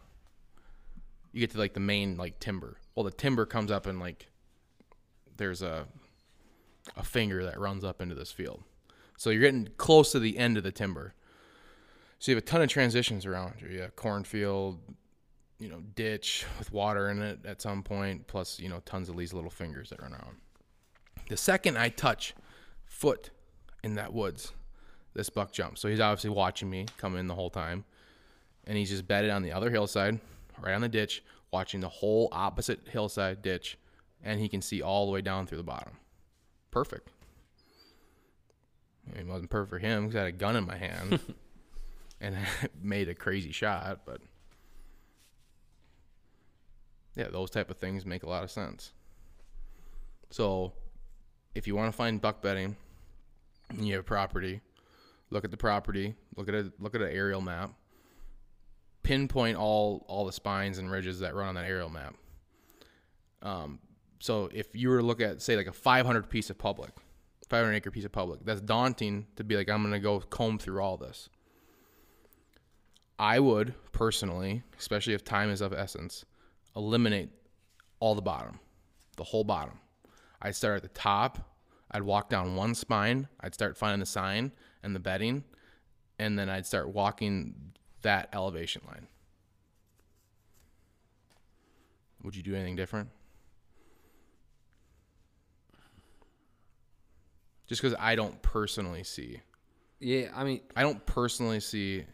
you 1.31 1.41
get 1.41 1.51
to 1.51 1.59
like 1.59 1.75
the 1.75 1.79
main 1.79 2.17
like 2.17 2.39
timber. 2.39 2.77
Well, 2.95 3.03
the 3.03 3.11
timber 3.11 3.45
comes 3.45 3.69
up 3.69 3.85
and 3.85 3.99
like 3.99 4.29
there's 5.37 5.61
a 5.61 5.85
a 6.95 7.03
finger 7.03 7.45
that 7.45 7.59
runs 7.59 7.83
up 7.83 8.01
into 8.01 8.15
this 8.15 8.31
field. 8.31 8.63
So 9.15 9.29
you're 9.29 9.43
getting 9.43 9.69
close 9.77 10.11
to 10.13 10.19
the 10.19 10.39
end 10.39 10.57
of 10.57 10.63
the 10.63 10.71
timber. 10.71 11.13
So 12.19 12.31
you 12.31 12.35
have 12.35 12.43
a 12.43 12.45
ton 12.45 12.61
of 12.61 12.69
transitions 12.69 13.25
around 13.25 13.55
you. 13.61 13.67
You 13.69 13.81
have 13.81 13.95
cornfield, 13.95 14.79
you 15.59 15.69
know, 15.69 15.81
ditch 15.95 16.45
with 16.57 16.71
water 16.71 17.09
in 17.09 17.21
it 17.21 17.39
at 17.45 17.61
some 17.61 17.83
point, 17.83 18.27
plus, 18.27 18.59
you 18.59 18.69
know, 18.69 18.81
tons 18.85 19.09
of 19.09 19.17
these 19.17 19.33
little 19.33 19.49
fingers 19.49 19.89
that 19.89 20.01
run 20.01 20.13
around. 20.13 20.37
The 21.29 21.37
second 21.37 21.77
I 21.77 21.89
touch 21.89 22.33
foot 22.85 23.31
in 23.83 23.95
that 23.95 24.13
woods, 24.13 24.53
this 25.13 25.29
buck 25.29 25.51
jumps. 25.51 25.81
So 25.81 25.87
he's 25.89 25.99
obviously 25.99 26.29
watching 26.29 26.69
me 26.69 26.85
come 26.97 27.15
in 27.15 27.27
the 27.27 27.35
whole 27.35 27.49
time. 27.49 27.85
And 28.65 28.77
he's 28.77 28.89
just 28.89 29.07
bedded 29.07 29.31
on 29.31 29.43
the 29.43 29.51
other 29.53 29.69
hillside, 29.69 30.19
right 30.61 30.73
on 30.73 30.81
the 30.81 30.89
ditch, 30.89 31.23
watching 31.51 31.79
the 31.79 31.87
whole 31.87 32.27
opposite 32.31 32.81
hillside 32.89 33.41
ditch. 33.41 33.77
And 34.23 34.39
he 34.39 34.49
can 34.49 34.61
see 34.61 34.81
all 34.81 35.05
the 35.05 35.11
way 35.11 35.21
down 35.21 35.47
through 35.47 35.59
the 35.59 35.63
bottom. 35.63 35.93
Perfect. 36.71 37.09
I 39.07 39.17
mean, 39.17 39.27
it 39.27 39.31
wasn't 39.31 39.49
perfect 39.49 39.69
for 39.69 39.79
him 39.79 40.03
because 40.07 40.15
I 40.17 40.19
had 40.25 40.27
a 40.27 40.31
gun 40.33 40.57
in 40.57 40.65
my 40.65 40.75
hand 40.75 41.19
and 42.21 42.37
made 42.81 43.09
a 43.09 43.15
crazy 43.15 43.51
shot, 43.51 44.01
but 44.05 44.21
yeah, 47.15 47.27
those 47.31 47.49
type 47.49 47.71
of 47.71 47.77
things 47.77 48.05
make 48.05 48.23
a 48.23 48.29
lot 48.29 48.43
of 48.43 48.51
sense. 48.51 48.93
So, 50.29 50.73
if 51.55 51.65
you 51.65 51.75
want 51.75 51.91
to 51.91 51.97
find 51.97 52.21
buck 52.21 52.41
bedding 52.41 52.75
and 53.69 53.87
you 53.87 53.95
have 53.95 54.05
property, 54.05 54.61
look 55.31 55.43
at 55.43 55.51
the 55.51 55.57
property, 55.57 56.15
look 56.35 56.47
at 56.47 56.55
a 56.55 56.71
look 56.79 56.95
at 56.95 57.01
an 57.01 57.09
aerial 57.09 57.41
map, 57.41 57.71
pinpoint 59.03 59.57
all 59.57 60.05
all 60.07 60.25
the 60.25 60.31
spines 60.31 60.77
and 60.77 60.91
ridges 60.91 61.19
that 61.19 61.33
run 61.33 61.47
on 61.47 61.55
that 61.55 61.65
aerial 61.65 61.89
map. 61.89 62.15
Um, 63.41 63.79
so 64.19 64.49
if 64.53 64.75
you 64.75 64.89
were 64.89 64.99
to 64.99 65.05
look 65.05 65.21
at 65.21 65.41
say 65.41 65.55
like 65.55 65.67
a 65.67 65.73
500 65.73 66.29
piece 66.29 66.49
of 66.49 66.57
public, 66.57 66.91
500 67.49 67.73
acre 67.73 67.91
piece 67.91 68.05
of 68.05 68.11
public, 68.11 68.41
that's 68.43 68.61
daunting 68.61 69.27
to 69.37 69.43
be 69.43 69.55
like 69.55 69.69
I'm 69.69 69.81
gonna 69.81 69.99
go 69.99 70.19
comb 70.19 70.59
through 70.59 70.81
all 70.81 70.97
this. 70.97 71.29
I 73.19 73.39
would 73.39 73.73
personally, 73.91 74.63
especially 74.77 75.13
if 75.13 75.23
time 75.23 75.49
is 75.49 75.61
of 75.61 75.73
essence, 75.73 76.25
eliminate 76.75 77.29
all 77.99 78.15
the 78.15 78.21
bottom, 78.21 78.59
the 79.15 79.23
whole 79.23 79.43
bottom. 79.43 79.79
I'd 80.41 80.55
start 80.55 80.77
at 80.77 80.83
the 80.83 80.89
top. 80.89 81.39
I'd 81.89 82.03
walk 82.03 82.29
down 82.29 82.55
one 82.55 82.75
spine. 82.75 83.27
I'd 83.41 83.53
start 83.53 83.77
finding 83.77 83.99
the 83.99 84.05
sign 84.05 84.51
and 84.83 84.95
the 84.95 84.99
bedding, 84.99 85.43
and 86.19 86.37
then 86.37 86.49
I'd 86.49 86.65
start 86.65 86.89
walking 86.89 87.73
that 88.03 88.29
elevation 88.33 88.83
line. 88.87 89.07
Would 92.23 92.35
you 92.35 92.43
do 92.43 92.53
anything 92.55 92.75
different? 92.75 93.09
Just 97.67 97.81
because 97.81 97.97
I 97.99 98.15
don't 98.15 98.41
personally 98.41 99.03
see, 99.03 99.41
Yeah, 99.99 100.31
I 100.35 100.43
mean, 100.43 100.61
I 100.75 100.83
don't 100.83 101.05
personally 101.05 101.59
see 101.59 102.05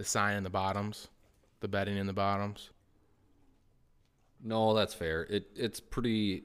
the 0.00 0.06
sign 0.06 0.34
in 0.34 0.42
the 0.42 0.48
bottoms, 0.48 1.08
the 1.60 1.68
bedding 1.68 1.98
in 1.98 2.06
the 2.06 2.14
bottoms. 2.14 2.70
no, 4.42 4.72
that's 4.72 4.94
fair. 4.94 5.24
It 5.24 5.48
it's 5.54 5.78
pretty. 5.78 6.44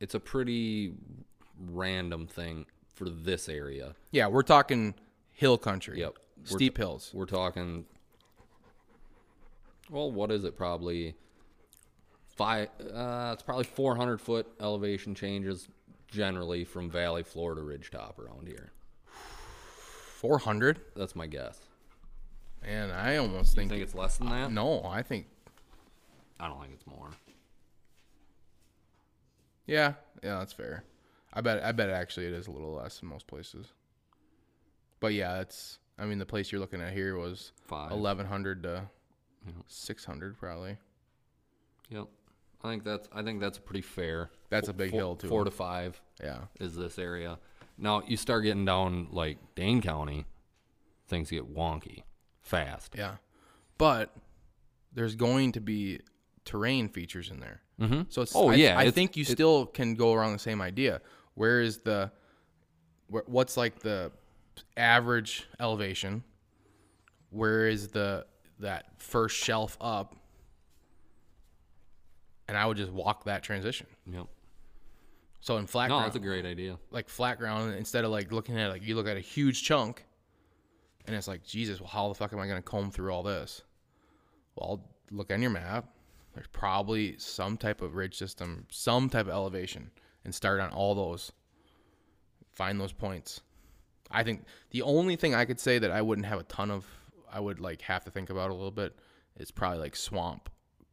It's 0.00 0.16
a 0.16 0.18
pretty 0.18 0.94
random 1.70 2.26
thing 2.26 2.66
for 2.94 3.08
this 3.08 3.48
area. 3.48 3.94
Yeah, 4.10 4.26
we're 4.26 4.42
talking 4.42 4.94
hill 5.30 5.56
country. 5.56 6.00
Yep. 6.00 6.18
We're 6.50 6.56
Steep 6.56 6.76
hills. 6.76 7.12
We're 7.14 7.26
talking. 7.26 7.84
Well, 9.88 10.10
what 10.10 10.32
is 10.32 10.42
it? 10.42 10.56
Probably 10.56 11.14
five. 12.26 12.70
Uh, 12.92 13.30
it's 13.34 13.44
probably 13.44 13.66
400 13.66 14.20
foot 14.20 14.48
elevation 14.60 15.14
changes 15.14 15.68
generally 16.08 16.64
from 16.64 16.90
valley 16.90 17.22
floor 17.22 17.54
to 17.54 17.60
ridgetop 17.60 18.18
around 18.18 18.48
here. 18.48 18.72
400? 20.22 20.80
That's 20.96 21.14
my 21.16 21.26
guess. 21.26 21.58
And 22.64 22.92
I 22.92 23.16
almost 23.16 23.50
You 23.54 23.56
think, 23.62 23.70
think 23.72 23.82
it's 23.82 23.94
less 23.94 24.16
than 24.18 24.28
that? 24.30 24.52
no, 24.52 24.84
I 24.84 25.02
think 25.02 25.26
I 26.38 26.46
don't 26.48 26.60
think 26.60 26.72
it's 26.74 26.86
more. 26.86 27.10
yeah, 29.66 29.94
yeah, 30.22 30.38
that's 30.38 30.52
fair. 30.52 30.84
I 31.32 31.40
bet 31.40 31.62
I 31.64 31.72
bet 31.72 31.90
actually 31.90 32.26
it 32.26 32.32
is 32.34 32.46
a 32.46 32.50
little 32.52 32.72
less 32.74 33.02
in 33.02 33.08
most 33.08 33.26
places. 33.26 33.66
But 35.00 35.14
yeah, 35.14 35.40
it's 35.40 35.78
I 35.98 36.04
mean 36.06 36.18
the 36.18 36.26
place 36.26 36.52
you're 36.52 36.60
looking 36.60 36.80
at 36.80 36.92
here 36.92 37.16
was 37.16 37.52
Five. 37.66 37.90
1100 37.90 38.62
to 38.62 38.88
Yeah. 39.46 39.52
600 39.66 40.38
probably. 40.38 40.76
Yep. 41.90 42.06
I 42.62 42.68
think 42.70 42.84
that's 42.84 43.08
I 43.12 43.22
think 43.22 43.40
that's 43.40 43.58
pretty 43.58 43.82
fair. 43.82 44.30
That's 44.50 44.68
a 44.68 44.72
big 44.72 44.90
Four- 44.90 44.98
hill, 45.00 45.16
too. 45.16 45.28
Four 45.28 45.42
to 45.44 45.50
five 45.50 46.00
Yeah. 46.22 46.44
is 46.60 46.76
this 46.76 46.96
area. 46.98 47.38
Now 47.78 48.02
you 48.06 48.16
start 48.16 48.44
getting 48.44 48.64
down 48.64 49.08
like 49.10 49.38
Dane 49.54 49.80
County, 49.80 50.26
things 51.08 51.30
get 51.30 51.52
wonky 51.54 52.02
fast. 52.40 52.94
Yeah. 52.96 53.16
But 53.78 54.14
there's 54.92 55.16
going 55.16 55.52
to 55.52 55.60
be 55.60 56.00
terrain 56.44 56.88
features 56.88 57.30
in 57.30 57.40
there. 57.40 57.62
Mm-hmm. 57.80 58.02
So 58.08 58.22
it's 58.22 58.34
Oh, 58.36 58.50
I, 58.50 58.54
yeah, 58.54 58.76
I 58.78 58.82
it's- 58.82 58.94
think 58.94 59.16
you 59.16 59.24
still 59.24 59.66
can 59.66 59.94
go 59.94 60.12
around 60.12 60.32
the 60.32 60.38
same 60.38 60.60
idea. 60.60 61.00
Where 61.34 61.60
is 61.60 61.78
the 61.78 62.10
what's 63.08 63.56
like 63.56 63.80
the 63.80 64.12
average 64.76 65.46
elevation? 65.60 66.22
Where 67.30 67.66
is 67.68 67.88
the 67.88 68.26
that 68.60 68.86
first 68.98 69.36
shelf 69.36 69.76
up? 69.80 70.14
And 72.48 72.56
I 72.56 72.66
would 72.66 72.76
just 72.76 72.92
walk 72.92 73.24
that 73.24 73.42
transition. 73.42 73.86
Yep. 74.10 74.26
So 75.42 75.56
in 75.58 75.66
flat 75.66 75.88
No, 75.90 75.96
ground, 75.96 76.06
that's 76.06 76.16
a 76.16 76.20
great 76.20 76.46
idea. 76.46 76.78
like 76.90 77.08
flat 77.08 77.38
ground 77.38 77.74
instead 77.74 78.04
of 78.04 78.10
like 78.10 78.32
looking 78.32 78.56
at 78.58 78.70
like 78.70 78.82
you 78.82 78.94
look 78.94 79.06
at 79.08 79.16
a 79.16 79.20
huge 79.20 79.62
chunk 79.64 80.04
and 81.06 81.14
it's 81.16 81.26
like 81.26 81.42
jesus 81.44 81.80
well 81.80 81.88
how 81.88 82.06
the 82.08 82.14
fuck 82.14 82.32
am 82.32 82.38
i 82.38 82.46
going 82.46 82.58
to 82.58 82.62
comb 82.62 82.90
through 82.90 83.12
all 83.12 83.22
this? 83.24 83.62
Well 84.56 84.84
look 85.10 85.30
on 85.32 85.42
your 85.42 85.50
map. 85.50 85.86
There's 86.34 86.46
probably 86.52 87.18
some 87.18 87.56
type 87.58 87.82
of 87.82 87.94
ridge 87.96 88.16
system 88.16 88.66
some 88.70 89.10
type 89.10 89.26
of 89.26 89.32
elevation 89.32 89.90
and 90.24 90.34
start 90.34 90.60
on 90.60 90.70
all 90.70 90.94
those. 90.94 91.32
Find 92.54 92.80
those 92.80 92.92
points. 92.92 93.40
I 94.10 94.22
think 94.22 94.44
the 94.70 94.82
only 94.82 95.16
thing 95.16 95.34
i 95.34 95.44
could 95.44 95.58
say 95.58 95.78
that 95.78 95.90
i 95.90 96.00
wouldn't 96.02 96.26
have 96.26 96.38
a 96.38 96.42
ton 96.44 96.70
of 96.70 96.86
i 97.32 97.40
would 97.40 97.58
like 97.60 97.80
have 97.82 98.04
to 98.04 98.10
think 98.10 98.28
about 98.30 98.50
a 98.50 98.54
little 98.54 98.70
bit 98.70 98.94
is 99.38 99.50
probably 99.50 99.78
like 99.78 99.96
swamp 99.96 100.50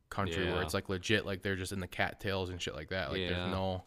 country 0.09 0.45
where 0.51 0.61
it's 0.63 0.73
like 0.73 0.87
legit 0.89 1.25
like 1.25 1.41
they're 1.43 1.57
just 1.57 1.71
in 1.73 1.79
the 1.81 1.87
cattails 1.87 2.49
and 2.49 2.59
shit 2.61 2.73
like 2.73 2.89
that. 2.89 3.11
Like 3.11 3.19
Yeah. 3.19 3.29
there's 3.29 3.51
no 3.51 3.83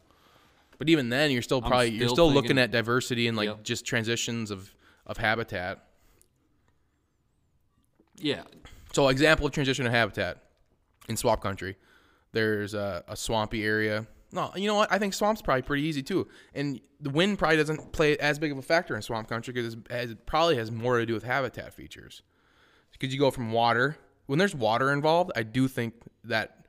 but 0.78 0.88
even 0.88 1.08
then, 1.08 1.30
you're 1.30 1.42
still 1.42 1.60
probably 1.62 1.90
you're 1.90 2.08
still 2.08 2.14
still 2.28 2.32
looking 2.32 2.58
at 2.58 2.70
diversity 2.70 3.28
and 3.28 3.36
like 3.36 3.48
Yep. 3.48 3.62
just 3.62 3.84
transitions 3.86 4.50
of 4.50 4.74
of 5.06 5.16
habitat. 5.18 5.84
Yeah. 8.16 8.42
So, 8.92 9.08
example 9.08 9.46
of 9.46 9.52
transition 9.52 9.86
of 9.86 9.92
habitat 9.92 10.38
in 11.08 11.16
swamp 11.16 11.40
country, 11.40 11.76
there's 12.32 12.74
a, 12.74 13.02
a 13.08 13.16
swampy 13.16 13.64
area. 13.64 14.06
No, 14.32 14.50
you 14.56 14.66
know 14.66 14.76
what? 14.76 14.90
I 14.92 14.98
think 14.98 15.12
swamp's 15.14 15.42
probably 15.42 15.62
pretty 15.62 15.82
easy 15.84 16.02
too, 16.02 16.28
and 16.54 16.80
the 17.00 17.10
wind 17.10 17.38
probably 17.38 17.56
doesn't 17.58 17.92
play 17.92 18.16
as 18.18 18.38
big 18.38 18.52
of 18.52 18.58
a 18.58 18.62
factor 18.62 18.94
in 18.96 19.02
swamp 19.02 19.28
country 19.28 19.52
because 19.52 19.76
it 19.90 20.26
probably 20.26 20.56
has 20.56 20.70
more 20.70 20.98
to 20.98 21.06
do 21.06 21.14
with 21.14 21.24
habitat 21.24 21.74
features. 21.74 22.22
Because 22.92 23.12
you 23.12 23.20
go 23.20 23.30
from 23.30 23.50
water 23.52 23.96
when 24.26 24.38
there's 24.38 24.54
water 24.54 24.92
involved, 24.92 25.32
I 25.36 25.42
do 25.42 25.68
think 25.68 25.94
that 26.24 26.66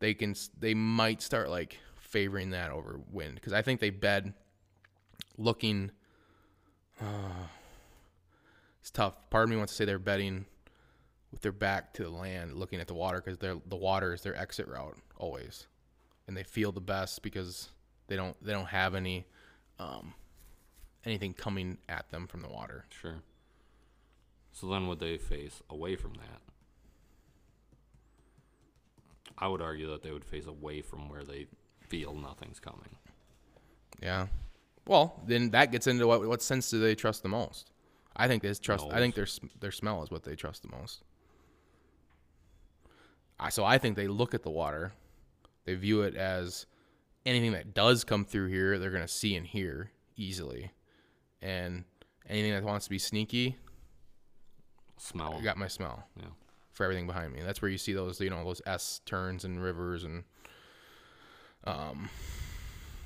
they 0.00 0.12
can 0.14 0.34
they 0.58 0.74
might 0.74 1.22
start 1.22 1.48
like 1.48 1.78
favoring 2.16 2.48
that 2.48 2.70
over 2.70 2.98
wind 3.12 3.34
because 3.34 3.52
I 3.52 3.60
think 3.60 3.78
they 3.78 3.90
bed 3.90 4.32
looking. 5.36 5.90
Uh, 6.98 7.44
it's 8.80 8.90
tough. 8.90 9.12
Part 9.28 9.44
of 9.44 9.50
me 9.50 9.56
wants 9.58 9.74
to 9.74 9.76
say 9.76 9.84
they're 9.84 9.98
bedding 9.98 10.46
with 11.30 11.42
their 11.42 11.52
back 11.52 11.92
to 11.92 12.04
the 12.04 12.08
land, 12.08 12.54
looking 12.54 12.80
at 12.80 12.86
the 12.86 12.94
water 12.94 13.20
because 13.22 13.36
the 13.36 13.76
water 13.76 14.14
is 14.14 14.22
their 14.22 14.34
exit 14.34 14.66
route 14.66 14.96
always, 15.18 15.66
and 16.26 16.34
they 16.34 16.42
feel 16.42 16.72
the 16.72 16.80
best 16.80 17.20
because 17.20 17.68
they 18.06 18.16
don't 18.16 18.42
they 18.42 18.54
don't 18.54 18.68
have 18.68 18.94
any 18.94 19.26
um, 19.78 20.14
anything 21.04 21.34
coming 21.34 21.76
at 21.86 22.08
them 22.10 22.26
from 22.26 22.40
the 22.40 22.48
water. 22.48 22.86
Sure. 22.98 23.16
So 24.52 24.68
then 24.68 24.86
would 24.86 25.00
they 25.00 25.18
face 25.18 25.62
away 25.68 25.96
from 25.96 26.14
that? 26.14 26.40
I 29.36 29.48
would 29.48 29.60
argue 29.60 29.90
that 29.90 30.02
they 30.02 30.12
would 30.12 30.24
face 30.24 30.46
away 30.46 30.80
from 30.80 31.10
where 31.10 31.22
they 31.22 31.48
feel 31.88 32.14
nothing's 32.14 32.60
coming. 32.60 32.96
Yeah. 34.02 34.26
Well, 34.86 35.22
then 35.26 35.50
that 35.50 35.72
gets 35.72 35.86
into 35.86 36.06
what 36.06 36.26
what 36.26 36.42
sense 36.42 36.70
do 36.70 36.80
they 36.80 36.94
trust 36.94 37.22
the 37.22 37.28
most? 37.28 37.72
I 38.16 38.28
think 38.28 38.42
they 38.42 38.52
trust. 38.54 38.86
I 38.90 38.98
think 38.98 39.14
their 39.14 39.26
their 39.60 39.72
smell 39.72 40.02
is 40.02 40.10
what 40.10 40.22
they 40.22 40.36
trust 40.36 40.62
the 40.62 40.76
most. 40.76 41.02
I, 43.38 43.50
so 43.50 43.64
I 43.64 43.78
think 43.78 43.96
they 43.96 44.08
look 44.08 44.32
at 44.32 44.42
the 44.42 44.50
water, 44.50 44.94
they 45.66 45.74
view 45.74 46.02
it 46.02 46.14
as 46.14 46.64
anything 47.26 47.52
that 47.52 47.74
does 47.74 48.02
come 48.02 48.24
through 48.24 48.46
here, 48.46 48.78
they're 48.78 48.90
gonna 48.90 49.08
see 49.08 49.36
and 49.36 49.46
hear 49.46 49.90
easily, 50.16 50.70
and 51.42 51.84
anything 52.26 52.52
that 52.52 52.62
wants 52.62 52.86
to 52.86 52.90
be 52.90 52.98
sneaky, 52.98 53.56
Smell. 54.98 55.36
I 55.38 55.42
got 55.42 55.58
my 55.58 55.68
smell 55.68 56.04
yeah. 56.18 56.28
for 56.72 56.84
everything 56.84 57.06
behind 57.06 57.32
me. 57.32 57.40
That's 57.42 57.60
where 57.60 57.70
you 57.70 57.78
see 57.78 57.92
those, 57.92 58.20
you 58.20 58.30
know, 58.30 58.42
those 58.44 58.62
S 58.66 59.00
turns 59.04 59.44
and 59.44 59.62
rivers 59.62 60.04
and 60.04 60.24
um, 61.66 62.08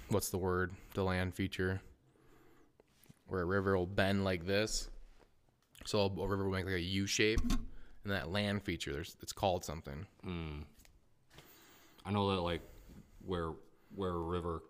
what's 0.08 0.30
the 0.30 0.38
word? 0.38 0.72
The 0.94 1.02
land 1.02 1.34
feature, 1.34 1.80
where 3.26 3.42
a 3.42 3.44
river 3.44 3.76
will 3.76 3.86
bend 3.86 4.24
like 4.24 4.46
this. 4.46 4.88
So 5.86 6.00
a 6.00 6.26
river 6.28 6.44
will 6.44 6.52
make 6.52 6.66
like 6.66 6.74
a 6.74 6.80
U 6.80 7.06
shape, 7.06 7.40
and 8.04 8.12
that 8.12 8.30
land 8.30 8.62
feature, 8.62 8.92
there's 8.92 9.16
it's 9.22 9.32
called 9.32 9.64
something. 9.64 10.06
I 12.04 12.10
know 12.10 12.34
that 12.34 12.40
like 12.42 12.62
where 13.24 13.52
where 13.94 14.10
a 14.10 14.20
river 14.20 14.62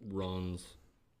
runs 0.00 0.66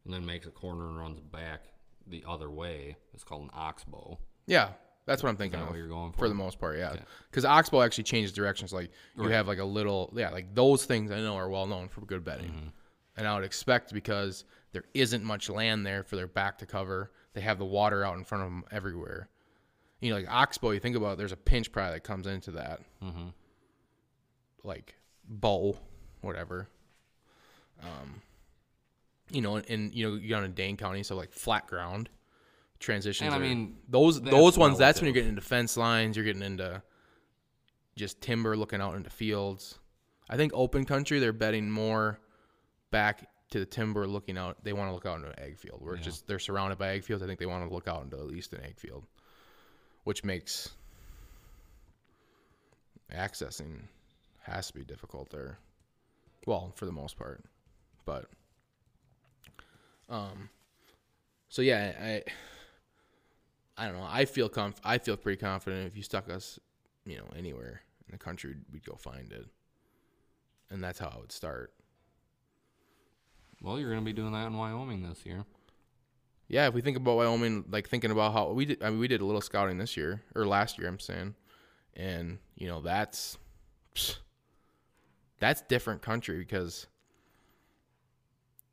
and 0.04 0.12
then 0.12 0.26
makes 0.26 0.46
a 0.46 0.50
corner 0.50 0.88
and 0.88 0.98
runs 0.98 1.20
back 1.20 1.64
the 2.06 2.22
other 2.28 2.50
way, 2.50 2.96
it's 3.14 3.24
called 3.24 3.44
an 3.44 3.50
oxbow. 3.54 4.18
Yeah, 4.46 4.70
that's 5.06 5.22
what 5.22 5.28
I'm 5.28 5.36
thinking 5.36 5.60
of. 5.60 5.68
what 5.68 5.76
you're 5.76 5.88
going 5.88 6.12
for 6.12 6.18
for? 6.18 6.28
the 6.28 6.34
most 6.34 6.58
part, 6.58 6.78
yeah. 6.78 6.96
Because 7.30 7.44
oxbow 7.44 7.82
actually 7.82 8.04
changes 8.04 8.32
directions. 8.32 8.72
Like 8.72 8.90
you 9.16 9.28
have 9.28 9.46
like 9.48 9.58
a 9.58 9.64
little, 9.64 10.12
yeah, 10.16 10.30
like 10.30 10.54
those 10.54 10.84
things 10.84 11.10
I 11.10 11.20
know 11.20 11.36
are 11.36 11.48
well 11.48 11.66
known 11.66 11.88
for 11.88 12.00
good 12.02 12.24
bedding, 12.24 12.48
Mm-hmm. 12.50 12.68
and 13.18 13.26
I 13.28 13.34
would 13.34 13.44
expect 13.44 13.92
because 13.92 14.44
there 14.72 14.84
isn't 14.94 15.22
much 15.24 15.48
land 15.50 15.86
there 15.86 16.02
for 16.02 16.16
their 16.16 16.26
back 16.26 16.58
to 16.58 16.66
cover, 16.66 17.12
they 17.34 17.40
have 17.40 17.58
the 17.58 17.64
water 17.64 18.04
out 18.04 18.16
in 18.16 18.24
front 18.24 18.44
of 18.44 18.50
them 18.50 18.64
everywhere. 18.72 19.28
You 20.00 20.10
know, 20.10 20.16
like 20.16 20.30
oxbow, 20.30 20.72
you 20.72 20.80
think 20.80 20.96
about, 20.96 21.12
it, 21.12 21.18
there's 21.18 21.32
a 21.32 21.36
pinch 21.36 21.70
probably 21.72 21.94
that 21.94 22.04
comes 22.04 22.26
into 22.26 22.50
that, 22.52 22.80
Mm-hmm. 23.02 23.28
like 24.62 24.94
bow, 25.28 25.76
whatever. 26.20 26.68
Um, 27.82 28.22
you 29.30 29.40
know, 29.40 29.56
and, 29.56 29.68
and 29.70 29.94
you 29.94 30.08
know, 30.08 30.16
you 30.16 30.28
go 30.28 30.42
in 30.42 30.52
Dane 30.52 30.76
County, 30.76 31.02
so 31.02 31.16
like 31.16 31.32
flat 31.32 31.66
ground 31.66 32.08
transitions. 32.84 33.32
And 33.32 33.34
I 33.34 33.38
mean, 33.38 33.76
those 33.88 34.20
those 34.20 34.56
ones. 34.56 34.78
That's 34.78 35.00
when 35.00 35.06
you're 35.06 35.14
getting 35.14 35.30
into 35.30 35.40
fence 35.40 35.76
lines. 35.76 36.16
You're 36.16 36.24
getting 36.24 36.42
into 36.42 36.82
just 37.96 38.20
timber, 38.20 38.56
looking 38.56 38.80
out 38.80 38.94
into 38.94 39.10
fields. 39.10 39.78
I 40.28 40.36
think 40.36 40.52
open 40.54 40.84
country, 40.84 41.18
they're 41.18 41.32
bedding 41.32 41.70
more 41.70 42.18
back 42.90 43.28
to 43.50 43.58
the 43.58 43.66
timber, 43.66 44.06
looking 44.06 44.38
out. 44.38 44.62
They 44.62 44.72
want 44.72 44.88
to 44.88 44.94
look 44.94 45.06
out 45.06 45.16
into 45.16 45.28
an 45.28 45.38
ag 45.38 45.58
field. 45.58 45.80
Where 45.82 45.94
it's 45.94 46.04
just 46.04 46.26
they're 46.26 46.38
surrounded 46.38 46.78
by 46.78 46.90
ag 46.90 47.04
fields. 47.04 47.22
I 47.22 47.26
think 47.26 47.38
they 47.38 47.46
want 47.46 47.68
to 47.68 47.74
look 47.74 47.88
out 47.88 48.02
into 48.02 48.16
at 48.16 48.26
least 48.26 48.52
an 48.52 48.60
ag 48.64 48.78
field, 48.78 49.04
which 50.04 50.24
makes 50.24 50.70
accessing 53.12 53.82
has 54.42 54.66
to 54.68 54.74
be 54.74 54.84
difficult 54.84 55.30
there. 55.30 55.58
Well, 56.46 56.72
for 56.74 56.84
the 56.84 56.92
most 56.92 57.16
part, 57.16 57.42
but 58.04 58.26
um, 60.10 60.50
so 61.48 61.62
yeah, 61.62 61.92
I 62.00 62.22
I 63.76 63.86
don't 63.86 63.96
know. 63.96 64.06
I 64.08 64.24
feel 64.24 64.48
conf- 64.48 64.80
I 64.84 64.98
feel 64.98 65.16
pretty 65.16 65.40
confident 65.40 65.86
if 65.86 65.96
you 65.96 66.02
stuck 66.02 66.30
us, 66.30 66.58
you 67.04 67.16
know, 67.18 67.26
anywhere 67.36 67.82
in 68.06 68.12
the 68.12 68.18
country, 68.18 68.54
we'd 68.72 68.84
go 68.84 68.94
find 68.94 69.32
it, 69.32 69.46
and 70.70 70.82
that's 70.82 70.98
how 70.98 71.12
I 71.14 71.18
would 71.18 71.32
start. 71.32 71.72
Well, 73.62 73.78
you're 73.78 73.90
going 73.90 74.02
to 74.02 74.04
be 74.04 74.12
doing 74.12 74.32
that 74.32 74.46
in 74.46 74.56
Wyoming 74.56 75.08
this 75.08 75.24
year. 75.24 75.44
Yeah, 76.48 76.68
if 76.68 76.74
we 76.74 76.82
think 76.82 76.96
about 76.96 77.16
Wyoming, 77.16 77.64
like 77.70 77.88
thinking 77.88 78.10
about 78.10 78.34
how 78.34 78.50
we 78.50 78.66
did, 78.66 78.82
I 78.82 78.90
mean, 78.90 78.98
we 78.98 79.08
did 79.08 79.22
a 79.22 79.24
little 79.24 79.40
scouting 79.40 79.78
this 79.78 79.96
year 79.96 80.22
or 80.34 80.46
last 80.46 80.78
year, 80.78 80.88
I'm 80.88 81.00
saying, 81.00 81.34
and 81.94 82.38
you 82.54 82.68
know 82.68 82.80
that's 82.80 83.38
psh, 83.94 84.16
that's 85.40 85.62
different 85.62 86.02
country 86.02 86.38
because 86.38 86.86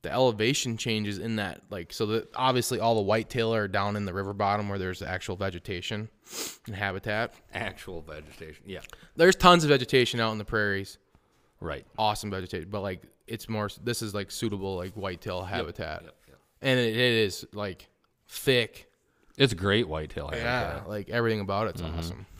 the 0.03 0.11
elevation 0.11 0.77
changes 0.77 1.19
in 1.19 1.35
that 1.35 1.61
like 1.69 1.93
so 1.93 2.05
that 2.07 2.27
obviously 2.35 2.79
all 2.79 2.95
the 2.95 3.01
whitetail 3.01 3.53
are 3.53 3.67
down 3.67 3.95
in 3.95 4.05
the 4.05 4.13
river 4.13 4.33
bottom 4.33 4.67
where 4.67 4.79
there's 4.79 5.01
actual 5.03 5.35
vegetation 5.35 6.09
and 6.65 6.75
habitat. 6.75 7.33
Actual 7.53 8.01
vegetation. 8.01 8.63
Yeah. 8.65 8.79
There's 9.15 9.35
tons 9.35 9.63
of 9.63 9.69
vegetation 9.69 10.19
out 10.19 10.31
in 10.31 10.37
the 10.39 10.45
prairies, 10.45 10.97
Right. 11.59 11.85
awesome 11.99 12.31
vegetation, 12.31 12.69
but 12.71 12.81
like 12.81 13.03
it's 13.27 13.47
more 13.47 13.69
this 13.83 14.01
is 14.01 14.15
like 14.15 14.31
suitable 14.31 14.75
like 14.75 14.93
whitetail 14.93 15.43
habitat, 15.43 16.01
Yep, 16.03 16.15
yep. 16.29 16.37
and 16.63 16.79
it, 16.79 16.95
it 16.95 16.97
is 16.97 17.45
like 17.53 17.87
thick 18.27 18.89
It's 19.37 19.53
great 19.53 19.87
whitetail 19.87 20.29
habitat 20.29 20.81
Yeah, 20.83 20.89
like 20.89 21.09
everything 21.09 21.41
about 21.41 21.67
it's 21.67 21.81
Mm-hmm. 21.81 21.97
awesome. 21.99 22.25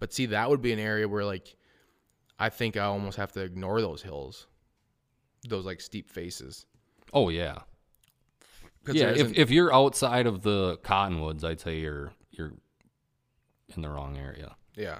But 0.00 0.12
see, 0.12 0.26
that 0.26 0.50
would 0.50 0.60
be 0.60 0.72
an 0.72 0.78
area 0.78 1.08
where 1.08 1.24
like 1.24 1.54
I 2.38 2.48
think 2.48 2.76
I 2.76 2.84
almost 2.84 3.16
have 3.16 3.32
to 3.32 3.40
ignore 3.40 3.80
those 3.80 4.02
hills, 4.02 4.46
those 5.48 5.64
like 5.64 5.80
steep 5.80 6.10
faces. 6.10 6.66
Oh 7.12 7.28
yeah, 7.28 7.58
Yeah, 8.90 9.10
if, 9.10 9.32
if 9.38 9.50
you're 9.50 9.72
outside 9.72 10.26
of 10.26 10.42
the 10.42 10.78
cottonwoods, 10.82 11.44
I'd 11.44 11.60
say 11.60 11.78
you're 11.78 12.12
you're 12.30 12.52
in 13.74 13.82
the 13.82 13.88
wrong 13.88 14.16
area. 14.18 14.56
yeah. 14.76 14.98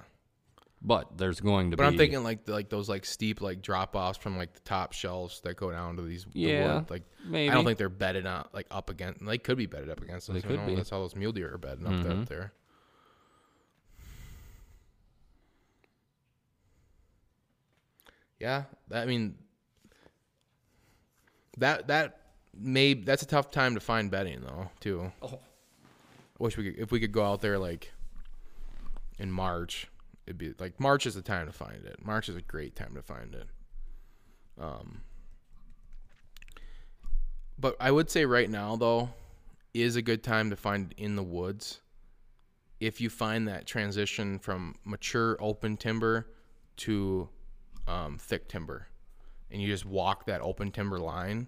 But 0.87 1.17
there's 1.17 1.41
going 1.41 1.71
to 1.71 1.77
be 1.79 1.81
But 1.81 1.85
be 1.85 1.95
I'm 1.95 1.97
thinking 1.97 2.23
like 2.23 2.47
like 2.47 2.69
those 2.69 2.91
like 2.91 3.07
steep 3.07 3.41
like 3.41 3.63
drop 3.63 3.97
offs 3.97 4.19
from 4.19 4.37
like 4.37 4.53
the 4.53 4.61
top 4.61 4.93
shelves 4.93 5.41
that 5.41 5.57
go 5.57 5.71
down 5.71 5.97
to 5.97 6.03
these. 6.03 6.25
the 6.27 6.41
Yeah, 6.41 6.75
wood. 6.75 6.91
like 6.91 7.03
maybe. 7.27 7.51
I 7.51 7.55
don't 7.55 7.65
think 7.65 7.79
they're 7.79 7.89
bedded 7.89 8.27
on 8.27 8.47
like 8.53 8.67
up 8.71 8.91
against. 8.91 9.25
They 9.25 9.39
could 9.39 9.57
be 9.57 9.65
bedded 9.65 9.89
up 9.89 10.03
against. 10.03 10.29
Us, 10.29 10.35
They 10.35 10.43
could 10.43 10.57
knows? 10.59 10.67
be. 10.67 10.73
Mm-hmm. 10.73 10.77
That's 10.77 10.91
how 10.91 10.99
those 10.99 11.17
mule 11.17 11.33
deer 11.33 11.55
are 11.55 11.57
bedding 11.59 11.87
up 11.87 12.07
up 12.07 12.29
there. 12.29 12.53
Yeah, 18.41 18.65
that, 18.89 19.03
I 19.03 19.07
mean 19.07 19.37
that 21.59 21.89
that 21.89 22.21
may 22.57 22.95
that's 22.95 23.23
a 23.23 23.27
tough 23.27 23.51
time 23.51 23.75
to 23.75 23.81
find 23.81 24.11
bedding 24.11 24.41
though 24.41 24.71
too. 24.81 25.13
Oh. 25.23 25.39
Wish 26.39 26.57
we 26.57 26.65
could 26.65 26.79
if 26.79 26.91
we 26.91 27.01
could 27.01 27.13
go 27.13 27.25
out 27.25 27.41
there 27.41 27.59
like 27.59 27.93
in 29.19 29.31
March. 29.31 29.89
It'd 30.27 30.39
be 30.39 30.55
like 30.59 30.81
March 30.81 31.07
is 31.07 31.15
the 31.15 31.23
time 31.23 31.47
to 31.47 31.53
find 31.53 31.85
it. 31.85 32.05
March 32.05 32.29
is 32.29 32.37
a 32.37 32.43
great 32.43 32.75
time 32.75 32.95
to 32.95 33.03
find 33.03 33.35
it. 33.35 33.47
Um, 34.61 35.03
but 37.59 37.77
I 37.81 37.91
would 37.91 38.11
say 38.11 38.25
right 38.25 38.49
now 38.49 38.77
though 38.77 39.11
is 39.75 39.97
a 39.97 40.03
good 40.03 40.23
time 40.23 40.51
to 40.51 40.57
find 40.57 40.95
in 40.97 41.17
the 41.17 41.23
woods. 41.23 41.81
If 42.81 43.01
you 43.01 43.11
find 43.11 43.49
that 43.49 43.67
transition 43.67 44.39
from 44.39 44.75
mature 44.85 45.37
open 45.41 45.77
timber 45.77 46.27
to 46.79 47.29
um, 47.87 48.19
thick 48.19 48.49
timber, 48.49 48.89
and 49.55 49.63
you 49.63 49.69
just 49.69 49.87
walk 49.87 50.27
that 50.27 50.43
open 50.43 50.71
timber 50.71 50.99
line, 50.99 51.47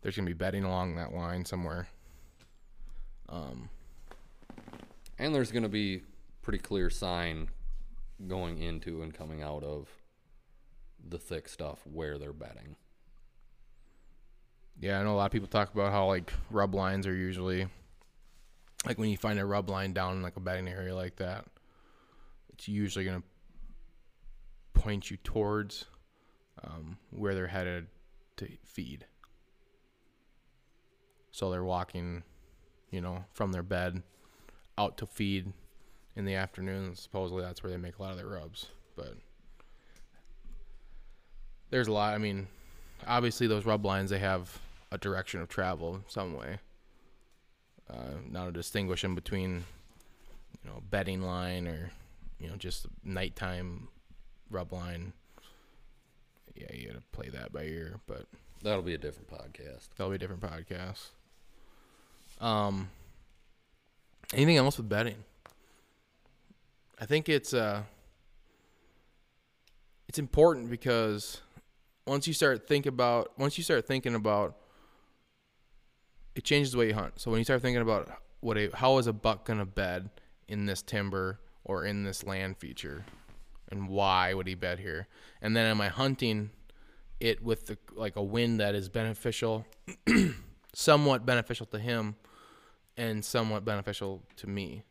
there's 0.00 0.16
gonna 0.16 0.24
be 0.24 0.32
bedding 0.32 0.64
along 0.64 0.94
that 0.94 1.12
line 1.12 1.44
somewhere. 1.44 1.88
Um, 3.28 3.68
and 5.18 5.34
there's 5.34 5.50
going 5.50 5.62
to 5.62 5.68
be 5.68 6.02
pretty 6.42 6.58
clear 6.58 6.90
sign 6.90 7.48
going 8.26 8.58
into 8.58 9.02
and 9.02 9.14
coming 9.14 9.42
out 9.42 9.62
of 9.64 9.88
the 11.08 11.18
thick 11.18 11.48
stuff 11.48 11.80
where 11.90 12.18
they're 12.18 12.32
bedding. 12.32 12.76
Yeah, 14.80 15.00
I 15.00 15.04
know 15.04 15.14
a 15.14 15.16
lot 15.16 15.26
of 15.26 15.32
people 15.32 15.48
talk 15.48 15.72
about 15.72 15.92
how 15.92 16.06
like 16.06 16.32
rub 16.50 16.74
lines 16.74 17.06
are 17.06 17.14
usually 17.14 17.66
like 18.84 18.98
when 18.98 19.10
you 19.10 19.16
find 19.16 19.38
a 19.38 19.46
rub 19.46 19.70
line 19.70 19.92
down 19.92 20.16
in 20.16 20.22
like 20.22 20.36
a 20.36 20.40
bedding 20.40 20.68
area 20.68 20.94
like 20.94 21.16
that, 21.16 21.44
it's 22.52 22.68
usually 22.68 23.04
gonna 23.04 23.22
point 24.74 25.10
you 25.10 25.16
towards 25.18 25.86
um, 26.64 26.98
where 27.10 27.34
they're 27.34 27.46
headed 27.46 27.86
to 28.36 28.48
feed. 28.64 29.06
So 31.30 31.50
they're 31.50 31.64
walking, 31.64 32.22
you 32.90 33.00
know, 33.00 33.24
from 33.32 33.52
their 33.52 33.62
bed 33.62 34.02
out 34.76 34.98
to 34.98 35.06
feed 35.06 35.52
in 36.16 36.24
the 36.24 36.34
afternoon. 36.34 36.94
Supposedly 36.94 37.42
that's 37.42 37.62
where 37.62 37.70
they 37.72 37.78
make 37.78 37.98
a 37.98 38.02
lot 38.02 38.10
of 38.10 38.18
their 38.18 38.26
rubs, 38.26 38.68
but 38.96 39.14
there's 41.70 41.88
a 41.88 41.92
lot. 41.92 42.14
I 42.14 42.18
mean, 42.18 42.48
obviously 43.06 43.46
those 43.46 43.64
rub 43.64 43.84
lines 43.84 44.10
they 44.10 44.18
have 44.18 44.58
a 44.90 44.98
direction 44.98 45.40
of 45.40 45.48
travel 45.48 46.00
some 46.06 46.36
way. 46.36 46.58
Uh, 47.90 48.18
now 48.30 48.46
to 48.46 48.52
distinguish 48.52 49.02
them 49.02 49.14
between, 49.14 49.64
you 50.62 50.70
know, 50.70 50.82
bedding 50.90 51.22
line 51.22 51.66
or, 51.66 51.90
you 52.38 52.48
know, 52.48 52.56
just 52.56 52.86
nighttime 53.04 53.88
rub 54.50 54.72
line. 54.72 55.12
Yeah, 56.54 56.66
you 56.72 56.88
gotta 56.88 57.02
play 57.12 57.28
that 57.30 57.52
by 57.52 57.64
ear, 57.64 58.00
but 58.06 58.26
That'll 58.62 58.82
be 58.82 58.94
a 58.94 58.98
different 58.98 59.28
podcast. 59.28 59.88
that'll 59.96 60.10
be 60.10 60.16
a 60.16 60.18
different 60.18 60.42
podcast. 60.42 61.08
Um, 62.40 62.90
anything 64.34 64.56
else 64.56 64.76
with 64.76 64.88
bedding? 64.88 65.16
I 67.00 67.06
think 67.06 67.28
it's 67.28 67.52
uh, 67.52 67.82
it's 70.08 70.18
important 70.18 70.70
because 70.70 71.40
once 72.06 72.26
you 72.26 72.32
start 72.34 72.68
think 72.68 72.86
about 72.86 73.32
once 73.38 73.56
you 73.58 73.64
start 73.64 73.86
thinking 73.86 74.14
about 74.14 74.56
it 76.34 76.44
changes 76.44 76.72
the 76.72 76.78
way 76.78 76.88
you 76.88 76.94
hunt. 76.94 77.20
So 77.20 77.30
when 77.30 77.38
you 77.38 77.44
start 77.44 77.62
thinking 77.62 77.82
about 77.82 78.08
what 78.40 78.56
a 78.56 78.70
how 78.74 78.98
is 78.98 79.06
a 79.06 79.12
buck 79.12 79.44
gonna 79.44 79.66
bed 79.66 80.10
in 80.48 80.66
this 80.66 80.82
timber 80.82 81.40
or 81.64 81.84
in 81.84 82.04
this 82.04 82.24
land 82.24 82.56
feature, 82.58 83.04
and 83.72 83.88
why 83.88 84.34
would 84.34 84.46
he 84.46 84.54
bed 84.54 84.78
here? 84.78 85.08
And 85.40 85.56
then 85.56 85.66
am 85.66 85.80
I 85.80 85.88
hunting 85.88 86.50
it 87.18 87.42
with 87.42 87.66
the 87.66 87.78
like 87.94 88.14
a 88.16 88.22
wind 88.22 88.60
that 88.60 88.76
is 88.76 88.88
beneficial, 88.88 89.66
somewhat 90.74 91.26
beneficial 91.26 91.66
to 91.66 91.78
him, 91.78 92.14
and 92.96 93.24
somewhat 93.24 93.64
beneficial 93.64 94.22
to 94.36 94.46
me? 94.46 94.84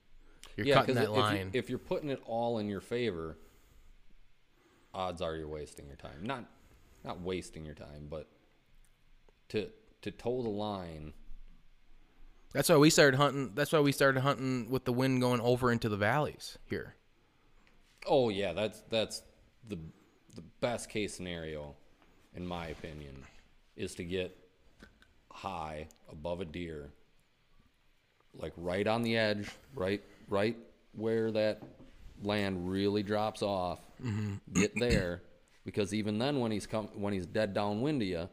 You're 0.58 0.68
yeah, 0.68 0.76
cutting 0.76 0.96
that 0.96 1.06
if, 1.06 1.10
line. 1.12 1.52
You, 1.54 1.60
if 1.60 1.70
you're 1.70 1.80
putting 1.80 2.10
it 2.10 2.22
all 2.26 2.58
in 2.58 2.68
your 2.68 2.82
favor, 2.82 3.38
odds 4.94 5.22
are 5.22 5.36
you're 5.36 5.48
wasting 5.48 5.86
your 5.86 5.96
time. 5.96 6.24
Not 6.24 6.46
not 7.06 7.22
wasting 7.22 7.64
your 7.64 7.76
time, 7.76 8.08
but 8.10 8.28
to 9.50 9.70
to 10.02 10.12
toe 10.12 10.42
the 10.42 10.50
line. 10.50 11.14
That's 12.52 12.68
why 12.68 12.78
we 12.78 12.90
started 12.90 13.16
hunting. 13.16 13.52
That's 13.54 13.72
why 13.72 13.80
we 13.80 13.92
started 13.92 14.22
hunting 14.22 14.70
with 14.70 14.86
the 14.86 14.92
wind 14.92 15.22
going 15.22 15.40
over 15.40 15.72
into 15.72 15.88
the 15.88 15.98
valleys 15.98 16.58
here. 16.66 16.96
Oh 18.08 18.30
yeah, 18.30 18.54
that's 18.54 18.82
that's 18.90 19.22
the 19.68 19.78
the 20.36 20.44
best 20.60 20.90
case 20.90 21.14
scenario, 21.14 21.76
in 22.36 22.46
my 22.46 22.68
opinion, 22.68 23.24
is 23.76 23.96
to 23.96 24.04
get 24.04 24.36
high 25.32 25.88
above 26.12 26.42
a 26.42 26.46
deer, 26.46 26.90
like 28.34 28.54
right 28.58 28.88
on 28.88 29.04
the 29.04 29.18
edge, 29.18 29.50
right 29.76 30.02
right 30.28 30.58
where 30.94 31.32
that 31.32 31.62
land 32.24 32.70
really 32.70 33.04
drops 33.04 33.42
off. 33.42 33.80
Mm-hmm. 34.04 34.36
Get 34.54 34.72
there, 34.80 35.22
because 35.64 35.94
even 35.94 36.18
then, 36.18 36.40
when 36.40 36.52
he's 36.52 36.66
come 36.66 36.88
when 36.96 37.14
he's 37.14 37.26
dead 37.26 37.54
downwind 37.54 38.02
of 38.02 38.08
you, 38.08 38.30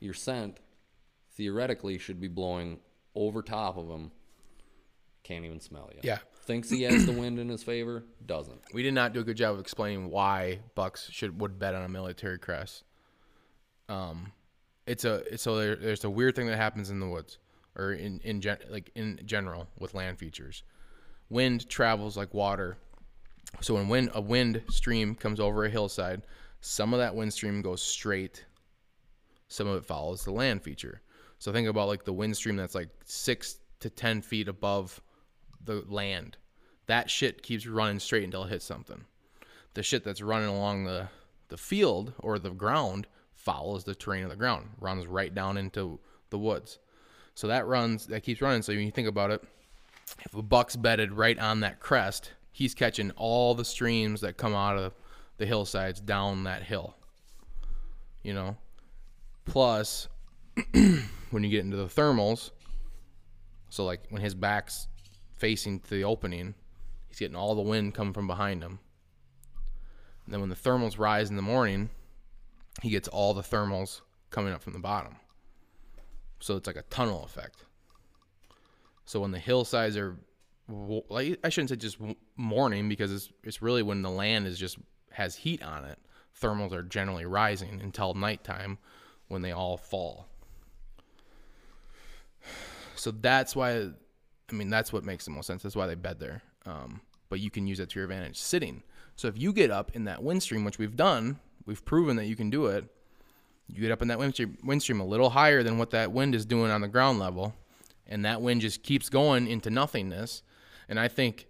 your 0.00 0.14
scent 0.14 0.58
theoretically 1.36 1.98
should 1.98 2.20
be 2.20 2.28
blowing 2.28 2.78
over 3.14 3.42
top 3.42 3.76
of 3.76 3.88
him. 3.88 4.10
Can't 5.22 5.44
even 5.44 5.60
smell 5.60 5.90
you. 5.94 6.00
Yeah. 6.02 6.18
Thinks 6.44 6.68
he 6.68 6.82
has 6.82 7.06
the 7.06 7.12
wind 7.12 7.38
in 7.38 7.48
his 7.48 7.62
favor, 7.62 8.04
doesn't. 8.26 8.60
We 8.74 8.82
did 8.82 8.94
not 8.94 9.12
do 9.12 9.20
a 9.20 9.24
good 9.24 9.36
job 9.36 9.54
of 9.54 9.60
explaining 9.60 10.10
why 10.10 10.58
bucks 10.74 11.08
should 11.10 11.40
would 11.40 11.58
bed 11.58 11.76
on 11.76 11.84
a 11.84 11.88
military 11.88 12.38
crest. 12.38 12.82
Um, 13.88 14.32
it's 14.86 15.04
a 15.04 15.22
it's, 15.32 15.42
so 15.44 15.56
there, 15.56 15.76
there's 15.76 16.02
a 16.02 16.10
weird 16.10 16.34
thing 16.34 16.48
that 16.48 16.56
happens 16.56 16.90
in 16.90 16.98
the 16.98 17.06
woods 17.06 17.38
or 17.76 17.92
in 17.92 18.20
in 18.24 18.40
gen, 18.40 18.58
like 18.68 18.90
in 18.96 19.20
general 19.24 19.68
with 19.78 19.94
land 19.94 20.18
features. 20.18 20.64
Wind 21.28 21.68
travels 21.68 22.16
like 22.16 22.34
water. 22.34 22.76
So 23.60 23.74
when 23.74 23.88
wind 23.88 24.10
a 24.14 24.20
wind 24.20 24.62
stream 24.68 25.14
comes 25.14 25.38
over 25.38 25.64
a 25.64 25.70
hillside, 25.70 26.22
some 26.60 26.92
of 26.92 26.98
that 26.98 27.14
wind 27.14 27.32
stream 27.32 27.62
goes 27.62 27.82
straight. 27.82 28.44
Some 29.46 29.68
of 29.68 29.76
it 29.76 29.84
follows 29.84 30.24
the 30.24 30.32
land 30.32 30.62
feature. 30.62 31.02
So 31.38 31.52
think 31.52 31.68
about 31.68 31.86
like 31.86 32.04
the 32.04 32.12
wind 32.12 32.36
stream 32.36 32.56
that's 32.56 32.74
like 32.74 32.88
six 33.04 33.58
to 33.80 33.90
ten 33.90 34.22
feet 34.22 34.48
above 34.48 35.00
the 35.64 35.84
land. 35.88 36.36
That 36.86 37.10
shit 37.10 37.42
keeps 37.42 37.66
running 37.66 38.00
straight 38.00 38.24
until 38.24 38.44
it 38.44 38.50
hits 38.50 38.64
something. 38.64 39.04
The 39.74 39.82
shit 39.82 40.04
that's 40.04 40.20
running 40.20 40.48
along 40.48 40.84
the 40.84 41.08
the 41.52 41.58
field 41.58 42.14
or 42.18 42.38
the 42.38 42.50
ground 42.50 43.06
follows 43.34 43.84
the 43.84 43.94
terrain 43.94 44.24
of 44.24 44.30
the 44.30 44.36
ground, 44.36 44.70
runs 44.80 45.06
right 45.06 45.34
down 45.34 45.58
into 45.58 46.00
the 46.30 46.38
woods. 46.38 46.78
So 47.34 47.48
that 47.48 47.66
runs, 47.66 48.06
that 48.06 48.22
keeps 48.22 48.40
running. 48.40 48.62
So 48.62 48.72
when 48.72 48.86
you 48.86 48.90
think 48.90 49.06
about 49.06 49.30
it, 49.30 49.42
if 50.24 50.34
a 50.34 50.40
buck's 50.40 50.76
bedded 50.76 51.12
right 51.12 51.38
on 51.38 51.60
that 51.60 51.78
crest, 51.78 52.32
he's 52.52 52.74
catching 52.74 53.10
all 53.12 53.54
the 53.54 53.66
streams 53.66 54.22
that 54.22 54.38
come 54.38 54.54
out 54.54 54.78
of 54.78 54.94
the 55.36 55.44
hillsides 55.44 56.00
down 56.00 56.44
that 56.44 56.62
hill. 56.62 56.96
You 58.22 58.32
know, 58.32 58.56
plus 59.44 60.08
when 60.72 61.44
you 61.44 61.50
get 61.50 61.64
into 61.64 61.76
the 61.76 61.86
thermals, 61.86 62.50
so 63.68 63.84
like 63.84 64.00
when 64.08 64.22
his 64.22 64.34
back's 64.34 64.88
facing 65.42 65.80
to 65.80 65.90
the 65.90 66.04
opening, 66.04 66.54
he's 67.08 67.18
getting 67.18 67.34
all 67.34 67.56
the 67.56 67.60
wind 67.60 67.92
coming 67.94 68.12
from 68.12 68.28
behind 68.28 68.62
him. 68.62 68.78
And 70.24 70.32
then 70.32 70.38
when 70.38 70.50
the 70.50 70.54
thermals 70.54 71.00
rise 71.00 71.30
in 71.30 71.34
the 71.36 71.42
morning, 71.42 71.90
he 72.80 72.90
gets 72.90 73.08
all 73.08 73.34
the 73.34 73.42
thermals 73.42 74.02
coming 74.30 74.52
up 74.52 74.62
from 74.62 74.72
the 74.72 74.78
bottom. 74.78 75.16
So 76.38 76.54
it's 76.54 76.68
like 76.68 76.76
a 76.76 76.82
tunnel 76.82 77.24
effect. 77.24 77.64
So 79.04 79.18
when 79.18 79.32
the 79.32 79.40
hillsides 79.40 79.96
are, 79.96 80.16
like 80.68 81.40
I 81.42 81.48
shouldn't 81.48 81.70
say 81.70 81.76
just 81.76 81.98
morning 82.36 82.88
because 82.88 83.12
it's 83.12 83.32
it's 83.42 83.60
really 83.60 83.82
when 83.82 84.02
the 84.02 84.10
land 84.10 84.46
is 84.46 84.56
just 84.56 84.78
has 85.10 85.34
heat 85.34 85.60
on 85.60 85.84
it. 85.84 85.98
Thermals 86.40 86.72
are 86.72 86.84
generally 86.84 87.26
rising 87.26 87.80
until 87.82 88.14
nighttime 88.14 88.78
when 89.26 89.42
they 89.42 89.50
all 89.50 89.76
fall. 89.76 90.28
So 92.94 93.10
that's 93.10 93.56
why, 93.56 93.88
I 94.52 94.54
mean, 94.54 94.68
that's 94.68 94.92
what 94.92 95.04
makes 95.04 95.24
the 95.24 95.30
most 95.30 95.46
sense. 95.46 95.62
That's 95.62 95.74
why 95.74 95.86
they 95.86 95.94
bed 95.94 96.20
there. 96.20 96.42
Um, 96.66 97.00
but 97.28 97.40
you 97.40 97.50
can 97.50 97.66
use 97.66 97.80
it 97.80 97.88
to 97.90 97.98
your 97.98 98.04
advantage 98.04 98.36
sitting. 98.36 98.82
So 99.16 99.26
if 99.26 99.38
you 99.38 99.52
get 99.52 99.70
up 99.70 99.92
in 99.94 100.04
that 100.04 100.22
wind 100.22 100.42
stream, 100.42 100.64
which 100.64 100.78
we've 100.78 100.96
done, 100.96 101.38
we've 101.64 101.84
proven 101.84 102.16
that 102.16 102.26
you 102.26 102.36
can 102.36 102.50
do 102.50 102.66
it. 102.66 102.84
You 103.68 103.80
get 103.80 103.90
up 103.90 104.02
in 104.02 104.08
that 104.08 104.18
wind 104.18 104.34
stream, 104.34 104.58
wind 104.62 104.82
stream 104.82 105.00
a 105.00 105.06
little 105.06 105.30
higher 105.30 105.62
than 105.62 105.78
what 105.78 105.90
that 105.90 106.12
wind 106.12 106.34
is 106.34 106.44
doing 106.44 106.70
on 106.70 106.82
the 106.82 106.88
ground 106.88 107.18
level, 107.18 107.54
and 108.06 108.24
that 108.26 108.42
wind 108.42 108.60
just 108.60 108.82
keeps 108.82 109.08
going 109.08 109.46
into 109.46 109.70
nothingness. 109.70 110.42
And 110.88 111.00
I 111.00 111.08
think 111.08 111.46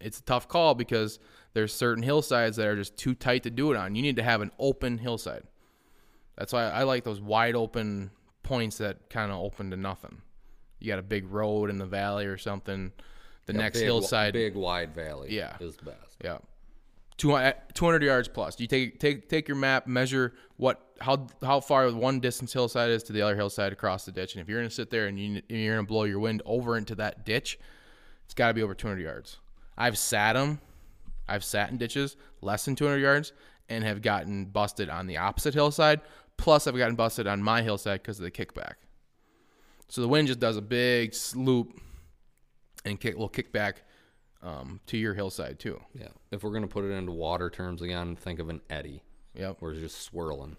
it's 0.00 0.18
a 0.18 0.22
tough 0.22 0.48
call 0.48 0.74
because 0.74 1.20
there's 1.52 1.72
certain 1.72 2.02
hillsides 2.02 2.56
that 2.56 2.66
are 2.66 2.76
just 2.76 2.96
too 2.96 3.14
tight 3.14 3.44
to 3.44 3.50
do 3.50 3.70
it 3.70 3.76
on. 3.76 3.94
You 3.94 4.02
need 4.02 4.16
to 4.16 4.22
have 4.24 4.40
an 4.40 4.50
open 4.58 4.98
hillside. 4.98 5.44
That's 6.36 6.52
why 6.52 6.64
I 6.64 6.82
like 6.82 7.04
those 7.04 7.20
wide 7.20 7.54
open 7.54 8.10
points 8.42 8.78
that 8.78 9.10
kind 9.10 9.30
of 9.30 9.38
open 9.38 9.70
to 9.70 9.76
nothing. 9.76 10.22
You 10.80 10.88
got 10.88 10.98
a 10.98 11.02
big 11.02 11.30
road 11.30 11.70
in 11.70 11.78
the 11.78 11.86
valley 11.86 12.26
or 12.26 12.38
something. 12.38 12.92
The 13.46 13.52
next 13.52 13.78
Big, 13.78 13.84
hillside, 13.86 14.32
big 14.32 14.54
wide 14.54 14.94
valley. 14.94 15.34
Yeah. 15.34 15.56
is 15.60 15.76
best. 15.76 16.16
yeah, 16.22 16.38
Two- 17.16 17.32
uh, 17.32 17.52
200 17.74 18.02
yards 18.02 18.28
plus. 18.28 18.58
You 18.60 18.66
take 18.66 18.98
take 19.00 19.28
take 19.28 19.48
your 19.48 19.56
map, 19.56 19.86
measure 19.86 20.34
what 20.56 20.80
how 21.00 21.26
how 21.42 21.60
far 21.60 21.90
one 21.90 22.20
distance 22.20 22.52
hillside 22.52 22.90
is 22.90 23.02
to 23.04 23.12
the 23.12 23.22
other 23.22 23.36
hillside 23.36 23.72
across 23.72 24.04
the 24.04 24.12
ditch, 24.12 24.34
and 24.34 24.42
if 24.42 24.48
you're 24.48 24.60
gonna 24.60 24.70
sit 24.70 24.90
there 24.90 25.06
and, 25.06 25.18
you, 25.18 25.42
and 25.48 25.58
you're 25.58 25.74
gonna 25.74 25.86
blow 25.86 26.04
your 26.04 26.20
wind 26.20 26.42
over 26.44 26.76
into 26.76 26.94
that 26.96 27.24
ditch, 27.24 27.58
it's 28.24 28.34
got 28.34 28.48
to 28.48 28.54
be 28.54 28.62
over 28.62 28.74
200 28.74 29.00
yards. 29.02 29.38
I've 29.76 29.98
sat 29.98 30.34
them, 30.34 30.60
I've 31.28 31.42
sat 31.42 31.70
in 31.70 31.78
ditches 31.78 32.16
less 32.42 32.64
than 32.64 32.76
200 32.76 32.98
yards, 32.98 33.32
and 33.68 33.82
have 33.82 34.02
gotten 34.02 34.44
busted 34.46 34.88
on 34.88 35.06
the 35.06 35.16
opposite 35.16 35.54
hillside. 35.54 36.00
Plus, 36.36 36.66
I've 36.66 36.76
gotten 36.76 36.94
busted 36.96 37.26
on 37.26 37.42
my 37.42 37.62
hillside 37.62 38.02
because 38.02 38.18
of 38.18 38.24
the 38.24 38.30
kickback. 38.30 38.74
So 39.90 40.00
the 40.00 40.08
wind 40.08 40.28
just 40.28 40.38
does 40.38 40.56
a 40.56 40.62
big 40.62 41.14
loop 41.34 41.78
and 42.84 42.98
kick 42.98 43.18
will 43.18 43.28
kick 43.28 43.52
back 43.52 43.82
um, 44.40 44.80
to 44.86 44.96
your 44.96 45.14
hillside 45.14 45.58
too. 45.58 45.80
Yeah. 45.94 46.08
If 46.30 46.44
we're 46.44 46.52
gonna 46.52 46.68
put 46.68 46.84
it 46.84 46.92
into 46.92 47.12
water 47.12 47.50
terms 47.50 47.82
again, 47.82 48.16
think 48.16 48.38
of 48.38 48.48
an 48.48 48.60
eddy 48.70 49.02
Yep. 49.34 49.56
where 49.60 49.72
it's 49.72 49.80
just 49.80 50.02
swirling, 50.02 50.56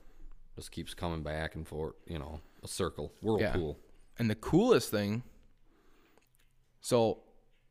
just 0.55 0.71
keeps 0.71 0.93
coming 0.93 1.23
back 1.23 1.55
and 1.55 1.65
forth. 1.67 1.95
You 2.05 2.19
know, 2.19 2.41
a 2.61 2.67
circle, 2.67 3.13
whirlpool. 3.21 3.77
Yeah. 3.79 3.88
And 4.19 4.29
the 4.29 4.36
coolest 4.36 4.91
thing, 4.91 5.23
so 6.82 7.19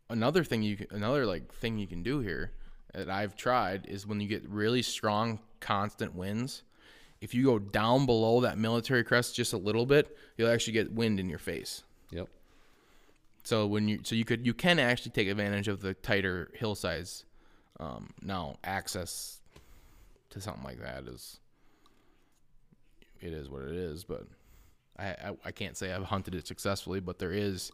another 0.08 0.42
thing 0.44 0.62
you 0.62 0.78
can, 0.78 0.86
another 0.90 1.26
like 1.26 1.52
thing 1.52 1.78
you 1.78 1.86
can 1.86 2.02
do 2.02 2.20
here 2.20 2.52
that 2.94 3.10
I've 3.10 3.36
tried 3.36 3.86
is 3.86 4.06
when 4.06 4.20
you 4.20 4.26
get 4.28 4.48
really 4.48 4.82
strong 4.82 5.40
constant 5.60 6.14
winds, 6.14 6.62
if 7.20 7.34
you 7.34 7.44
go 7.44 7.58
down 7.58 8.06
below 8.06 8.40
that 8.40 8.58
military 8.58 9.04
crest 9.04 9.34
just 9.34 9.52
a 9.52 9.58
little 9.58 9.86
bit, 9.86 10.16
you'll 10.36 10.50
actually 10.50 10.72
get 10.72 10.92
wind 10.92 11.20
in 11.20 11.28
your 11.28 11.38
face. 11.38 11.82
Yep. 12.10 12.28
So 13.44 13.66
when 13.66 13.88
you 13.88 14.00
so 14.02 14.14
you 14.14 14.24
could 14.24 14.46
you 14.46 14.54
can 14.54 14.78
actually 14.78 15.12
take 15.12 15.28
advantage 15.28 15.68
of 15.68 15.80
the 15.80 15.94
tighter 15.94 16.50
hillsides. 16.54 17.24
Um, 17.78 18.10
now 18.20 18.56
access 18.62 19.40
to 20.30 20.40
something 20.40 20.64
like 20.64 20.80
that 20.80 21.04
is 21.04 21.40
it 23.20 23.32
is 23.32 23.48
what 23.48 23.62
it 23.62 23.74
is, 23.74 24.04
but 24.04 24.26
I, 24.98 25.08
I 25.08 25.36
I 25.46 25.50
can't 25.50 25.76
say 25.76 25.92
I've 25.92 26.04
hunted 26.04 26.34
it 26.34 26.46
successfully, 26.46 27.00
but 27.00 27.18
there 27.18 27.32
is 27.32 27.72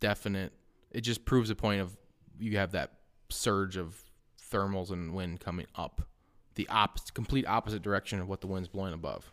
definite. 0.00 0.52
It 0.90 1.02
just 1.02 1.24
proves 1.24 1.50
a 1.50 1.54
point 1.54 1.80
of 1.80 1.96
you 2.38 2.56
have 2.56 2.72
that 2.72 2.94
surge 3.28 3.76
of 3.76 4.02
thermals 4.50 4.90
and 4.90 5.14
wind 5.14 5.40
coming 5.40 5.66
up, 5.76 6.02
the 6.60 6.72
opposite, 6.72 7.14
complete 7.14 7.46
opposite 7.46 7.82
direction 7.82 8.20
of 8.20 8.28
what 8.28 8.40
the 8.40 8.46
wind's 8.46 8.68
blowing 8.68 8.92
above. 8.92 9.30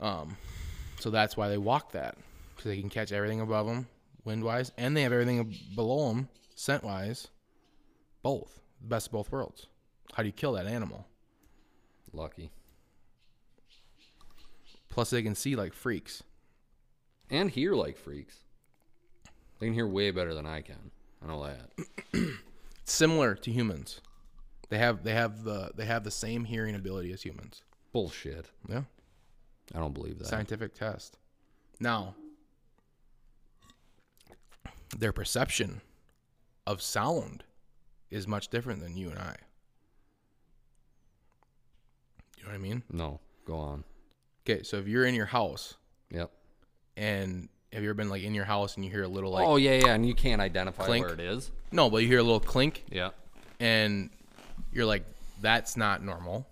Um, 0.00 0.36
so 0.98 1.10
that's 1.10 1.36
why 1.36 1.48
they 1.48 1.58
walk 1.58 1.92
that 1.92 2.16
because 2.54 2.70
they 2.70 2.80
can 2.80 2.90
catch 2.90 3.12
everything 3.12 3.40
above 3.40 3.66
them 3.66 3.86
wind 4.24 4.44
wise, 4.44 4.72
and 4.76 4.96
they 4.96 5.02
have 5.02 5.12
everything 5.12 5.54
below 5.74 6.08
them 6.08 6.28
scent 6.54 6.84
wise. 6.84 7.28
Both 8.22 8.60
the 8.80 8.88
best 8.88 9.06
of 9.06 9.12
both 9.12 9.32
worlds. 9.32 9.66
How 10.12 10.22
do 10.22 10.26
you 10.26 10.32
kill 10.32 10.52
that 10.52 10.66
animal? 10.66 11.06
Lucky. 12.12 12.50
Plus, 14.90 15.10
they 15.10 15.22
can 15.22 15.34
see 15.34 15.56
like 15.56 15.72
freaks. 15.72 16.22
And 17.30 17.50
hear 17.50 17.74
like 17.74 17.96
freaks. 17.96 18.36
They 19.58 19.66
can 19.66 19.74
hear 19.74 19.86
way 19.86 20.10
better 20.10 20.34
than 20.34 20.46
I 20.46 20.60
can. 20.60 20.90
I 21.22 21.28
know 21.28 21.46
that. 21.46 22.28
Similar 22.84 23.36
to 23.36 23.50
humans, 23.50 24.00
they 24.70 24.78
have 24.78 25.04
they 25.04 25.12
have 25.12 25.44
the 25.44 25.70
they 25.76 25.84
have 25.84 26.02
the 26.04 26.10
same 26.10 26.44
hearing 26.44 26.74
ability 26.74 27.12
as 27.12 27.22
humans. 27.22 27.62
Bullshit. 27.92 28.46
Yeah, 28.68 28.82
I 29.74 29.78
don't 29.78 29.92
believe 29.94 30.18
that. 30.18 30.26
scientific 30.28 30.74
test. 30.74 31.18
Now, 31.78 32.14
their 34.96 35.12
perception 35.12 35.80
of 36.66 36.82
sound 36.82 37.44
is 38.10 38.26
much 38.26 38.48
different 38.48 38.80
than 38.80 38.96
you 38.96 39.10
and 39.10 39.18
I. 39.18 39.36
You 42.38 42.44
know 42.44 42.50
what 42.50 42.54
I 42.54 42.58
mean? 42.58 42.82
No. 42.90 43.20
Go 43.44 43.56
on. 43.58 43.84
Okay, 44.48 44.62
so 44.62 44.78
if 44.78 44.86
you're 44.88 45.04
in 45.04 45.14
your 45.14 45.26
house 45.26 45.74
Yep. 46.10 46.30
and 46.96 47.48
have 47.72 47.82
you 47.82 47.88
ever 47.90 47.94
been 47.94 48.08
like 48.08 48.22
in 48.22 48.34
your 48.34 48.44
house 48.44 48.74
and 48.76 48.84
you 48.84 48.90
hear 48.90 49.02
a 49.04 49.08
little 49.08 49.30
like 49.30 49.46
oh 49.46 49.56
yeah, 49.56 49.74
yeah, 49.84 49.94
and 49.94 50.06
you 50.06 50.14
can't 50.14 50.40
identify 50.40 50.84
clink. 50.86 51.04
where 51.04 51.14
it 51.14 51.20
is. 51.20 51.50
no, 51.70 51.88
but 51.90 51.98
you 51.98 52.08
hear 52.08 52.18
a 52.18 52.22
little 52.22 52.40
clink 52.40 52.84
Yeah. 52.90 53.10
and 53.60 54.10
you're 54.72 54.86
like 54.86 55.04
that's 55.40 55.76
not 55.76 56.02
normal. 56.02 56.46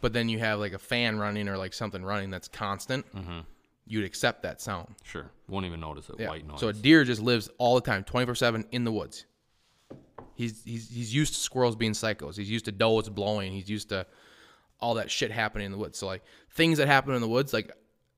But 0.00 0.12
then 0.12 0.28
you 0.28 0.38
have 0.38 0.60
like 0.60 0.72
a 0.72 0.78
fan 0.78 1.18
running 1.18 1.48
or 1.48 1.56
like 1.56 1.72
something 1.72 2.04
running 2.04 2.30
that's 2.30 2.48
constant. 2.48 3.10
Mm-hmm. 3.14 3.40
You'd 3.86 4.04
accept 4.04 4.42
that 4.42 4.60
sound. 4.60 4.94
Sure. 5.02 5.30
Won't 5.48 5.66
even 5.66 5.80
notice 5.80 6.08
it. 6.10 6.16
Yeah. 6.18 6.28
White 6.28 6.46
noise. 6.46 6.60
So 6.60 6.68
a 6.68 6.72
deer 6.72 7.04
just 7.04 7.20
lives 7.20 7.48
all 7.58 7.74
the 7.74 7.80
time, 7.80 8.04
24/7 8.04 8.66
in 8.70 8.84
the 8.84 8.92
woods. 8.92 9.24
He's 10.34 10.62
he's 10.64 10.88
he's 10.88 11.12
used 11.12 11.34
to 11.34 11.40
squirrels 11.40 11.74
being 11.74 11.92
psychos. 11.92 12.36
He's 12.36 12.50
used 12.50 12.66
to 12.66 12.72
does 12.72 13.08
blowing. 13.08 13.52
He's 13.52 13.68
used 13.68 13.88
to 13.88 14.06
all 14.80 14.94
that 14.94 15.10
shit 15.10 15.32
happening 15.32 15.66
in 15.66 15.72
the 15.72 15.78
woods. 15.78 15.98
So 15.98 16.06
like 16.06 16.22
things 16.52 16.78
that 16.78 16.86
happen 16.86 17.14
in 17.14 17.20
the 17.20 17.28
woods, 17.28 17.52
like 17.52 17.72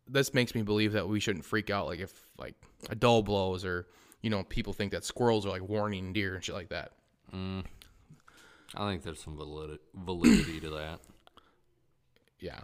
this 0.06 0.34
makes 0.34 0.54
me 0.54 0.62
believe 0.62 0.92
that 0.92 1.08
we 1.08 1.20
shouldn't 1.20 1.44
freak 1.44 1.70
out. 1.70 1.86
Like 1.86 2.00
if 2.00 2.12
like 2.36 2.54
a 2.90 2.94
doe 2.94 3.22
blows 3.22 3.64
or 3.64 3.86
you 4.22 4.28
know 4.28 4.42
people 4.44 4.72
think 4.72 4.92
that 4.92 5.04
squirrels 5.04 5.46
are 5.46 5.50
like 5.50 5.66
warning 5.66 6.12
deer 6.12 6.34
and 6.34 6.44
shit 6.44 6.54
like 6.54 6.68
that. 6.68 6.92
Mm. 7.32 7.64
I 8.74 8.90
think 8.90 9.02
there's 9.02 9.20
some 9.20 9.36
validity, 9.36 9.80
validity 9.94 10.60
to 10.60 10.70
that. 10.70 11.00
Yeah, 12.42 12.58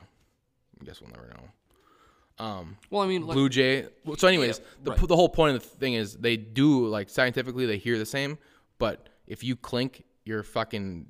I 0.80 0.84
guess 0.86 1.02
we'll 1.02 1.10
never 1.10 1.28
know. 1.28 2.54
Well, 2.88 3.02
I 3.02 3.06
mean, 3.06 3.26
like, 3.26 3.34
Blue 3.34 3.50
Jay. 3.50 3.84
well, 4.06 4.16
So, 4.16 4.26
anyways, 4.26 4.62
the, 4.82 4.92
right. 4.92 5.08
the 5.08 5.14
whole 5.14 5.28
point 5.28 5.54
of 5.54 5.62
the 5.62 5.68
thing 5.68 5.92
is 5.92 6.14
they 6.16 6.38
do 6.38 6.86
like 6.86 7.10
scientifically 7.10 7.66
they 7.66 7.76
hear 7.76 7.98
the 7.98 8.06
same, 8.06 8.38
but 8.78 9.10
if 9.26 9.44
you 9.44 9.54
clink 9.54 10.04
your 10.24 10.42
fucking 10.42 11.06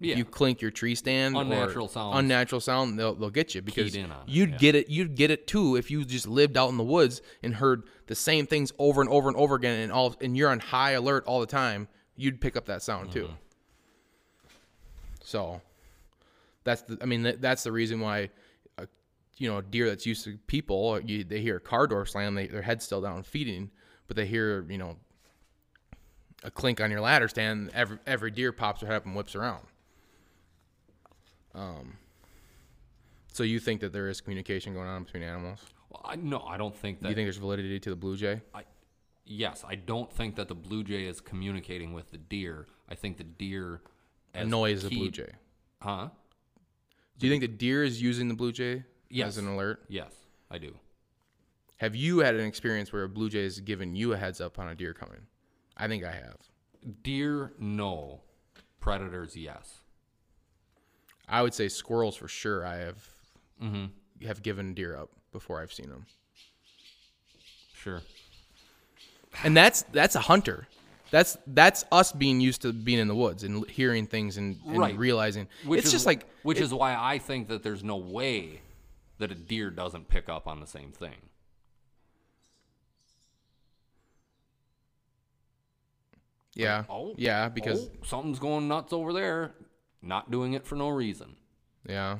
yeah. 0.00 0.12
if 0.12 0.18
you 0.18 0.24
clink 0.24 0.60
your 0.60 0.70
tree 0.70 0.94
stand 0.94 1.36
or 1.36 1.42
Unnatural 1.42 1.88
sounds. 1.88 2.18
unnatural 2.18 2.60
sound 2.60 2.98
they'll, 2.98 3.14
they'll 3.14 3.30
get 3.30 3.54
you 3.54 3.62
because 3.62 3.96
on 3.96 4.04
it, 4.04 4.10
you'd 4.26 4.50
yeah. 4.50 4.56
get 4.56 4.74
it 4.74 4.88
you'd 4.88 5.14
get 5.14 5.30
it 5.30 5.46
too 5.46 5.76
if 5.76 5.90
you 5.90 6.04
just 6.04 6.26
lived 6.26 6.56
out 6.56 6.70
in 6.70 6.76
the 6.76 6.84
woods 6.84 7.22
and 7.42 7.54
heard 7.54 7.84
the 8.06 8.14
same 8.14 8.46
things 8.46 8.72
over 8.78 9.00
and 9.00 9.10
over 9.10 9.28
and 9.28 9.36
over 9.36 9.54
again 9.54 9.80
and 9.80 9.92
all 9.92 10.16
and 10.20 10.36
you're 10.36 10.50
on 10.50 10.58
high 10.58 10.92
alert 10.92 11.24
all 11.26 11.40
the 11.40 11.46
time 11.46 11.86
you'd 12.16 12.40
pick 12.40 12.56
up 12.56 12.66
that 12.66 12.82
sound 12.82 13.12
too 13.12 13.24
Mm-hmm. 13.24 13.34
So 15.30 15.60
that's 16.64 16.82
the 16.82 16.98
i 17.00 17.04
mean 17.04 17.22
that, 17.22 17.40
that's 17.40 17.62
the 17.62 17.70
reason 17.70 18.00
why 18.00 18.28
a, 18.78 18.86
you 19.38 19.48
know 19.48 19.58
a 19.58 19.62
deer 19.62 19.88
that's 19.88 20.04
used 20.04 20.24
to 20.24 20.36
people 20.48 21.00
you, 21.00 21.22
they 21.22 21.40
hear 21.40 21.56
a 21.56 21.60
car 21.60 21.86
door 21.86 22.04
slam 22.04 22.34
they, 22.34 22.48
their 22.48 22.62
head's 22.62 22.84
still 22.84 23.00
down 23.00 23.22
feeding 23.22 23.70
but 24.08 24.16
they 24.16 24.26
hear 24.26 24.66
you 24.68 24.76
know 24.78 24.96
a 26.42 26.50
clink 26.50 26.80
on 26.80 26.90
your 26.90 27.00
ladder 27.00 27.28
stand 27.28 27.70
every 27.74 27.98
every 28.06 28.30
deer 28.30 28.50
pops 28.52 28.80
their 28.80 28.88
head 28.88 28.96
up 28.96 29.06
and 29.06 29.14
whips 29.14 29.36
around 29.36 29.64
um 31.54 31.96
so 33.32 33.44
you 33.44 33.60
think 33.60 33.80
that 33.80 33.92
there 33.92 34.08
is 34.08 34.20
communication 34.20 34.74
going 34.74 34.88
on 34.88 35.04
between 35.04 35.22
animals 35.22 35.60
Well, 35.90 36.02
I, 36.04 36.16
no, 36.16 36.40
I 36.40 36.56
don't 36.56 36.74
think 36.74 36.98
do 36.98 37.02
that. 37.04 37.08
you 37.10 37.14
think 37.14 37.26
there's 37.26 37.36
validity 37.36 37.78
to 37.78 37.90
the 37.90 37.96
blue 37.96 38.16
jay 38.16 38.40
I, 38.52 38.64
yes, 39.24 39.64
I 39.66 39.76
don't 39.76 40.12
think 40.12 40.34
that 40.36 40.48
the 40.48 40.54
blue 40.56 40.82
jay 40.82 41.04
is 41.04 41.20
communicating 41.20 41.92
with 41.92 42.10
the 42.10 42.18
deer. 42.18 42.66
I 42.88 42.96
think 42.96 43.16
the 43.16 43.24
deer 43.24 43.80
annoys 44.34 44.82
the 44.82 44.88
blue 44.90 45.10
jay 45.10 45.30
Huh? 45.80 46.08
do 47.18 47.26
you 47.26 47.32
think 47.32 47.42
the 47.42 47.48
deer 47.48 47.82
is 47.84 48.00
using 48.00 48.28
the 48.28 48.34
blue 48.34 48.52
jay 48.52 48.84
Yes. 49.08 49.28
as 49.28 49.38
an 49.38 49.48
alert 49.48 49.82
Yes, 49.88 50.12
I 50.50 50.58
do. 50.58 50.74
have 51.78 51.94
you 51.96 52.18
had 52.20 52.34
an 52.34 52.46
experience 52.46 52.92
where 52.92 53.04
a 53.04 53.08
blue 53.08 53.28
jay 53.30 53.42
has 53.44 53.60
given 53.60 53.94
you 53.96 54.12
a 54.12 54.16
heads 54.16 54.40
up 54.40 54.58
on 54.58 54.68
a 54.68 54.74
deer 54.74 54.94
coming 54.94 55.26
i 55.76 55.86
think 55.88 56.04
i 56.04 56.12
have 56.12 56.36
Deer, 57.02 57.52
no. 57.58 58.22
Predators, 58.80 59.36
yes. 59.36 59.80
I 61.28 61.42
would 61.42 61.52
say 61.52 61.68
squirrels 61.68 62.16
for 62.16 62.26
sure. 62.26 62.64
I 62.64 62.76
have 62.76 63.06
Mm-hmm. 63.62 64.26
have 64.26 64.42
given 64.42 64.72
deer 64.72 64.96
up 64.96 65.10
before 65.30 65.60
I've 65.60 65.74
seen 65.74 65.90
them, 65.90 66.06
Sure. 67.74 68.00
and 69.44 69.54
that's 69.54 69.82
that's 69.92 70.14
a 70.14 70.20
hunter. 70.20 70.66
That's 71.10 71.36
that's 71.46 71.84
us 71.90 72.12
being 72.12 72.40
used 72.40 72.62
to 72.62 72.72
being 72.72 72.98
in 72.98 73.08
the 73.08 73.14
woods 73.14 73.42
and 73.42 73.68
hearing 73.68 74.06
things 74.06 74.36
and, 74.36 74.56
and 74.66 74.78
right. 74.78 74.96
realizing. 74.96 75.48
Which 75.64 75.78
it's 75.78 75.86
is, 75.88 75.92
just 75.92 76.06
like 76.06 76.26
which 76.42 76.58
it, 76.58 76.64
is 76.64 76.72
why 76.72 76.94
I 76.96 77.18
think 77.18 77.48
that 77.48 77.62
there's 77.62 77.82
no 77.82 77.96
way 77.96 78.60
that 79.18 79.32
a 79.32 79.34
deer 79.34 79.70
doesn't 79.70 80.08
pick 80.08 80.28
up 80.28 80.46
on 80.46 80.60
the 80.60 80.66
same 80.66 80.92
thing. 80.92 81.16
Yeah. 86.54 86.78
Like, 86.78 86.86
oh, 86.90 87.14
yeah, 87.16 87.48
because 87.48 87.86
oh, 87.86 88.04
something's 88.04 88.38
going 88.38 88.68
nuts 88.68 88.92
over 88.92 89.12
there, 89.12 89.52
not 90.02 90.30
doing 90.30 90.52
it 90.52 90.64
for 90.64 90.76
no 90.76 90.88
reason. 90.88 91.36
Yeah. 91.88 92.18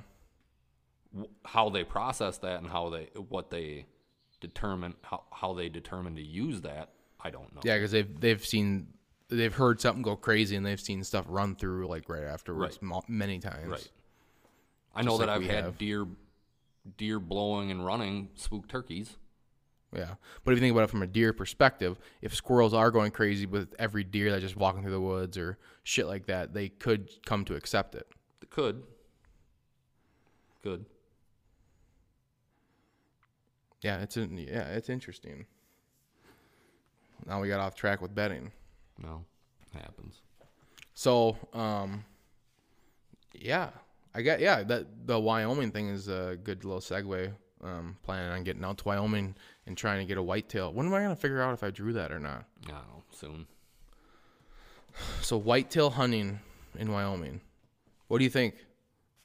How 1.45 1.71
they 1.71 1.85
process 1.85 2.39
that 2.39 2.61
and 2.61 2.71
how 2.71 2.91
they 2.91 3.09
what 3.15 3.51
they 3.51 3.87
determine 4.41 4.95
how, 5.03 5.23
how 5.33 5.53
they 5.53 5.69
determine 5.69 6.17
to 6.17 6.23
use 6.23 6.63
that 6.63 6.91
I 7.23 7.31
don't 7.31 7.55
know. 7.55 7.61
Yeah, 7.65 7.77
because 7.77 7.91
they've 7.91 8.21
they've 8.21 8.45
seen 8.45 8.89
they've 9.29 9.55
heard 9.55 9.81
something 9.81 10.03
go 10.03 10.17
crazy 10.17 10.57
and 10.57 10.65
they've 10.67 10.81
seen 10.81 11.05
stuff 11.05 11.25
run 11.29 11.55
through 11.55 11.87
like 11.87 12.09
right 12.09 12.25
afterwards 12.25 12.77
Right. 12.77 12.83
mo- 12.83 13.03
many 13.09 13.39
times. 13.39 13.69
Right. 13.69 13.89
I 14.95 15.03
know 15.03 15.11
Just 15.13 15.21
that 15.21 15.27
like 15.29 15.37
I've 15.43 15.45
had 15.51 15.65
have. 15.65 15.79
deer 15.79 16.07
deer 16.97 17.21
blowing 17.21 17.71
and 17.71 17.85
running 17.85 18.31
spook 18.35 18.67
turkeys. 18.69 19.17
Yeah, 19.95 20.15
but 20.45 20.53
if 20.53 20.59
you 20.59 20.61
think 20.61 20.73
about 20.73 20.85
it 20.85 20.91
from 20.91 21.03
a 21.03 21.07
deer 21.07 21.33
perspective, 21.33 21.99
if 22.23 22.33
squirrels 22.35 22.73
are 22.73 22.93
going 22.93 23.11
crazy 23.11 23.45
with 23.47 23.75
every 23.77 24.05
deer 24.05 24.31
that's 24.31 24.43
just 24.43 24.57
walking 24.57 24.83
through 24.83 24.93
the 24.93 25.01
woods 25.01 25.37
or 25.37 25.59
shit 25.83 26.07
like 26.07 26.27
that, 26.27 26.55
they 26.55 26.69
could 26.69 27.11
come 27.27 27.45
to 27.47 27.57
accept 27.57 27.97
it. 27.97 28.07
They 28.41 28.47
could. 28.47 28.85
Could. 30.63 30.87
Yeah, 33.83 34.01
it's 34.03 34.17
in, 34.17 34.37
yeah, 34.37 34.69
it's 34.69 34.89
interesting. 34.89 35.47
Now 37.27 37.41
we 37.41 37.49
got 37.49 37.61
off 37.61 37.75
track 37.75 38.01
with 38.01 38.15
bedding. 38.15 38.53
No. 39.03 39.25
Happens. 39.73 40.21
So, 40.95 41.37
um, 41.53 42.05
yeah, 43.33 43.71
I 44.15 44.23
got 44.23 44.41
yeah 44.41 44.63
that 44.65 45.07
the 45.07 45.19
Wyoming 45.19 45.71
thing 45.71 45.89
is 45.89 46.09
a 46.09 46.37
good 46.43 46.65
little 46.65 46.81
segue. 46.81 47.33
Um, 47.63 47.99
planning 48.03 48.33
on 48.33 48.43
getting 48.43 48.65
out 48.65 48.79
to 48.79 48.85
Wyoming 48.85 49.35
and 49.67 49.77
trying 49.77 50.01
to 50.01 50.07
get 50.07 50.17
a 50.17 50.23
whitetail. 50.23 50.73
When 50.73 50.87
am 50.87 50.95
I 50.95 51.03
gonna 51.03 51.15
figure 51.15 51.43
out 51.43 51.53
if 51.53 51.63
I 51.63 51.71
drew 51.71 51.93
that 51.93 52.11
or 52.11 52.19
not? 52.19 52.45
I 52.67 52.73
know, 52.73 53.03
soon. 53.13 53.47
So 55.21 55.37
whitetail 55.37 55.91
hunting 55.91 56.41
in 56.79 56.91
Wyoming. 56.91 57.41
What 58.09 58.19
do 58.19 58.25
you 58.25 58.31
think 58.31 58.57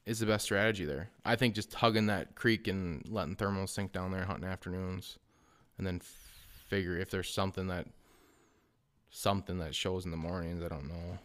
is 0.06 0.20
the 0.20 0.26
best 0.26 0.46
strategy 0.46 0.86
there? 0.86 1.10
I 1.24 1.36
think 1.36 1.56
just 1.56 1.74
hugging 1.74 2.08
that 2.08 2.36
creek 2.36 2.68
and 2.68 3.08
letting 3.10 3.36
thermals 3.36 3.70
sink 3.70 3.91
down 3.91 4.12
there, 4.12 4.26
hunting 4.26 4.50
afternoons, 4.50 5.18
and 5.78 5.88
then 5.88 6.02
figure 6.68 6.97
if 6.97 7.09
there's 7.09 7.30
something 7.30 7.68
that 7.68 7.88
something 9.09 9.59
that 9.59 9.74
shows 9.74 10.05
in 10.05 10.11
the 10.11 10.18
mornings. 10.18 10.63
I 10.63 10.68
don't 10.68 10.88
know 10.88 11.18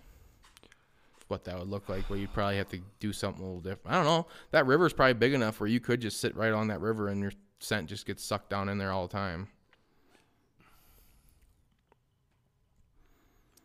what 1.28 1.44
that 1.44 1.58
would 1.58 1.68
look 1.68 1.88
like. 1.88 2.08
Well, 2.10 2.18
you'd 2.18 2.32
probably 2.32 2.56
have 2.56 2.68
to 2.70 2.80
do 2.98 3.12
something 3.12 3.42
a 3.42 3.46
little 3.46 3.60
different. 3.60 3.94
I 3.94 4.02
don't 4.02 4.04
know. 4.04 4.26
That 4.50 4.66
river's 4.66 4.92
probably 4.92 5.14
big 5.14 5.32
enough 5.32 5.60
where 5.60 5.68
you 5.68 5.80
could 5.80 6.00
just 6.00 6.20
sit 6.20 6.36
right 6.36 6.52
on 6.52 6.68
that 6.68 6.80
river 6.80 7.08
and 7.08 7.20
your 7.20 7.32
scent 7.58 7.88
just 7.88 8.06
gets 8.06 8.24
sucked 8.24 8.50
down 8.50 8.68
in 8.68 8.78
there 8.78 8.92
all 8.92 9.06
the 9.06 9.12
time. 9.12 9.48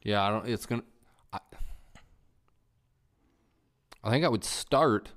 Yeah, 0.03 0.23
I 0.23 0.30
don't. 0.30 0.47
It's 0.47 0.67
gonna. 0.67 0.84
I, 1.34 1.39
I 4.03 4.11
think 4.11 4.23
I 4.23 4.30
would 4.30 4.43
start 4.43 5.09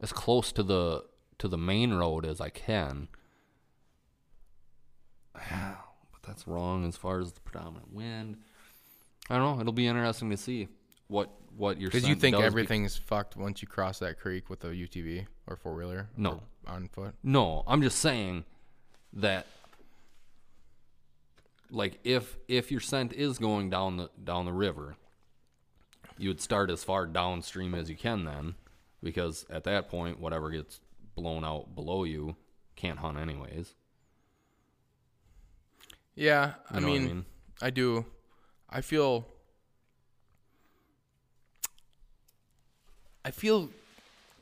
as 0.00 0.12
close 0.12 0.50
to 0.52 0.64
the 0.64 1.04
to 1.38 1.46
the 1.46 1.58
main 1.58 1.94
road 1.94 2.26
as 2.26 2.40
I 2.40 2.48
can. 2.48 3.08
That's 6.26 6.46
wrong 6.46 6.86
as 6.86 6.96
far 6.96 7.20
as 7.20 7.32
the 7.32 7.40
predominant 7.40 7.92
wind. 7.92 8.36
I 9.30 9.36
don't 9.36 9.56
know. 9.56 9.60
It'll 9.60 9.72
be 9.72 9.86
interesting 9.86 10.30
to 10.30 10.36
see 10.36 10.68
what 11.08 11.30
what 11.56 11.80
your 11.80 11.90
Because 11.90 12.08
you 12.08 12.14
think 12.14 12.34
does 12.34 12.42
be- 12.42 12.46
everything's 12.46 12.96
fucked 12.96 13.36
once 13.36 13.62
you 13.62 13.68
cross 13.68 13.98
that 14.00 14.18
creek 14.18 14.50
with 14.50 14.64
a 14.64 14.68
UTV 14.68 15.26
or 15.46 15.56
four 15.56 15.74
wheeler. 15.74 16.08
No. 16.16 16.42
on 16.66 16.88
foot. 16.88 17.14
No, 17.22 17.62
I'm 17.66 17.82
just 17.82 17.98
saying 17.98 18.44
that 19.14 19.46
like 21.70 21.98
if 22.04 22.36
if 22.48 22.70
your 22.70 22.80
scent 22.80 23.12
is 23.12 23.38
going 23.38 23.70
down 23.70 23.96
the 23.96 24.10
down 24.22 24.44
the 24.44 24.52
river, 24.52 24.96
you 26.18 26.28
would 26.28 26.40
start 26.40 26.70
as 26.70 26.84
far 26.84 27.06
downstream 27.06 27.74
as 27.74 27.88
you 27.90 27.96
can 27.96 28.24
then 28.24 28.54
because 29.02 29.46
at 29.50 29.64
that 29.64 29.88
point 29.88 30.20
whatever 30.20 30.50
gets 30.50 30.80
blown 31.14 31.44
out 31.44 31.74
below 31.74 32.04
you 32.04 32.36
can't 32.74 32.98
hunt 32.98 33.18
anyways. 33.18 33.74
Yeah, 36.16 36.54
I 36.70 36.74
what 36.74 36.82
I 36.82 36.86
mean, 36.86 37.04
mean? 37.04 37.24
I 37.62 37.70
do. 37.70 38.04
I 38.68 38.80
feel. 38.80 39.26
I 43.24 43.30
feel 43.30 43.68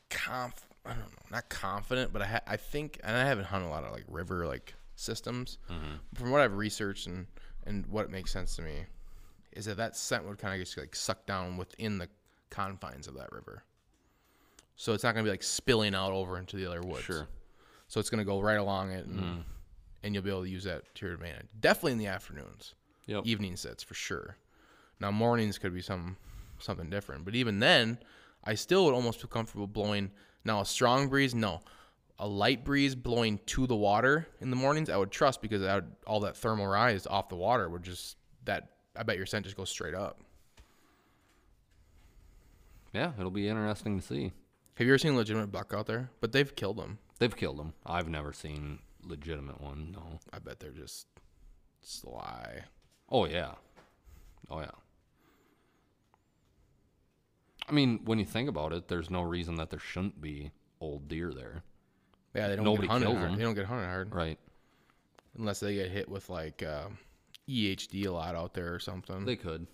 conf. 0.08 0.66
I 0.86 0.90
don't 0.90 0.98
know, 1.00 1.06
not 1.30 1.48
confident, 1.48 2.12
but 2.12 2.22
I 2.22 2.26
ha- 2.26 2.40
I 2.46 2.56
think, 2.56 3.00
and 3.02 3.16
I 3.16 3.24
haven't 3.24 3.46
hunted 3.46 3.66
a 3.66 3.70
lot 3.70 3.84
of 3.84 3.92
like 3.92 4.04
river 4.08 4.46
like 4.46 4.74
systems. 4.96 5.58
Mm-hmm. 5.70 5.94
From 6.14 6.30
what 6.30 6.40
I've 6.40 6.56
researched 6.56 7.06
and 7.06 7.26
and 7.66 7.86
what 7.86 8.10
makes 8.10 8.30
sense 8.30 8.54
to 8.56 8.62
me, 8.62 8.84
is 9.52 9.64
that 9.64 9.78
that 9.78 9.96
scent 9.96 10.26
would 10.28 10.38
kind 10.38 10.54
of 10.54 10.60
just 10.60 10.76
like 10.78 10.94
suck 10.94 11.26
down 11.26 11.56
within 11.56 11.98
the 11.98 12.08
confines 12.50 13.08
of 13.08 13.14
that 13.14 13.32
river. 13.32 13.64
So 14.76 14.92
it's 14.92 15.02
not 15.02 15.14
gonna 15.14 15.24
be 15.24 15.30
like 15.30 15.42
spilling 15.42 15.94
out 15.94 16.12
over 16.12 16.38
into 16.38 16.56
the 16.56 16.66
other 16.66 16.82
woods. 16.82 17.04
Sure. 17.04 17.26
So 17.88 17.98
it's 17.98 18.10
gonna 18.10 18.24
go 18.24 18.40
right 18.40 18.58
along 18.58 18.92
it, 18.92 19.06
and, 19.06 19.44
and 20.04 20.14
you'll 20.14 20.22
be 20.22 20.30
able 20.30 20.44
to 20.44 20.48
use 20.48 20.62
that 20.64 20.94
to 20.94 21.06
your 21.06 21.14
advantage. 21.14 21.46
Definitely 21.58 21.92
in 21.92 21.98
the 21.98 22.06
afternoons, 22.06 22.74
Yep. 23.06 23.26
evening 23.26 23.56
sets 23.56 23.82
for 23.82 23.94
sure. 23.94 24.36
Now 25.00 25.10
mornings 25.10 25.58
could 25.58 25.74
be 25.74 25.82
some 25.82 26.16
something 26.58 26.88
different, 26.88 27.24
but 27.24 27.34
even 27.34 27.58
then, 27.58 27.98
I 28.44 28.54
still 28.54 28.84
would 28.84 28.94
almost 28.94 29.20
feel 29.20 29.28
comfortable 29.28 29.66
blowing. 29.66 30.12
Now 30.44 30.60
a 30.60 30.64
strong 30.64 31.08
breeze, 31.08 31.34
no, 31.34 31.60
a 32.18 32.28
light 32.28 32.64
breeze 32.64 32.94
blowing 32.94 33.40
to 33.46 33.66
the 33.66 33.74
water 33.74 34.28
in 34.40 34.50
the 34.50 34.56
mornings, 34.56 34.88
I 34.88 34.96
would 34.96 35.10
trust 35.10 35.42
because 35.42 35.62
I 35.64 35.76
would, 35.76 35.90
all 36.06 36.20
that 36.20 36.36
thermal 36.36 36.66
rise 36.66 37.06
off 37.06 37.28
the 37.28 37.36
water 37.36 37.68
would 37.68 37.82
just 37.82 38.16
that. 38.44 38.70
I 38.96 39.02
bet 39.02 39.16
your 39.16 39.26
scent 39.26 39.44
just 39.44 39.56
goes 39.56 39.70
straight 39.70 39.94
up. 39.94 40.20
Yeah, 42.92 43.12
it'll 43.18 43.30
be 43.32 43.48
interesting 43.48 43.98
to 43.98 44.06
see. 44.06 44.32
Have 44.76 44.86
you 44.86 44.92
ever 44.92 44.98
seen 44.98 45.14
a 45.14 45.16
legitimate 45.16 45.50
buck 45.50 45.72
out 45.74 45.86
there? 45.86 46.10
But 46.20 46.30
they've 46.32 46.54
killed 46.54 46.76
them. 46.76 46.98
They've 47.18 47.34
killed 47.34 47.58
them. 47.58 47.72
I've 47.84 48.08
never 48.08 48.32
seen 48.32 48.78
legitimate 49.06 49.60
one. 49.60 49.92
No. 49.92 50.18
I 50.32 50.38
bet 50.38 50.60
they're 50.60 50.70
just 50.70 51.06
sly. 51.80 52.64
Oh 53.10 53.26
yeah. 53.26 53.52
Oh 54.50 54.60
yeah. 54.60 54.70
I 57.68 57.72
mean, 57.72 58.00
when 58.04 58.18
you 58.18 58.24
think 58.26 58.48
about 58.48 58.72
it, 58.72 58.88
there's 58.88 59.10
no 59.10 59.22
reason 59.22 59.54
that 59.56 59.70
there 59.70 59.78
shouldn't 59.80 60.20
be 60.20 60.50
old 60.80 61.08
deer 61.08 61.32
there, 61.32 61.62
Yeah, 62.34 62.48
they 62.48 62.56
don't 62.56 62.64
Nobody 62.66 62.86
get 62.88 62.92
hunted 62.92 63.06
kills 63.06 63.18
hard. 63.18 63.30
them. 63.30 63.38
They 63.38 63.44
don't 63.44 63.54
get 63.54 63.64
hunted 63.64 63.86
hard 63.86 64.14
right? 64.14 64.38
unless 65.38 65.60
they 65.60 65.74
get 65.74 65.90
hit 65.90 66.08
with 66.08 66.28
like 66.28 66.62
uh, 66.62 66.88
EHD 67.48 68.06
a 68.06 68.10
lot 68.10 68.34
out 68.34 68.52
there 68.52 68.74
or 68.74 68.78
something. 68.78 69.24
They 69.24 69.36
could. 69.36 69.66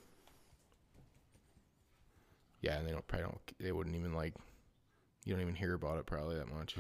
yeah, 2.63 2.79
and 2.79 2.87
they 2.87 2.93
don't 2.93 3.07
probably 3.09 3.27
don't. 3.27 3.41
They 3.59 3.73
wouldn't 3.73 3.97
even 3.97 4.13
like. 4.15 4.35
You 5.25 5.35
don't 5.35 5.43
even 5.43 5.55
hear 5.57 5.75
about 5.75 5.99
it 5.99 6.07
probably 6.07 6.37
that 6.37 6.49
much. 6.49 6.77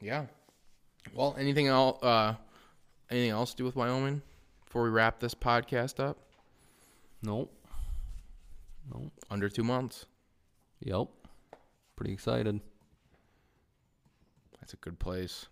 Yeah. 0.00 0.26
Well, 1.14 1.36
anything 1.38 1.66
else? 1.66 2.02
Uh, 2.02 2.34
anything 3.10 3.30
else 3.30 3.50
to 3.52 3.56
do 3.56 3.64
with 3.64 3.76
Wyoming 3.76 4.22
before 4.64 4.82
we 4.82 4.90
wrap 4.90 5.20
this 5.20 5.34
podcast 5.34 6.00
up? 6.00 6.18
Nope. 7.22 7.52
Nope. 8.92 9.12
Under 9.30 9.48
two 9.48 9.64
months. 9.64 10.06
Yep. 10.80 11.08
Pretty 11.96 12.12
excited. 12.12 12.60
That's 14.60 14.74
a 14.74 14.76
good 14.76 14.98
place. 14.98 15.46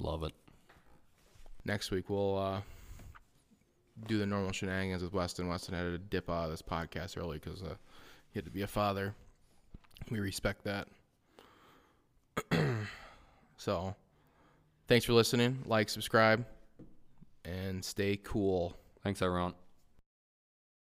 Love 0.00 0.24
it. 0.24 0.32
Next 1.64 1.90
week 1.90 2.10
we'll 2.10 2.38
uh, 2.38 2.60
do 4.06 4.18
the 4.18 4.26
normal 4.26 4.52
shenanigans 4.52 5.02
with 5.02 5.12
Weston. 5.12 5.48
Weston 5.48 5.74
had 5.74 5.84
to 5.84 5.98
dip 5.98 6.28
out 6.28 6.44
of 6.44 6.50
this 6.50 6.62
podcast 6.62 7.16
early 7.18 7.38
because 7.38 7.62
uh, 7.62 7.74
he 8.30 8.38
had 8.38 8.44
to 8.44 8.50
be 8.50 8.62
a 8.62 8.66
father. 8.66 9.14
We 10.10 10.20
respect 10.20 10.64
that. 10.64 10.88
so, 13.60 13.94
thanks 14.88 15.04
for 15.04 15.12
listening. 15.12 15.62
Like, 15.66 15.90
subscribe, 15.90 16.46
and 17.44 17.84
stay 17.84 18.16
cool. 18.16 18.74
Thanks, 19.02 19.20
everyone. 19.20 19.52